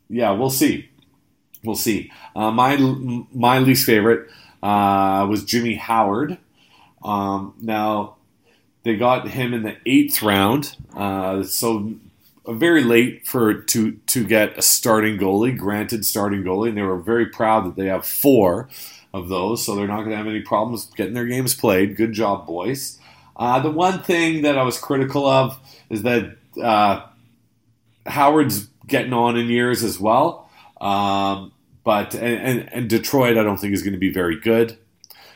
yeah, 0.08 0.32
we'll 0.32 0.50
see. 0.50 0.88
We'll 1.64 1.76
see. 1.76 2.12
Uh, 2.34 2.50
my 2.50 2.76
my 3.32 3.58
least 3.58 3.86
favorite 3.86 4.30
uh, 4.62 5.26
was 5.28 5.44
Jimmy 5.44 5.74
Howard. 5.74 6.38
Um, 7.04 7.54
now 7.60 8.16
they 8.82 8.96
got 8.96 9.28
him 9.28 9.54
in 9.54 9.62
the 9.62 9.76
eighth 9.86 10.22
round, 10.22 10.76
uh, 10.94 11.42
so 11.42 11.94
very 12.48 12.84
late 12.84 13.26
for 13.26 13.54
to 13.54 13.92
to 13.92 14.24
get 14.24 14.56
a 14.58 14.62
starting 14.62 15.18
goalie. 15.18 15.56
Granted, 15.56 16.04
starting 16.04 16.42
goalie, 16.42 16.68
and 16.68 16.76
they 16.78 16.82
were 16.82 16.98
very 17.00 17.26
proud 17.26 17.64
that 17.66 17.76
they 17.76 17.86
have 17.86 18.06
four 18.06 18.68
of 19.12 19.28
those, 19.28 19.64
so 19.64 19.74
they're 19.74 19.86
not 19.86 19.98
going 19.98 20.10
to 20.10 20.16
have 20.16 20.26
any 20.26 20.40
problems 20.42 20.86
getting 20.96 21.14
their 21.14 21.26
games 21.26 21.54
played. 21.54 21.96
Good 21.96 22.12
job, 22.12 22.46
boys. 22.46 22.98
Uh, 23.36 23.60
the 23.60 23.70
one 23.70 24.02
thing 24.02 24.42
that 24.42 24.56
I 24.58 24.62
was 24.62 24.78
critical 24.78 25.26
of 25.26 25.58
is 25.90 26.02
that 26.02 26.36
uh, 26.62 27.02
Howard's 28.06 28.68
getting 28.86 29.12
on 29.12 29.36
in 29.36 29.46
years 29.48 29.82
as 29.82 29.98
well. 29.98 30.50
Um, 30.80 31.52
but 31.84 32.14
and, 32.14 32.24
and, 32.60 32.72
and 32.72 32.90
Detroit, 32.90 33.38
I 33.38 33.42
don't 33.42 33.58
think 33.58 33.72
is 33.74 33.82
going 33.82 33.92
to 33.94 33.98
be 33.98 34.12
very 34.12 34.38
good. 34.40 34.76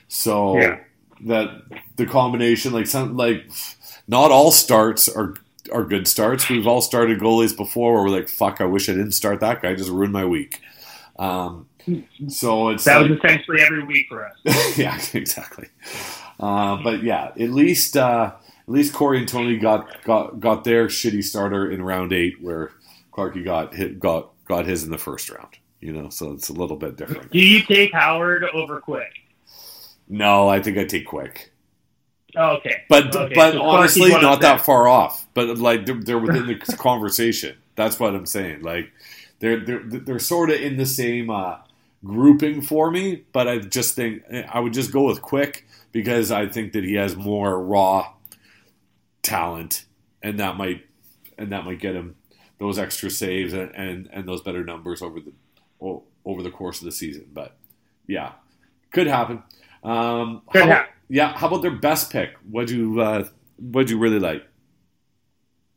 So 0.09 0.59
Yeah. 0.59 0.79
that 1.27 1.63
the 1.97 2.07
combination, 2.07 2.73
like 2.73 2.87
some, 2.87 3.17
like 3.17 3.51
not 4.09 4.31
all 4.31 4.51
starts 4.51 5.09
are 5.09 5.35
are 5.73 5.85
good 5.85 6.07
starts. 6.09 6.49
We've 6.49 6.66
all 6.66 6.81
started 6.83 7.18
goalies 7.21 7.57
before 7.57 7.95
where 7.95 8.03
we're 8.05 8.11
like, 8.18 8.29
"Fuck, 8.29 8.61
I 8.61 8.64
wish 8.64 8.89
I 8.89 8.93
didn't 8.93 9.12
start 9.12 9.41
that 9.41 9.62
guy. 9.62 9.75
Just 9.75 9.91
ruined 9.91 10.12
my 10.12 10.25
week." 10.25 10.61
Um, 11.18 11.66
so 12.29 12.68
it's 12.71 12.85
That 12.85 13.03
like- 13.03 13.11
was 13.11 13.18
essentially 13.18 13.61
every 13.61 13.85
week 13.85 14.07
for 14.09 14.27
us. 14.27 14.37
yeah, 14.79 14.99
exactly. 15.14 15.68
Uh, 16.39 16.77
but 16.83 17.03
yeah, 17.03 17.27
at 17.39 17.51
least 17.51 17.97
uh, 17.97 18.33
at 18.37 18.68
least 18.68 18.93
Corey 18.95 19.18
and 19.18 19.29
Tony 19.29 19.59
got, 19.59 20.03
got 20.05 20.41
got 20.41 20.64
their 20.64 20.87
shitty 20.87 21.23
starter 21.25 21.71
in 21.71 21.83
round 21.83 22.12
eight, 22.12 22.41
where 22.41 22.71
Clarky 23.12 23.45
got 23.45 23.75
hit 23.75 23.99
got 24.01 24.31
got 24.47 24.66
his 24.66 24.85
in 24.85 24.91
the 24.91 24.99
first 24.99 25.29
round. 25.31 25.57
You 25.81 25.93
know, 25.95 26.09
so 26.11 26.33
it's 26.33 26.49
a 26.51 26.53
little 26.53 26.77
bit 26.77 26.97
different. 26.97 27.31
Do 27.33 27.39
you 27.39 27.62
take 27.62 27.93
Howard 27.93 28.45
over 28.45 28.81
Quick? 28.81 29.12
No, 30.09 30.49
I 30.49 30.61
think 30.61 30.77
I 30.77 30.85
take 30.85 31.07
quick, 31.07 31.53
Oh, 32.37 32.57
okay. 32.57 32.83
but 32.89 33.14
Okay, 33.14 33.35
but 33.35 33.53
so 33.53 33.62
honestly, 33.62 34.11
not 34.11 34.41
that 34.43 34.61
far 34.64 34.89
off. 34.89 35.26
But 35.35 35.59
like 35.59 35.87
they're, 35.87 36.01
they're 36.01 36.18
within 36.18 36.47
the 36.47 36.55
conversation. 36.76 37.57
That's 37.76 37.99
what 37.99 38.14
I'm 38.14 38.26
saying. 38.26 38.62
Like 38.62 38.93
they're 39.39 39.61
they're 39.64 39.83
they're 39.85 40.18
sort 40.18 40.51
of 40.51 40.61
in 40.61 40.76
the 40.76 40.87
same 40.87 41.31
uh, 41.31 41.57
grouping 42.05 42.62
for 42.62 42.91
me. 42.91 43.24
But 43.33 43.49
I 43.49 43.59
just 43.59 43.95
think 43.95 44.22
I 44.51 44.61
would 44.61 44.72
just 44.72 44.93
go 44.93 45.05
with 45.05 45.22
quick 45.22 45.66
because 45.93 46.31
I 46.31 46.47
think 46.49 46.72
that 46.72 46.85
he 46.85 46.95
has 46.95 47.16
more 47.16 47.61
raw 47.62 48.12
talent, 49.22 49.85
and 50.22 50.39
that 50.41 50.57
might 50.57 50.87
and 51.39 51.53
that 51.53 51.64
might 51.64 51.81
get 51.81 51.95
him 51.95 52.16
those 52.59 52.78
extra 52.78 53.11
saves 53.11 53.53
and 53.53 53.70
and, 53.74 54.09
and 54.12 54.28
those 54.28 54.43
better 54.43 54.64
numbers 54.64 55.03
over 55.03 55.20
the 55.20 55.33
over 56.24 56.43
the 56.43 56.51
course 56.51 56.81
of 56.81 56.85
the 56.85 56.93
season. 56.93 57.26
But 57.33 57.57
yeah, 58.07 58.33
could 58.93 59.07
happen. 59.07 59.43
Um, 59.83 60.43
Could 60.53 60.62
how- 60.62 60.68
happen. 60.68 60.93
Yeah, 61.11 61.37
how 61.37 61.49
about 61.49 61.63
their 61.63 61.73
best 61.77 62.11
pick? 62.13 62.31
What'd 62.49 62.71
you 62.71 63.01
uh, 63.01 63.25
What'd 63.59 63.91
you 63.91 63.99
really 63.99 64.21
like? 64.21 64.47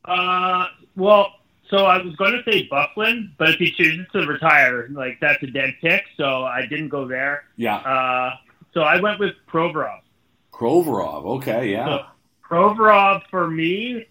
Uh, 0.06 0.68
well, 0.96 1.34
so 1.70 1.86
I 1.86 1.98
was 2.02 2.16
going 2.18 2.34
to 2.34 2.44
say 2.52 2.68
Buckland, 2.70 3.32
but 3.38 3.50
if 3.50 3.56
he 3.56 3.72
chooses 3.72 4.06
to 4.14 4.26
retire, 4.28 4.88
like 4.92 5.18
that's 5.20 5.42
a 5.44 5.48
dead 5.48 5.74
pick. 5.82 6.04
So 6.18 6.44
I 6.44 6.66
didn't 6.66 6.90
go 6.90 7.08
there. 7.08 7.46
Yeah, 7.58 7.78
Uh, 7.78 8.36
so 8.74 8.82
I 8.82 9.00
went 9.02 9.20
with 9.20 9.34
Provorov. 9.52 10.02
Krovarov. 10.52 11.26
Okay, 11.38 11.72
yeah, 11.72 11.86
So 11.86 12.06
Provorov 12.48 13.24
for 13.32 13.50
me, 13.50 14.06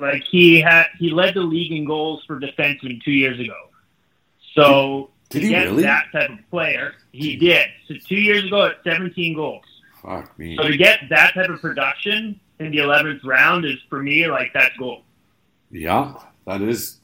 like 0.00 0.22
he 0.30 0.60
had 0.60 0.86
he 0.98 1.10
led 1.10 1.34
the 1.34 1.40
league 1.40 1.72
in 1.72 1.84
goals 1.86 2.22
for 2.26 2.38
defensemen 2.38 3.02
two 3.02 3.12
years 3.12 3.40
ago. 3.40 3.56
So 4.54 5.10
Did 5.30 5.40
to 5.40 5.44
he 5.46 5.50
get 5.52 5.64
really? 5.66 5.82
that 5.84 6.06
type 6.12 6.30
of 6.30 6.50
player, 6.50 6.94
he 7.12 7.36
did. 7.36 7.68
So 7.88 7.94
two 8.06 8.16
years 8.16 8.44
ago 8.44 8.66
at 8.66 8.76
17 8.84 9.34
goals. 9.34 9.64
Fuck 10.06 10.38
me. 10.38 10.56
So 10.56 10.68
to 10.68 10.76
get 10.76 11.00
that 11.10 11.34
type 11.34 11.50
of 11.50 11.60
production 11.60 12.40
in 12.60 12.70
the 12.70 12.78
11th 12.78 13.24
round 13.24 13.64
is 13.66 13.76
for 13.90 14.02
me 14.02 14.26
like 14.28 14.52
that's 14.54 14.76
gold. 14.78 15.02
Yeah, 15.70 16.14
that 16.46 16.62
is. 16.62 16.98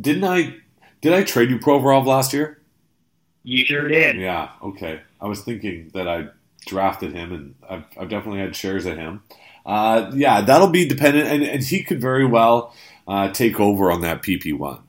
Didn't 0.00 0.24
I? 0.24 0.56
Did 1.02 1.12
I 1.12 1.22
trade 1.22 1.50
you 1.50 1.58
Provorov 1.58 2.06
last 2.06 2.32
year? 2.32 2.60
You 3.44 3.64
sure 3.64 3.86
did. 3.88 4.16
Yeah. 4.16 4.50
Okay. 4.62 5.02
I 5.20 5.26
was 5.26 5.42
thinking 5.42 5.90
that 5.94 6.08
I 6.08 6.28
drafted 6.66 7.12
him, 7.12 7.32
and 7.32 7.54
I've, 7.68 7.84
I've 8.00 8.08
definitely 8.08 8.40
had 8.40 8.56
shares 8.56 8.86
of 8.86 8.96
him. 8.96 9.22
uh, 9.66 10.10
yeah, 10.14 10.40
that'll 10.40 10.68
be 10.68 10.88
dependent, 10.88 11.28
and, 11.28 11.42
and 11.44 11.62
he 11.62 11.82
could 11.82 12.00
very 12.00 12.24
well 12.24 12.74
uh, 13.06 13.30
take 13.32 13.60
over 13.60 13.90
on 13.90 14.00
that 14.00 14.22
PP 14.22 14.56
one. 14.58 14.80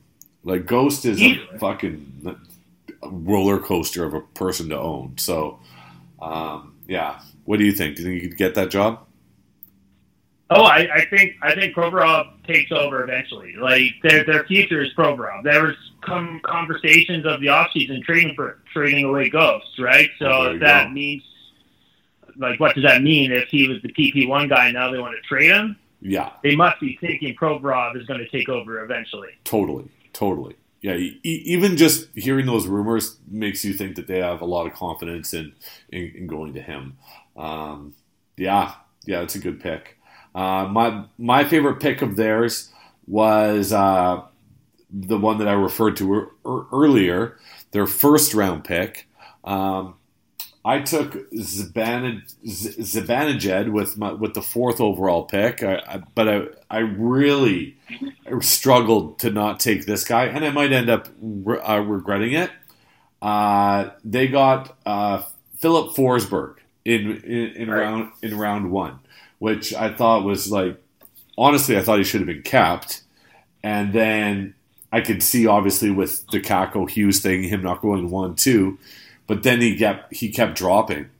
Like 0.42 0.66
Ghost 0.66 1.04
is 1.04 1.20
a 1.20 1.36
fucking 1.58 2.36
roller 3.02 3.58
coaster 3.58 4.04
of 4.04 4.14
a 4.14 4.20
person 4.20 4.70
to 4.70 4.78
own. 4.78 5.18
So, 5.18 5.60
um, 6.20 6.74
yeah, 6.88 7.20
what 7.48 7.58
do 7.58 7.64
you 7.64 7.72
think? 7.72 7.96
Do 7.96 8.02
you 8.02 8.08
think 8.08 8.22
you 8.22 8.28
could 8.28 8.36
get 8.38 8.54
that 8.56 8.70
job? 8.70 9.06
Oh, 10.50 10.62
I, 10.64 10.88
I 11.00 11.04
think 11.10 11.34
I 11.42 11.54
think 11.54 11.74
Provorov 11.74 12.42
takes 12.46 12.72
over 12.72 13.02
eventually. 13.02 13.54
Like 13.56 13.92
their 14.02 14.24
their 14.24 14.44
future 14.44 14.82
is 14.82 14.90
Provorov. 14.96 15.42
There 15.44 15.62
was 15.62 15.76
some 16.06 16.40
conversations 16.44 17.26
of 17.26 17.40
the 17.40 17.46
offseason 17.48 18.02
trading 18.02 18.34
for 18.34 18.58
trading 18.72 19.04
away 19.04 19.28
Ghosts, 19.30 19.78
right? 19.78 20.08
So 20.18 20.26
Oh, 20.26 20.58
that 20.58 20.84
go. 20.88 20.90
means 20.90 21.22
like 22.36 22.60
what 22.60 22.74
does 22.74 22.84
that 22.84 23.02
mean 23.02 23.32
if 23.32 23.48
he 23.48 23.66
was 23.68 23.80
the 23.82 23.92
PP 23.92 24.28
one 24.28 24.48
guy 24.48 24.70
now 24.70 24.90
they 24.90 24.98
want 24.98 25.14
to 25.16 25.22
trade 25.28 25.50
him? 25.50 25.76
Yeah, 26.00 26.30
They 26.44 26.54
must 26.54 26.78
be 26.80 26.96
thinking 27.00 27.34
Provorov 27.34 27.96
is 28.00 28.06
going 28.06 28.20
to 28.20 28.28
take 28.28 28.48
over 28.48 28.84
eventually. 28.84 29.30
totally, 29.42 29.90
totally. 30.12 30.54
Yeah, 30.80 30.94
e- 30.94 31.18
even 31.24 31.76
just 31.76 32.06
hearing 32.14 32.46
those 32.46 32.68
rumors 32.68 33.18
makes 33.26 33.64
you 33.64 33.72
think 33.72 33.96
that 33.96 34.06
they 34.06 34.20
have 34.20 34.40
a 34.40 34.44
lot 34.44 34.66
of 34.68 34.74
confidence 34.74 35.34
in 35.34 35.52
in, 35.90 36.12
in 36.14 36.26
going 36.28 36.54
to 36.54 36.62
him. 36.62 36.96
Um, 37.38 37.94
yeah, 38.36 38.74
yeah, 39.06 39.22
it's 39.22 39.36
a 39.36 39.38
good 39.38 39.60
pick. 39.60 39.98
Uh, 40.34 40.66
my 40.70 41.04
my 41.18 41.44
favorite 41.44 41.80
pick 41.80 42.02
of 42.02 42.16
theirs 42.16 42.72
was 43.06 43.72
uh, 43.72 44.22
the 44.92 45.18
one 45.18 45.38
that 45.38 45.48
I 45.48 45.52
referred 45.52 45.96
to 45.98 46.14
er- 46.14 46.30
er- 46.46 46.66
earlier, 46.72 47.38
their 47.72 47.86
first 47.86 48.34
round 48.34 48.64
pick. 48.64 49.08
Um, 49.44 49.94
I 50.64 50.80
took 50.80 51.30
Zibanejad 51.32 52.22
Z- 52.46 53.70
with 53.70 53.96
my, 53.96 54.12
with 54.12 54.34
the 54.34 54.42
fourth 54.42 54.80
overall 54.80 55.24
pick, 55.24 55.62
I, 55.62 55.76
I, 55.86 56.02
but 56.14 56.28
I 56.28 56.42
I 56.70 56.78
really 56.80 57.76
struggled 58.40 59.18
to 59.20 59.30
not 59.30 59.60
take 59.60 59.86
this 59.86 60.04
guy, 60.04 60.26
and 60.26 60.44
I 60.44 60.50
might 60.50 60.72
end 60.72 60.90
up 60.90 61.08
re- 61.20 61.60
uh, 61.60 61.78
regretting 61.80 62.34
it. 62.34 62.50
Uh, 63.22 63.90
they 64.04 64.28
got 64.28 64.76
uh, 64.86 65.22
Filip 65.58 65.94
Forsberg 65.96 66.56
in 66.88 67.16
in, 67.22 67.46
in 67.62 67.70
Right. 67.70 67.80
round 67.80 68.12
in 68.22 68.36
round 68.38 68.70
one, 68.70 68.98
which 69.38 69.74
I 69.74 69.92
thought 69.92 70.24
was 70.24 70.50
like 70.50 70.80
honestly, 71.36 71.76
I 71.76 71.82
thought 71.82 71.98
he 71.98 72.04
should 72.04 72.20
have 72.20 72.26
been 72.28 72.42
kept, 72.42 73.02
and 73.62 73.92
then 73.92 74.54
I 74.92 75.00
could 75.02 75.22
see 75.22 75.46
obviously 75.46 75.90
with 75.90 76.26
the 76.28 76.40
Kakko 76.40 76.88
Hughes 76.88 77.20
thing, 77.20 77.42
him 77.44 77.62
not 77.62 77.82
going 77.82 78.10
one 78.10 78.34
two, 78.36 78.78
but 79.26 79.42
then 79.42 79.60
he 79.60 79.76
kept 79.76 80.14
he 80.14 80.30
kept 80.30 80.56
dropping, 80.56 81.10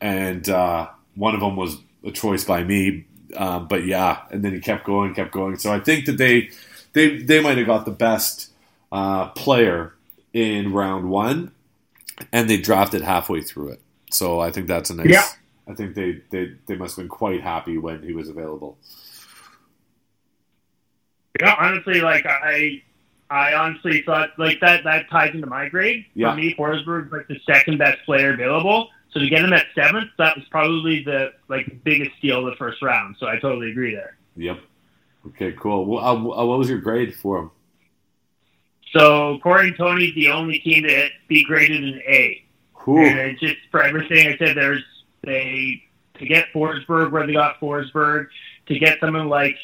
and 0.00 0.48
uh, 0.48 0.88
one 1.14 1.34
of 1.34 1.40
them 1.40 1.56
was 1.56 1.78
a 2.06 2.10
choice 2.10 2.44
by 2.44 2.62
me. 2.64 3.06
Um, 3.36 3.66
but 3.66 3.84
yeah, 3.84 4.22
and 4.30 4.44
then 4.44 4.52
he 4.52 4.60
kept 4.60 4.84
going, 4.84 5.14
kept 5.14 5.32
going. 5.32 5.58
So 5.58 5.72
I 5.72 5.80
think 5.80 6.06
that 6.06 6.18
they 6.18 6.50
they 6.92 7.18
they 7.18 7.40
might 7.40 7.58
have 7.58 7.66
got 7.66 7.84
the 7.86 7.90
best 7.90 8.52
uh, 8.92 9.28
player 9.30 9.94
in 10.34 10.72
round 10.72 11.10
one, 11.10 11.50
and 12.32 12.48
they 12.48 12.58
drafted 12.58 13.02
halfway 13.02 13.40
through 13.40 13.70
it. 13.70 13.80
So 14.14 14.40
I 14.40 14.50
think 14.50 14.68
that's 14.68 14.90
a 14.90 14.94
nice. 14.94 15.08
Yeah. 15.08 15.26
I 15.66 15.74
think 15.74 15.94
they, 15.94 16.22
they, 16.30 16.52
they 16.66 16.76
must 16.76 16.96
have 16.96 17.02
been 17.02 17.08
quite 17.08 17.40
happy 17.40 17.78
when 17.78 18.02
he 18.02 18.12
was 18.12 18.28
available. 18.28 18.78
Yeah, 21.40 21.56
honestly, 21.58 22.00
like 22.00 22.24
I, 22.26 22.82
I 23.28 23.54
honestly 23.54 24.02
thought 24.02 24.30
like 24.38 24.60
that 24.60 24.84
that 24.84 25.10
ties 25.10 25.34
into 25.34 25.48
my 25.48 25.68
grade. 25.68 26.04
Yeah. 26.14 26.30
For 26.30 26.36
me, 26.36 26.54
Forsberg's 26.54 27.10
like 27.10 27.26
the 27.28 27.40
second 27.44 27.78
best 27.78 28.04
player 28.04 28.34
available. 28.34 28.88
So 29.10 29.20
to 29.20 29.28
get 29.28 29.44
him 29.44 29.52
at 29.52 29.66
seventh, 29.74 30.10
that 30.18 30.36
was 30.36 30.44
probably 30.50 31.02
the 31.02 31.32
like 31.48 31.82
biggest 31.82 32.16
steal 32.18 32.46
of 32.46 32.52
the 32.52 32.56
first 32.56 32.82
round. 32.82 33.16
So 33.18 33.26
I 33.26 33.38
totally 33.38 33.70
agree 33.70 33.94
there. 33.94 34.16
Yep. 34.36 34.60
Okay, 35.28 35.52
cool. 35.58 35.86
Well, 35.86 36.04
uh, 36.04 36.14
uh, 36.14 36.46
what 36.46 36.58
was 36.58 36.68
your 36.68 36.80
grade 36.80 37.14
for 37.16 37.38
him? 37.38 37.50
So 38.92 39.38
Corey 39.42 39.68
and 39.68 39.76
Tony's 39.76 40.14
the 40.14 40.28
only 40.28 40.60
team 40.60 40.84
to 40.84 41.08
be 41.26 41.44
graded 41.44 41.82
an 41.82 42.00
A. 42.06 42.44
Whew. 42.84 42.98
And 43.04 43.18
it's 43.18 43.40
just 43.40 43.56
for 43.70 43.82
everything 43.82 44.26
I 44.28 44.36
said, 44.36 44.56
there's 44.56 44.82
they 45.22 45.82
to 46.18 46.26
get 46.26 46.46
Forsberg 46.54 47.10
where 47.10 47.26
they 47.26 47.32
got 47.32 47.58
Forsberg, 47.60 48.26
to 48.66 48.78
get 48.78 49.00
someone 49.00 49.28
like 49.28 49.56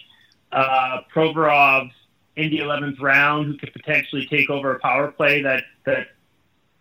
uh, 0.52 0.98
Provorov 1.14 1.90
in 2.36 2.50
the 2.50 2.58
eleventh 2.58 2.98
round 3.00 3.46
who 3.46 3.56
could 3.58 3.72
potentially 3.72 4.26
take 4.30 4.50
over 4.50 4.74
a 4.74 4.78
power 4.80 5.10
play 5.12 5.42
that 5.42 5.64
that 5.84 6.08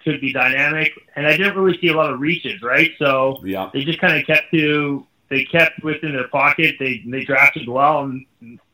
could 0.04 0.22
be 0.22 0.32
dynamic. 0.32 0.92
And 1.16 1.28
I 1.28 1.36
didn't 1.36 1.58
really 1.58 1.78
see 1.80 1.90
a 1.90 1.94
lot 1.96 2.12
of 2.12 2.20
reaches, 2.20 2.62
right? 2.62 2.92
So 3.00 3.42
Yeah. 3.44 3.70
they 3.74 3.84
just 3.84 4.00
kind 4.00 4.18
of 4.20 4.26
kept 4.26 4.52
to 4.52 5.06
they 5.30 5.44
kept 5.46 5.84
within 5.84 6.14
their 6.14 6.28
pocket. 6.30 6.76
They 6.80 7.04
they 7.06 7.24
drafted 7.26 7.68
well 7.68 8.00
and 8.04 8.26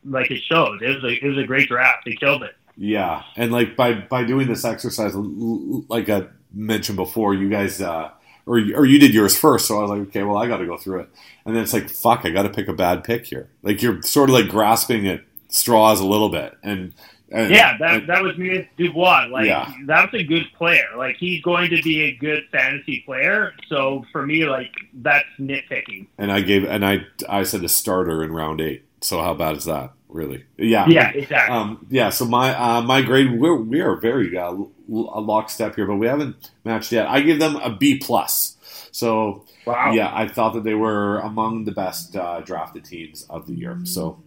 like 0.05 0.29
it 0.31 0.41
showed. 0.43 0.81
It 0.81 1.01
was 1.01 1.03
a 1.03 1.25
it 1.25 1.27
was 1.27 1.37
a 1.39 1.47
great 1.47 1.67
draft. 1.67 2.03
They 2.05 2.13
killed 2.13 2.43
it. 2.43 2.55
Yeah, 2.77 3.23
and 3.37 3.51
like 3.51 3.75
by 3.75 3.93
by 3.93 4.23
doing 4.25 4.47
this 4.47 4.63
exercise, 4.65 5.13
like 5.15 6.09
I 6.09 6.27
mentioned 6.55 6.95
before, 6.95 7.33
you 7.33 7.49
guys 7.49 7.81
uh, 7.81 8.09
or 8.47 8.57
or 8.75 8.85
you 8.85 8.97
did 8.99 9.13
yours 9.13 9.37
first, 9.37 9.67
so 9.67 9.77
I 9.77 9.81
was 9.81 9.91
like, 9.91 10.01
okay, 10.09 10.23
well, 10.23 10.37
I 10.37 10.47
got 10.47 10.57
to 10.57 10.65
go 10.65 10.77
through 10.77 11.01
it, 11.01 11.09
and 11.45 11.55
then 11.55 11.63
it's 11.63 11.73
like, 11.73 11.89
fuck, 11.89 12.21
I 12.25 12.29
got 12.31 12.43
to 12.43 12.49
pick 12.49 12.67
a 12.67 12.73
bad 12.73 13.03
pick 13.03 13.25
here. 13.25 13.49
Like 13.63 13.81
you're 13.81 14.01
sort 14.01 14.29
of 14.29 14.33
like 14.35 14.47
grasping 14.47 15.07
at 15.07 15.21
straws 15.49 15.99
a 15.99 16.05
little 16.07 16.29
bit, 16.29 16.57
and, 16.63 16.93
and 17.31 17.51
Yeah, 17.51 17.77
that 17.79 17.95
and- 18.01 18.09
that 18.09 18.21
was 18.23 18.37
me 18.37 18.69
Dubois. 18.77 19.27
Like 19.31 19.45
Yeah. 19.47 19.71
that's 19.85 20.13
a 20.13 20.23
good 20.23 20.45
player. 20.57 20.85
Like 20.97 21.17
he's 21.17 21.41
going 21.41 21.69
to 21.71 21.81
be 21.81 22.03
a 22.03 22.15
good 22.15 22.43
fantasy 22.51 23.01
player. 23.05 23.53
So 23.67 24.05
for 24.11 24.25
me, 24.25 24.45
like 24.45 24.71
that's 24.93 25.25
nitpicking. 25.39 26.07
and 26.17 26.31
I 26.31 26.41
gave 26.41 26.65
and 26.65 26.85
I 26.85 27.05
I 27.27 27.43
said 27.43 27.63
a 27.63 27.69
starter 27.69 28.23
in 28.23 28.31
round 28.31 28.61
eight. 28.61 28.85
So 29.01 29.21
how 29.21 29.33
bad 29.33 29.57
is 29.57 29.65
that? 29.65 29.91
Really? 30.07 30.45
Yeah. 30.57 30.87
Yeah, 30.87 31.09
exactly. 31.09 31.55
Um, 31.55 31.85
yeah, 31.89 32.09
so 32.09 32.25
my 32.25 32.55
uh, 32.57 32.81
my 32.81 33.01
grade 33.01 33.39
we're, 33.39 33.55
we 33.55 33.81
are 33.81 33.95
very 33.97 34.35
uh, 34.37 34.53
a 34.89 35.19
lockstep 35.19 35.75
here, 35.75 35.85
but 35.85 35.95
we 35.95 36.07
haven't 36.07 36.51
matched 36.63 36.91
yet. 36.91 37.07
I 37.07 37.21
give 37.21 37.39
them 37.39 37.55
a 37.57 37.75
B 37.75 37.97
plus. 37.97 38.57
So 38.91 39.45
wow. 39.65 39.91
yeah, 39.91 40.11
I 40.13 40.27
thought 40.27 40.53
that 40.53 40.63
they 40.63 40.75
were 40.75 41.19
among 41.19 41.65
the 41.65 41.71
best 41.71 42.15
uh, 42.15 42.41
drafted 42.41 42.85
teams 42.85 43.25
of 43.29 43.47
the 43.47 43.53
year. 43.53 43.77
So 43.83 44.23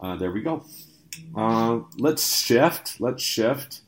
uh, 0.00 0.16
there 0.16 0.30
we 0.30 0.42
go. 0.42 0.64
Uh, 1.34 1.80
let's 1.98 2.42
shift. 2.42 3.00
Let's 3.00 3.22
shift 3.22 3.80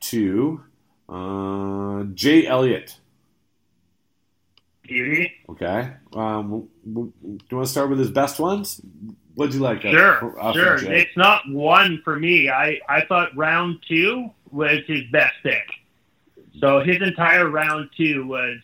to 0.00 0.62
uh, 1.08 2.04
Jay 2.14 2.46
Elliott. 2.46 2.96
Okay. 5.48 5.92
Um, 6.12 6.68
do 6.84 7.12
you 7.22 7.56
want 7.56 7.66
to 7.66 7.70
start 7.70 7.90
with 7.90 7.98
his 7.98 8.10
best 8.10 8.40
ones? 8.40 8.80
What'd 9.34 9.54
you 9.54 9.60
like? 9.60 9.84
uh, 9.84 9.90
Sure, 9.90 10.16
for- 10.18 10.40
uh, 10.40 10.52
sure. 10.52 10.76
It's 10.92 11.16
not 11.16 11.42
one 11.48 12.00
for 12.04 12.18
me. 12.18 12.48
I 12.50 12.80
I 12.88 13.04
thought 13.06 13.34
round 13.36 13.78
two 13.88 14.30
was 14.50 14.80
his 14.86 15.02
best 15.12 15.34
pick. 15.42 15.66
So 16.58 16.80
his 16.80 17.00
entire 17.00 17.48
round 17.48 17.90
two 17.96 18.26
was, 18.26 18.58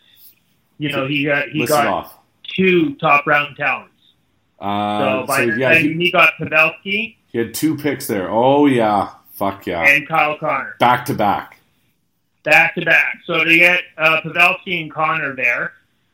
you 0.78 0.90
know, 0.90 1.06
he 1.06 1.24
got 1.24 1.48
he 1.48 1.60
List 1.60 1.72
it 1.72 1.76
got 1.76 1.86
off. 1.86 2.18
two 2.54 2.94
top 2.96 3.26
round 3.26 3.56
talents. 3.56 3.92
Uh, 4.60 5.20
So 5.22 5.26
by 5.26 5.44
so 5.46 5.50
the 5.52 5.60
yeah, 5.60 5.74
he, 5.74 5.92
he 5.94 6.10
got 6.10 6.32
Pavelski 6.40 7.16
he 7.32 7.38
had 7.38 7.54
two 7.54 7.76
picks 7.76 8.06
there. 8.06 8.28
Oh 8.30 8.66
yeah, 8.66 9.10
fuck 9.32 9.66
yeah, 9.66 9.82
and 9.86 10.06
Kyle 10.08 10.36
Connor. 10.38 10.74
back 10.80 11.04
to 11.06 11.14
back. 11.14 11.58
back 12.44 12.74
to 12.74 12.84
back. 12.84 13.18
So 13.26 13.44
to 13.44 13.56
get 13.56 13.82
uh, 13.98 14.20
Pavelski 14.22 14.80
and 14.82 14.92
Connor 14.92 15.34
there, 15.36 15.72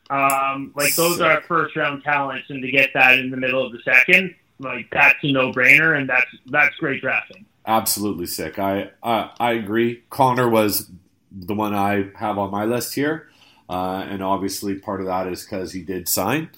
um, 0.09 0.71
like 0.75 0.93
those 0.95 1.17
Sick. 1.17 1.25
are 1.25 1.41
first 1.47 1.75
round 1.75 2.03
talents, 2.03 2.49
and 2.49 2.61
to 2.61 2.69
get 2.71 2.91
that 2.93 3.17
in 3.19 3.29
the 3.31 3.37
middle 3.37 3.65
of 3.65 3.71
the 3.71 3.79
second, 3.83 4.35
like 4.63 4.89
that's 4.91 5.17
a 5.23 5.31
no 5.31 5.51
brainer, 5.51 5.97
and 5.97 6.09
that's 6.09 6.27
that's 6.47 6.75
great 6.77 7.01
drafting. 7.01 7.45
Absolutely 7.65 8.25
sick. 8.25 8.59
I 8.59 8.91
I, 9.01 9.31
I 9.39 9.51
agree. 9.53 10.03
Connor 10.09 10.49
was 10.49 10.89
the 11.31 11.55
one 11.55 11.73
I 11.73 12.09
have 12.15 12.37
on 12.37 12.51
my 12.51 12.65
list 12.65 12.95
here, 12.95 13.29
uh, 13.69 14.05
and 14.07 14.21
obviously 14.23 14.75
part 14.75 15.01
of 15.01 15.07
that 15.07 15.27
is 15.27 15.43
because 15.43 15.73
he 15.73 15.81
did 15.81 16.07
sign. 16.07 16.49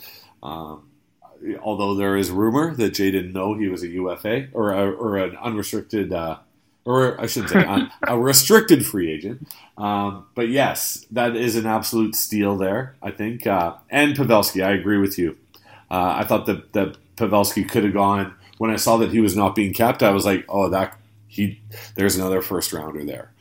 Um, 0.44 0.90
although 1.62 1.96
there 1.96 2.16
is 2.16 2.32
rumor 2.32 2.74
that 2.76 2.94
Jay 2.94 3.12
didn't 3.12 3.34
know 3.34 3.54
he 3.54 3.68
was 3.68 3.84
a 3.84 3.88
UFA 3.88 4.48
or 4.54 4.72
a, 4.72 4.92
or 4.92 5.18
an 5.18 5.36
unrestricted. 5.38 6.14
Uh, 6.14 6.38
or 6.86 7.20
I 7.20 7.26
shouldn't 7.26 7.52
say 7.52 7.88
a 8.08 8.20
restricted 8.20 8.86
free 8.86 9.12
agent, 9.12 9.48
um, 9.76 10.28
but 10.36 10.50
yes, 10.50 11.06
that 11.12 11.36
is 11.36 11.56
an 11.56 11.66
absolute 11.66 12.16
steal 12.16 12.58
there. 12.58 12.96
I 13.02 13.10
think, 13.10 13.48
uh, 13.48 13.74
and 13.90 14.16
Pavelski, 14.16 14.64
I 14.64 14.74
agree 14.74 15.00
with 15.00 15.18
you. 15.18 15.36
Uh, 15.90 16.14
I 16.18 16.26
thought 16.26 16.46
that 16.46 16.74
that 16.74 16.98
Pavelski 17.16 17.68
could 17.68 17.84
have 17.84 17.94
gone 17.94 18.34
when 18.58 18.72
I 18.72 18.76
saw 18.78 18.98
that 18.98 19.12
he 19.12 19.20
was 19.20 19.36
not 19.36 19.56
being 19.56 19.74
kept. 19.74 20.04
I 20.04 20.12
was 20.12 20.26
like, 20.26 20.46
oh, 20.50 20.70
that 20.70 20.98
he 21.28 21.60
there's 21.96 22.16
another 22.16 22.42
first 22.42 22.72
rounder 22.74 23.04
there 23.04 23.32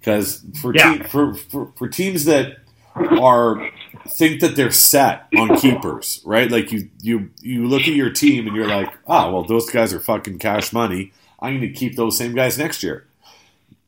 because 0.00 0.44
for, 0.60 0.74
Yeah. 0.74 0.98
te- 0.98 1.02
for 1.04 1.34
for 1.34 1.72
for 1.76 1.88
teams 1.88 2.24
that 2.24 2.58
are 2.96 3.70
think 4.08 4.40
that 4.40 4.56
they're 4.56 4.70
set 4.70 5.26
on 5.36 5.56
keepers, 5.58 6.20
right? 6.24 6.50
Like 6.50 6.72
you 6.72 6.88
you 7.02 7.30
you 7.40 7.66
look 7.66 7.82
at 7.82 7.88
your 7.94 8.10
team 8.10 8.46
and 8.46 8.56
you're 8.56 8.68
like, 8.68 8.92
ah, 9.06 9.30
well, 9.30 9.44
those 9.44 9.68
guys 9.70 9.92
are 9.94 10.00
fucking 10.00 10.38
cash 10.38 10.72
money. 10.72 11.12
I'm 11.40 11.58
going 11.58 11.72
to 11.72 11.78
keep 11.78 11.96
those 11.96 12.16
same 12.16 12.34
guys 12.34 12.56
next 12.58 12.82
year. 12.82 13.04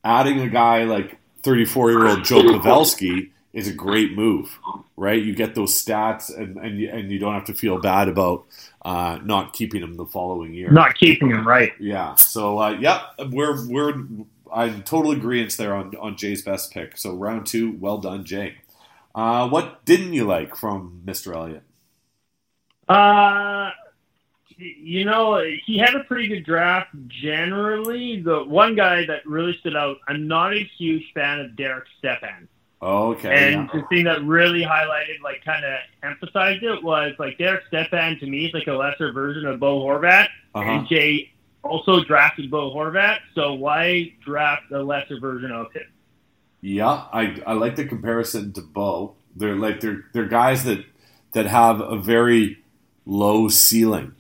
Adding 0.03 0.41
a 0.41 0.49
guy 0.49 0.85
like 0.85 1.19
34 1.43 1.91
year 1.91 2.07
old 2.07 2.25
Joe 2.25 2.43
Pavelski 2.43 3.31
is 3.53 3.69
a 3.69 3.73
great 3.73 4.13
move, 4.17 4.59
right? 4.97 5.23
You 5.23 5.35
get 5.35 5.55
those 5.55 5.73
stats, 5.75 6.37
and 6.37 6.57
and 6.57 6.79
you, 6.79 6.89
and 6.91 7.11
you 7.11 7.19
don't 7.19 7.35
have 7.35 7.45
to 7.47 7.55
feel 7.55 7.79
bad 7.81 8.09
about 8.09 8.45
uh, 8.85 9.19
not 9.25 9.53
keeping 9.53 9.83
him 9.83 9.95
the 9.95 10.07
following 10.07 10.53
year. 10.55 10.71
Not 10.71 10.95
keeping 10.95 11.31
him, 11.31 11.47
right? 11.47 11.73
Yeah. 11.81 12.15
So, 12.17 12.59
uh, 12.59 12.71
yeah, 12.71 13.03
we're 13.31 13.67
we're 13.69 14.07
I'm 14.53 14.83
total 14.83 15.13
agreement 15.13 15.57
there 15.57 15.75
on 15.75 15.95
on 15.97 16.17
Jay's 16.17 16.43
best 16.43 16.73
pick. 16.73 16.97
So 16.97 17.15
round 17.15 17.47
two, 17.47 17.77
well 17.79 17.99
done, 17.99 18.25
Jay. 18.25 18.57
Uh, 19.15 19.49
what 19.49 19.85
didn't 19.85 20.13
you 20.13 20.25
like 20.25 20.57
from 20.57 21.03
Mr. 21.05 21.35
Elliott? 21.35 21.63
Uh, 22.89 23.71
you 24.57 25.05
know, 25.05 25.43
he 25.67 25.79
had 25.79 25.95
a 25.95 26.05
pretty 26.05 26.29
good 26.29 26.45
draft 26.45 26.91
generally. 27.09 28.21
The 28.21 28.45
one 28.45 28.75
guy 28.75 29.07
that 29.07 29.27
really 29.27 29.57
stood 29.59 29.77
out, 29.77 29.97
I'm 30.09 30.29
not 30.29 30.53
a 30.53 30.69
huge 30.79 31.13
fan 31.15 31.41
of 31.41 31.57
Derek 31.57 31.85
Stepan. 31.99 32.49
Okay. 32.83 33.53
And 33.53 33.71
yeah. 33.73 33.81
the 33.81 33.87
thing 33.89 34.05
that 34.05 34.23
really 34.25 34.63
highlighted, 34.63 35.21
like, 35.23 35.45
kind 35.45 35.65
of 35.65 35.73
emphasized 36.03 36.63
it 36.63 36.83
was 36.83 37.15
like 37.19 37.39
Derek 37.39 37.65
Stepan 37.69 38.19
to 38.19 38.27
me 38.27 38.47
is 38.47 38.55
like 38.55 38.67
a 38.67 38.73
lesser 38.73 39.13
version 39.13 39.47
of 39.47 39.61
Bo 39.61 39.81
Horvat, 39.81 40.29
uh-huh. 40.55 40.71
and 40.71 40.89
Jay 40.89 41.33
also 41.63 42.05
drafted 42.05 42.51
Bo 42.51 42.75
Horvat. 42.75 43.19
So 43.35 43.55
why 43.55 44.13
draft 44.25 44.71
a 44.73 44.83
lesser 44.83 45.19
version 45.19 45.51
of 45.51 45.73
him? 45.73 45.87
Yeah, 46.61 47.05
I 47.13 47.43
I 47.47 47.53
like 47.55 47.77
the 47.77 47.85
comparison 47.85 48.53
to 48.55 48.63
Bo. 48.63 49.17
They're 49.37 49.57
like 49.57 49.81
they're 49.81 50.05
they're 50.13 50.27
guys 50.27 50.65
that 50.65 50.85
that 51.33 51.47
have 51.47 51.81
a 51.81 51.99
very 51.99 52.63
low 53.05 53.49
ceiling 53.49 54.15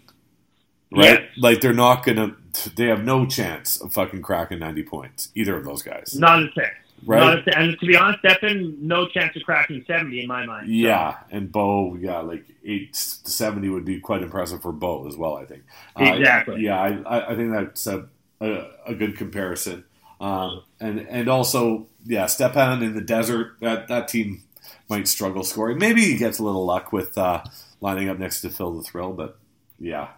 right? 0.96 1.20
Yes. 1.20 1.30
Like 1.36 1.60
they're 1.60 1.72
not 1.72 2.04
gonna. 2.04 2.36
They 2.76 2.86
have 2.86 3.04
no 3.04 3.26
chance 3.26 3.80
of 3.80 3.92
fucking 3.92 4.22
cracking 4.22 4.60
ninety 4.60 4.82
points. 4.82 5.30
Either 5.34 5.56
of 5.56 5.64
those 5.64 5.82
guys. 5.82 6.14
Not 6.18 6.42
a 6.42 6.50
chance. 6.50 6.74
Right. 7.06 7.42
And 7.54 7.78
to 7.78 7.86
be 7.86 7.96
honest, 7.96 8.20
Stepan, 8.20 8.78
no 8.80 9.08
chance 9.08 9.36
of 9.36 9.42
cracking 9.42 9.84
seventy 9.86 10.20
in 10.20 10.28
my 10.28 10.46
mind. 10.46 10.68
Yeah, 10.68 11.16
and 11.30 11.50
Bo, 11.50 11.96
yeah, 11.96 12.20
like 12.20 12.44
eight 12.64 12.94
seventy 12.96 13.68
would 13.68 13.84
be 13.84 14.00
quite 14.00 14.22
impressive 14.22 14.62
for 14.62 14.72
Bo 14.72 15.06
as 15.06 15.16
well. 15.16 15.36
I 15.36 15.44
think. 15.44 15.64
Exactly. 15.98 16.54
Uh, 16.54 16.58
yeah, 16.58 16.80
I, 17.06 17.32
I 17.32 17.36
think 17.36 17.52
that's 17.52 17.86
a, 17.86 18.08
a, 18.40 18.66
a 18.86 18.94
good 18.94 19.16
comparison. 19.16 19.84
Um, 20.20 20.62
and 20.80 21.00
and 21.00 21.28
also, 21.28 21.88
yeah, 22.04 22.26
Stepan 22.26 22.82
in 22.82 22.94
the 22.94 23.00
desert. 23.00 23.56
That 23.60 23.88
that 23.88 24.08
team 24.08 24.42
might 24.88 25.08
struggle 25.08 25.44
scoring. 25.44 25.78
Maybe 25.78 26.02
he 26.02 26.16
gets 26.16 26.38
a 26.38 26.44
little 26.44 26.64
luck 26.64 26.92
with 26.92 27.18
uh, 27.18 27.42
lining 27.80 28.08
up 28.08 28.18
next 28.18 28.40
to 28.42 28.50
Phil 28.50 28.76
the 28.76 28.82
Thrill, 28.82 29.12
but 29.12 29.38
yeah, 29.78 30.08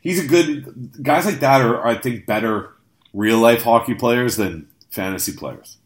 he's 0.00 0.22
a 0.22 0.26
good 0.26 1.02
guys 1.02 1.26
like 1.26 1.40
that 1.40 1.60
are 1.60 1.84
I 1.86 1.94
think 1.96 2.26
better 2.26 2.74
real 3.12 3.38
life 3.38 3.62
hockey 3.62 3.94
players 3.94 4.36
than 4.36 4.68
fantasy 4.90 5.32
players. 5.32 5.78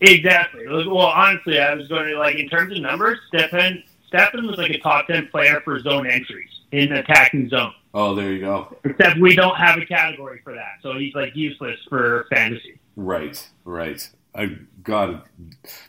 Exactly. 0.00 0.66
Well, 0.66 0.98
honestly, 0.98 1.58
I 1.58 1.74
was 1.74 1.88
going 1.88 2.08
to 2.10 2.18
like 2.18 2.36
in 2.36 2.48
terms 2.48 2.72
of 2.72 2.82
numbers, 2.82 3.18
Stepan 3.28 3.82
Stepan 4.08 4.46
was 4.46 4.58
like 4.58 4.70
a 4.70 4.78
top 4.78 5.06
ten 5.06 5.26
player 5.28 5.60
for 5.64 5.80
zone 5.80 6.06
entries 6.06 6.50
in 6.72 6.92
attacking 6.92 7.48
zone. 7.48 7.72
Oh, 7.94 8.14
there 8.14 8.32
you 8.32 8.40
go. 8.40 8.76
Except 8.84 9.18
we 9.18 9.34
don't 9.34 9.56
have 9.56 9.78
a 9.78 9.86
category 9.86 10.40
for 10.44 10.54
that, 10.54 10.82
so 10.82 10.98
he's 10.98 11.14
like 11.14 11.34
useless 11.34 11.78
for 11.88 12.26
fantasy. 12.30 12.78
Right, 12.94 13.48
right. 13.64 14.08
I 14.34 14.58
gotta 14.82 15.22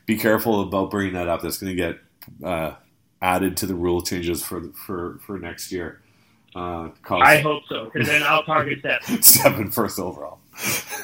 be 0.06 0.18
careful 0.18 0.62
about 0.62 0.90
bringing 0.90 1.14
that 1.14 1.28
up. 1.28 1.42
That's 1.42 1.58
going 1.58 1.76
to 1.76 1.76
get 1.76 2.00
uh, 2.44 2.76
added 3.22 3.58
to 3.58 3.66
the 3.66 3.76
rule 3.76 4.02
changes 4.02 4.44
for 4.44 4.70
for 4.86 5.20
for 5.26 5.38
next 5.38 5.72
year. 5.72 6.02
Uh, 6.56 6.90
I 7.12 7.40
hope 7.40 7.64
so, 7.70 7.86
because 7.86 8.08
then 8.08 8.24
I'll 8.24 8.44
target 8.44 8.80
seven. 9.22 9.70
first 9.72 10.00
overall. 10.00 10.40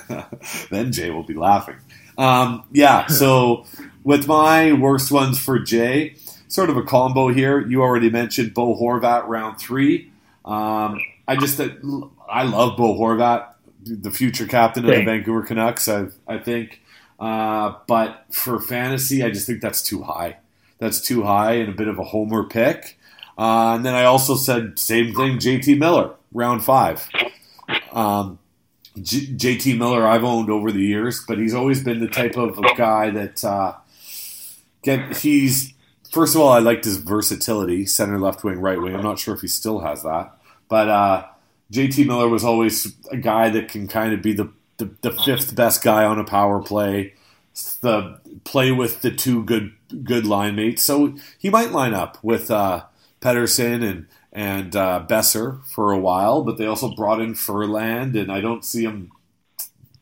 then 0.72 0.92
Jay 0.92 1.12
will 1.12 1.24
be 1.24 1.36
laughing. 1.36 1.76
Um, 2.18 2.64
yeah, 2.72 3.08
so 3.08 3.66
with 4.04 4.28
my 4.28 4.74
worst 4.74 5.12
ones 5.12 5.40
for 5.40 5.60
Jay, 5.60 6.16
sort 6.54 6.70
of 6.70 6.78
a 6.78 6.84
combo 6.84 7.30
here. 7.30 7.66
You 7.68 7.82
already 7.82 8.10
mentioned 8.10 8.54
Bo 8.54 8.76
Horvat 8.76 9.28
round 9.28 9.58
three. 9.60 10.12
Um, 10.46 11.02
I 11.28 11.36
just 11.36 11.60
I 11.60 12.44
love 12.44 12.78
Bo 12.78 12.98
Horvat, 12.98 13.48
the 13.86 14.12
future 14.12 14.46
captain 14.46 14.86
of 14.86 14.92
the 14.92 15.04
Vancouver 15.04 15.42
Canucks. 15.42 15.88
I 15.88 16.08
I 16.28 16.38
think, 16.38 16.82
uh, 17.20 17.76
but 17.88 18.26
for 18.32 18.60
fantasy, 18.60 19.24
I 19.24 19.30
just 19.30 19.48
think 19.48 19.62
that's 19.62 19.82
too 19.82 20.04
high. 20.04 20.38
That's 20.78 21.02
too 21.02 21.24
high 21.24 21.54
and 21.54 21.70
a 21.70 21.74
bit 21.74 21.88
of 21.88 21.98
a 21.98 22.04
homer 22.04 22.44
pick. 22.44 23.00
Uh, 23.38 23.74
and 23.76 23.86
then 23.86 23.96
I 23.96 24.04
also 24.04 24.36
said 24.36 24.78
same 24.78 25.14
thing, 25.16 25.40
JT 25.40 25.80
Miller, 25.80 26.12
round 26.34 26.64
five. 26.64 27.10
Um, 27.92 28.38
J- 29.02 29.28
JT 29.28 29.78
Miller, 29.78 30.08
I've 30.08 30.24
owned 30.24 30.50
over 30.50 30.72
the 30.72 30.82
years, 30.82 31.24
but 31.28 31.38
he's 31.38 31.54
always 31.54 31.84
been 31.84 32.00
the 32.00 32.08
type 32.08 32.38
of 32.38 32.58
guy 32.78 33.10
that 33.10 33.44
uh, 33.44 33.76
get. 34.82 35.18
He's 35.18 35.74
first 36.12 36.36
of 36.36 36.42
all, 36.42 36.50
I 36.52 36.60
liked 36.60 36.86
his 36.86 36.98
versatility, 36.98 37.86
center, 37.86 38.20
left 38.20 38.44
wing, 38.44 38.60
right 38.60 38.80
wing. 38.80 38.96
I'm 38.96 39.04
not 39.04 39.20
sure 39.20 39.34
if 39.34 39.42
he 39.42 39.48
still 39.48 39.80
has 39.80 40.04
that, 40.04 40.38
but 40.70 40.90
uh, 40.90 41.26
JT 41.72 42.06
Miller 42.06 42.30
was 42.30 42.44
always 42.44 42.94
a 43.12 43.18
guy 43.18 43.50
that 43.50 43.70
can 43.70 43.88
kind 43.88 44.14
of 44.14 44.22
be 44.22 44.34
the, 44.34 44.52
the, 44.78 44.92
the 45.02 45.12
fifth 45.12 45.56
best 45.56 45.84
guy 45.84 46.06
on 46.06 46.20
a 46.20 46.24
power 46.24 46.62
play. 46.62 47.14
The 47.82 48.20
play 48.46 48.72
with 48.72 49.02
the 49.02 49.12
two 49.12 49.44
good 49.44 49.74
good 50.04 50.26
line 50.26 50.56
mates, 50.56 50.82
so 50.82 51.16
he 51.38 51.50
might 51.50 51.72
line 51.72 51.94
up 51.94 52.18
with. 52.24 52.50
Uh, 52.50 52.84
Pettersson 53.24 53.90
and 53.90 54.06
and 54.34 54.76
uh, 54.76 55.06
Boeser 55.08 55.64
for 55.66 55.92
a 55.92 56.00
while, 56.00 56.42
but 56.44 56.58
they 56.58 56.66
also 56.66 56.94
brought 56.94 57.22
in 57.22 57.36
Ferland, 57.36 58.16
and 58.16 58.32
I 58.32 58.42
don't 58.42 58.66
see 58.66 58.84
him 58.84 59.12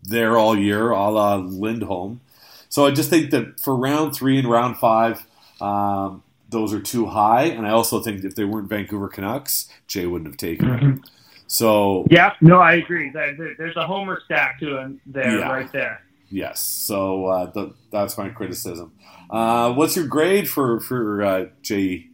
there 0.02 0.38
all 0.38 0.58
year, 0.58 0.90
a 0.90 1.10
la 1.10 1.36
Lindholm. 1.36 2.22
So 2.70 2.88
I 2.88 2.92
just 2.92 3.10
think 3.10 3.32
that 3.32 3.60
for 3.60 3.76
round 3.76 4.16
three 4.16 4.40
and 4.40 4.50
round 4.50 4.78
five, 4.78 5.26
um, 5.60 6.24
those 6.50 6.74
are 6.74 6.80
too 6.80 7.08
high, 7.08 7.44
and 7.44 7.68
I 7.68 7.72
also 7.72 8.02
think 8.02 8.24
if 8.24 8.36
they 8.36 8.46
weren't 8.46 8.70
Vancouver 8.70 9.10
Canucks, 9.10 9.68
Jay 9.88 10.06
wouldn't 10.06 10.30
have 10.30 10.38
taken 10.38 10.68
them. 10.68 10.80
Mm-hmm. 10.80 11.04
So 11.48 12.08
yeah, 12.10 12.34
no, 12.40 12.60
I 12.60 12.76
agree. 12.76 13.12
There's 13.12 13.76
a 13.76 13.86
homer 13.86 14.22
stack 14.24 14.60
to 14.62 14.78
him 14.78 15.02
there, 15.06 15.40
yeah. 15.40 15.52
right 15.52 15.72
there. 15.74 16.02
Yes, 16.30 16.62
so 16.66 17.26
uh, 17.26 17.52
the, 17.52 17.74
that's 17.92 18.18
my 18.18 18.30
criticism. 18.30 18.94
Uh, 19.30 19.74
what's 19.74 19.98
your 19.98 20.08
grade 20.08 20.50
for 20.50 20.80
for 20.80 21.22
uh, 21.22 21.46
Jay 21.62 22.08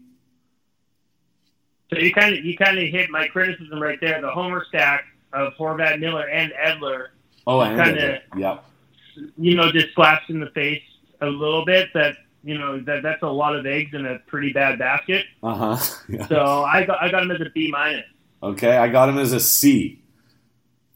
so 1.89 1.97
you 1.97 2.13
kind 2.13 2.38
of 2.38 2.43
you 2.43 2.57
kind 2.57 2.77
of 2.77 2.88
hit 2.89 3.09
my 3.09 3.27
criticism 3.27 3.81
right 3.81 3.99
there. 4.01 4.21
The 4.21 4.29
homer 4.29 4.65
stack 4.67 5.05
of 5.33 5.53
Horvat, 5.53 5.99
Miller, 5.99 6.27
and 6.29 6.51
Edler. 6.53 7.07
Oh, 7.45 7.61
and 7.61 7.77
kind 7.77 7.97
of 7.97 8.21
yep. 8.38 8.63
You 9.38 9.55
know, 9.55 9.71
just 9.71 9.93
slaps 9.95 10.29
in 10.29 10.39
the 10.39 10.49
face 10.51 10.83
a 11.21 11.27
little 11.27 11.65
bit. 11.65 11.89
That 11.93 12.17
you 12.43 12.57
know 12.57 12.79
that 12.81 13.03
that's 13.03 13.23
a 13.23 13.27
lot 13.27 13.55
of 13.55 13.65
eggs 13.65 13.93
in 13.93 14.05
a 14.05 14.19
pretty 14.19 14.51
bad 14.53 14.79
basket. 14.79 15.25
Uh 15.43 15.75
huh. 15.75 15.95
Yeah. 16.09 16.27
So 16.27 16.63
I 16.65 16.85
got 16.85 17.01
I 17.01 17.09
got 17.09 17.23
him 17.23 17.31
as 17.31 17.41
a 17.41 17.49
B 17.49 17.69
minus. 17.71 18.05
Okay, 18.43 18.75
I 18.75 18.89
got 18.89 19.09
him 19.09 19.17
as 19.17 19.33
a 19.33 19.39
C. 19.39 20.01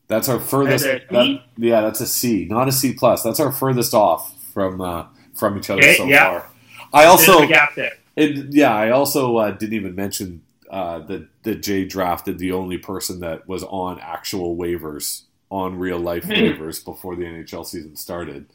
That's 0.08 0.28
our 0.28 0.40
furthest. 0.42 0.84
That, 0.84 1.42
yeah, 1.58 1.82
that's 1.82 2.02
a 2.02 2.06
C, 2.06 2.46
not 2.50 2.68
a 2.68 2.72
C 2.72 2.94
plus. 2.94 3.24
That's 3.24 3.40
our 3.40 3.52
furthest 3.52 3.94
off 3.94 4.38
from 4.54 4.82
uh, 4.82 5.06
from 5.34 5.58
each 5.58 5.70
other 5.70 5.80
okay, 5.80 5.96
so 5.96 6.06
yeah. 6.06 6.40
far. 6.40 6.50
I 6.94 7.06
also 7.06 7.48
gap 7.48 7.76
there. 7.76 7.94
It, 8.18 8.54
yeah, 8.54 8.76
I 8.76 8.90
also 8.90 9.38
uh, 9.38 9.52
didn't 9.52 9.74
even 9.74 9.96
mention 9.96 10.42
uh, 10.72 11.00
that 11.00 11.28
that 11.44 11.62
Jay 11.62 11.84
drafted 11.86 12.40
the 12.40 12.54
only 12.54 12.78
person 12.78 13.20
that 13.20 13.48
was 13.48 13.64
on 13.64 14.00
actual 14.00 14.56
waivers, 14.56 15.24
on 15.50 15.78
real 15.78 16.00
life 16.00 16.24
hmm. 16.24 16.32
waivers 16.32 16.84
before 16.84 17.16
the 17.16 17.26
NHL 17.26 17.66
season 17.66 17.98
started. 17.98 18.48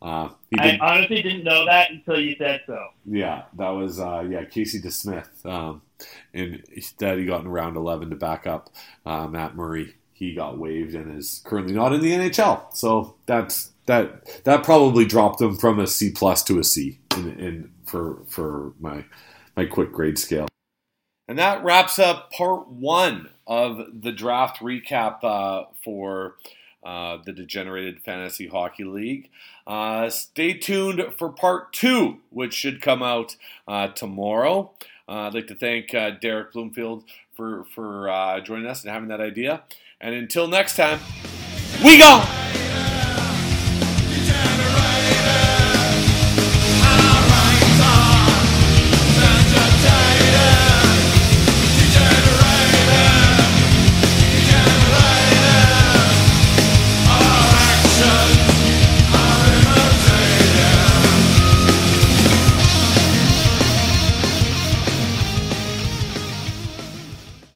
Uh, 0.00 0.28
I 0.58 0.78
honestly 0.80 1.22
didn't 1.22 1.44
know 1.44 1.64
that 1.66 1.90
until 1.90 2.20
you 2.20 2.36
said 2.38 2.60
so. 2.66 2.78
Yeah, 3.06 3.44
that 3.56 3.70
was 3.70 3.98
uh, 3.98 4.24
yeah 4.28 4.44
Casey 4.44 4.80
DeSmith, 4.80 5.44
um, 5.44 5.82
and 6.32 6.62
that 6.98 7.18
he 7.18 7.24
got 7.24 7.40
in 7.40 7.48
round 7.48 7.76
eleven 7.76 8.10
to 8.10 8.16
back 8.16 8.46
up 8.46 8.70
uh, 9.04 9.26
Matt 9.26 9.56
Murray. 9.56 9.96
He 10.12 10.32
got 10.32 10.58
waived 10.58 10.94
and 10.94 11.18
is 11.18 11.42
currently 11.44 11.74
not 11.74 11.92
in 11.92 12.00
the 12.00 12.12
NHL. 12.12 12.72
So 12.76 13.16
that's 13.26 13.72
that 13.86 14.44
that 14.44 14.62
probably 14.62 15.06
dropped 15.06 15.40
him 15.40 15.56
from 15.56 15.80
a 15.80 15.88
C 15.88 16.10
plus 16.12 16.44
to 16.44 16.60
a 16.60 16.64
C 16.64 17.00
in, 17.16 17.32
in 17.40 17.70
for 17.84 18.22
for 18.28 18.74
my 18.78 19.04
my 19.56 19.64
quick 19.64 19.90
grade 19.90 20.18
scale. 20.18 20.46
And 21.26 21.38
that 21.38 21.64
wraps 21.64 21.98
up 21.98 22.30
part 22.32 22.68
one 22.68 23.30
of 23.46 24.02
the 24.02 24.12
draft 24.12 24.60
recap 24.60 25.24
uh, 25.24 25.66
for 25.82 26.36
uh, 26.84 27.18
the 27.24 27.32
Degenerated 27.32 28.00
Fantasy 28.02 28.46
Hockey 28.46 28.84
League. 28.84 29.30
Uh, 29.66 30.10
stay 30.10 30.52
tuned 30.52 31.02
for 31.16 31.30
part 31.30 31.72
two, 31.72 32.18
which 32.30 32.52
should 32.52 32.82
come 32.82 33.02
out 33.02 33.36
uh, 33.66 33.88
tomorrow. 33.88 34.72
Uh, 35.08 35.28
I'd 35.28 35.34
like 35.34 35.46
to 35.46 35.54
thank 35.54 35.94
uh, 35.94 36.10
Derrick 36.10 36.52
Bloomfield 36.52 37.04
for, 37.34 37.64
for 37.74 38.40
joining 38.44 38.66
us 38.66 38.82
and 38.82 38.92
having 38.92 39.08
that 39.08 39.20
idea. 39.20 39.62
And 40.00 40.14
until 40.14 40.46
next 40.46 40.76
time, 40.76 41.00
we 41.82 41.98
go! 41.98 42.53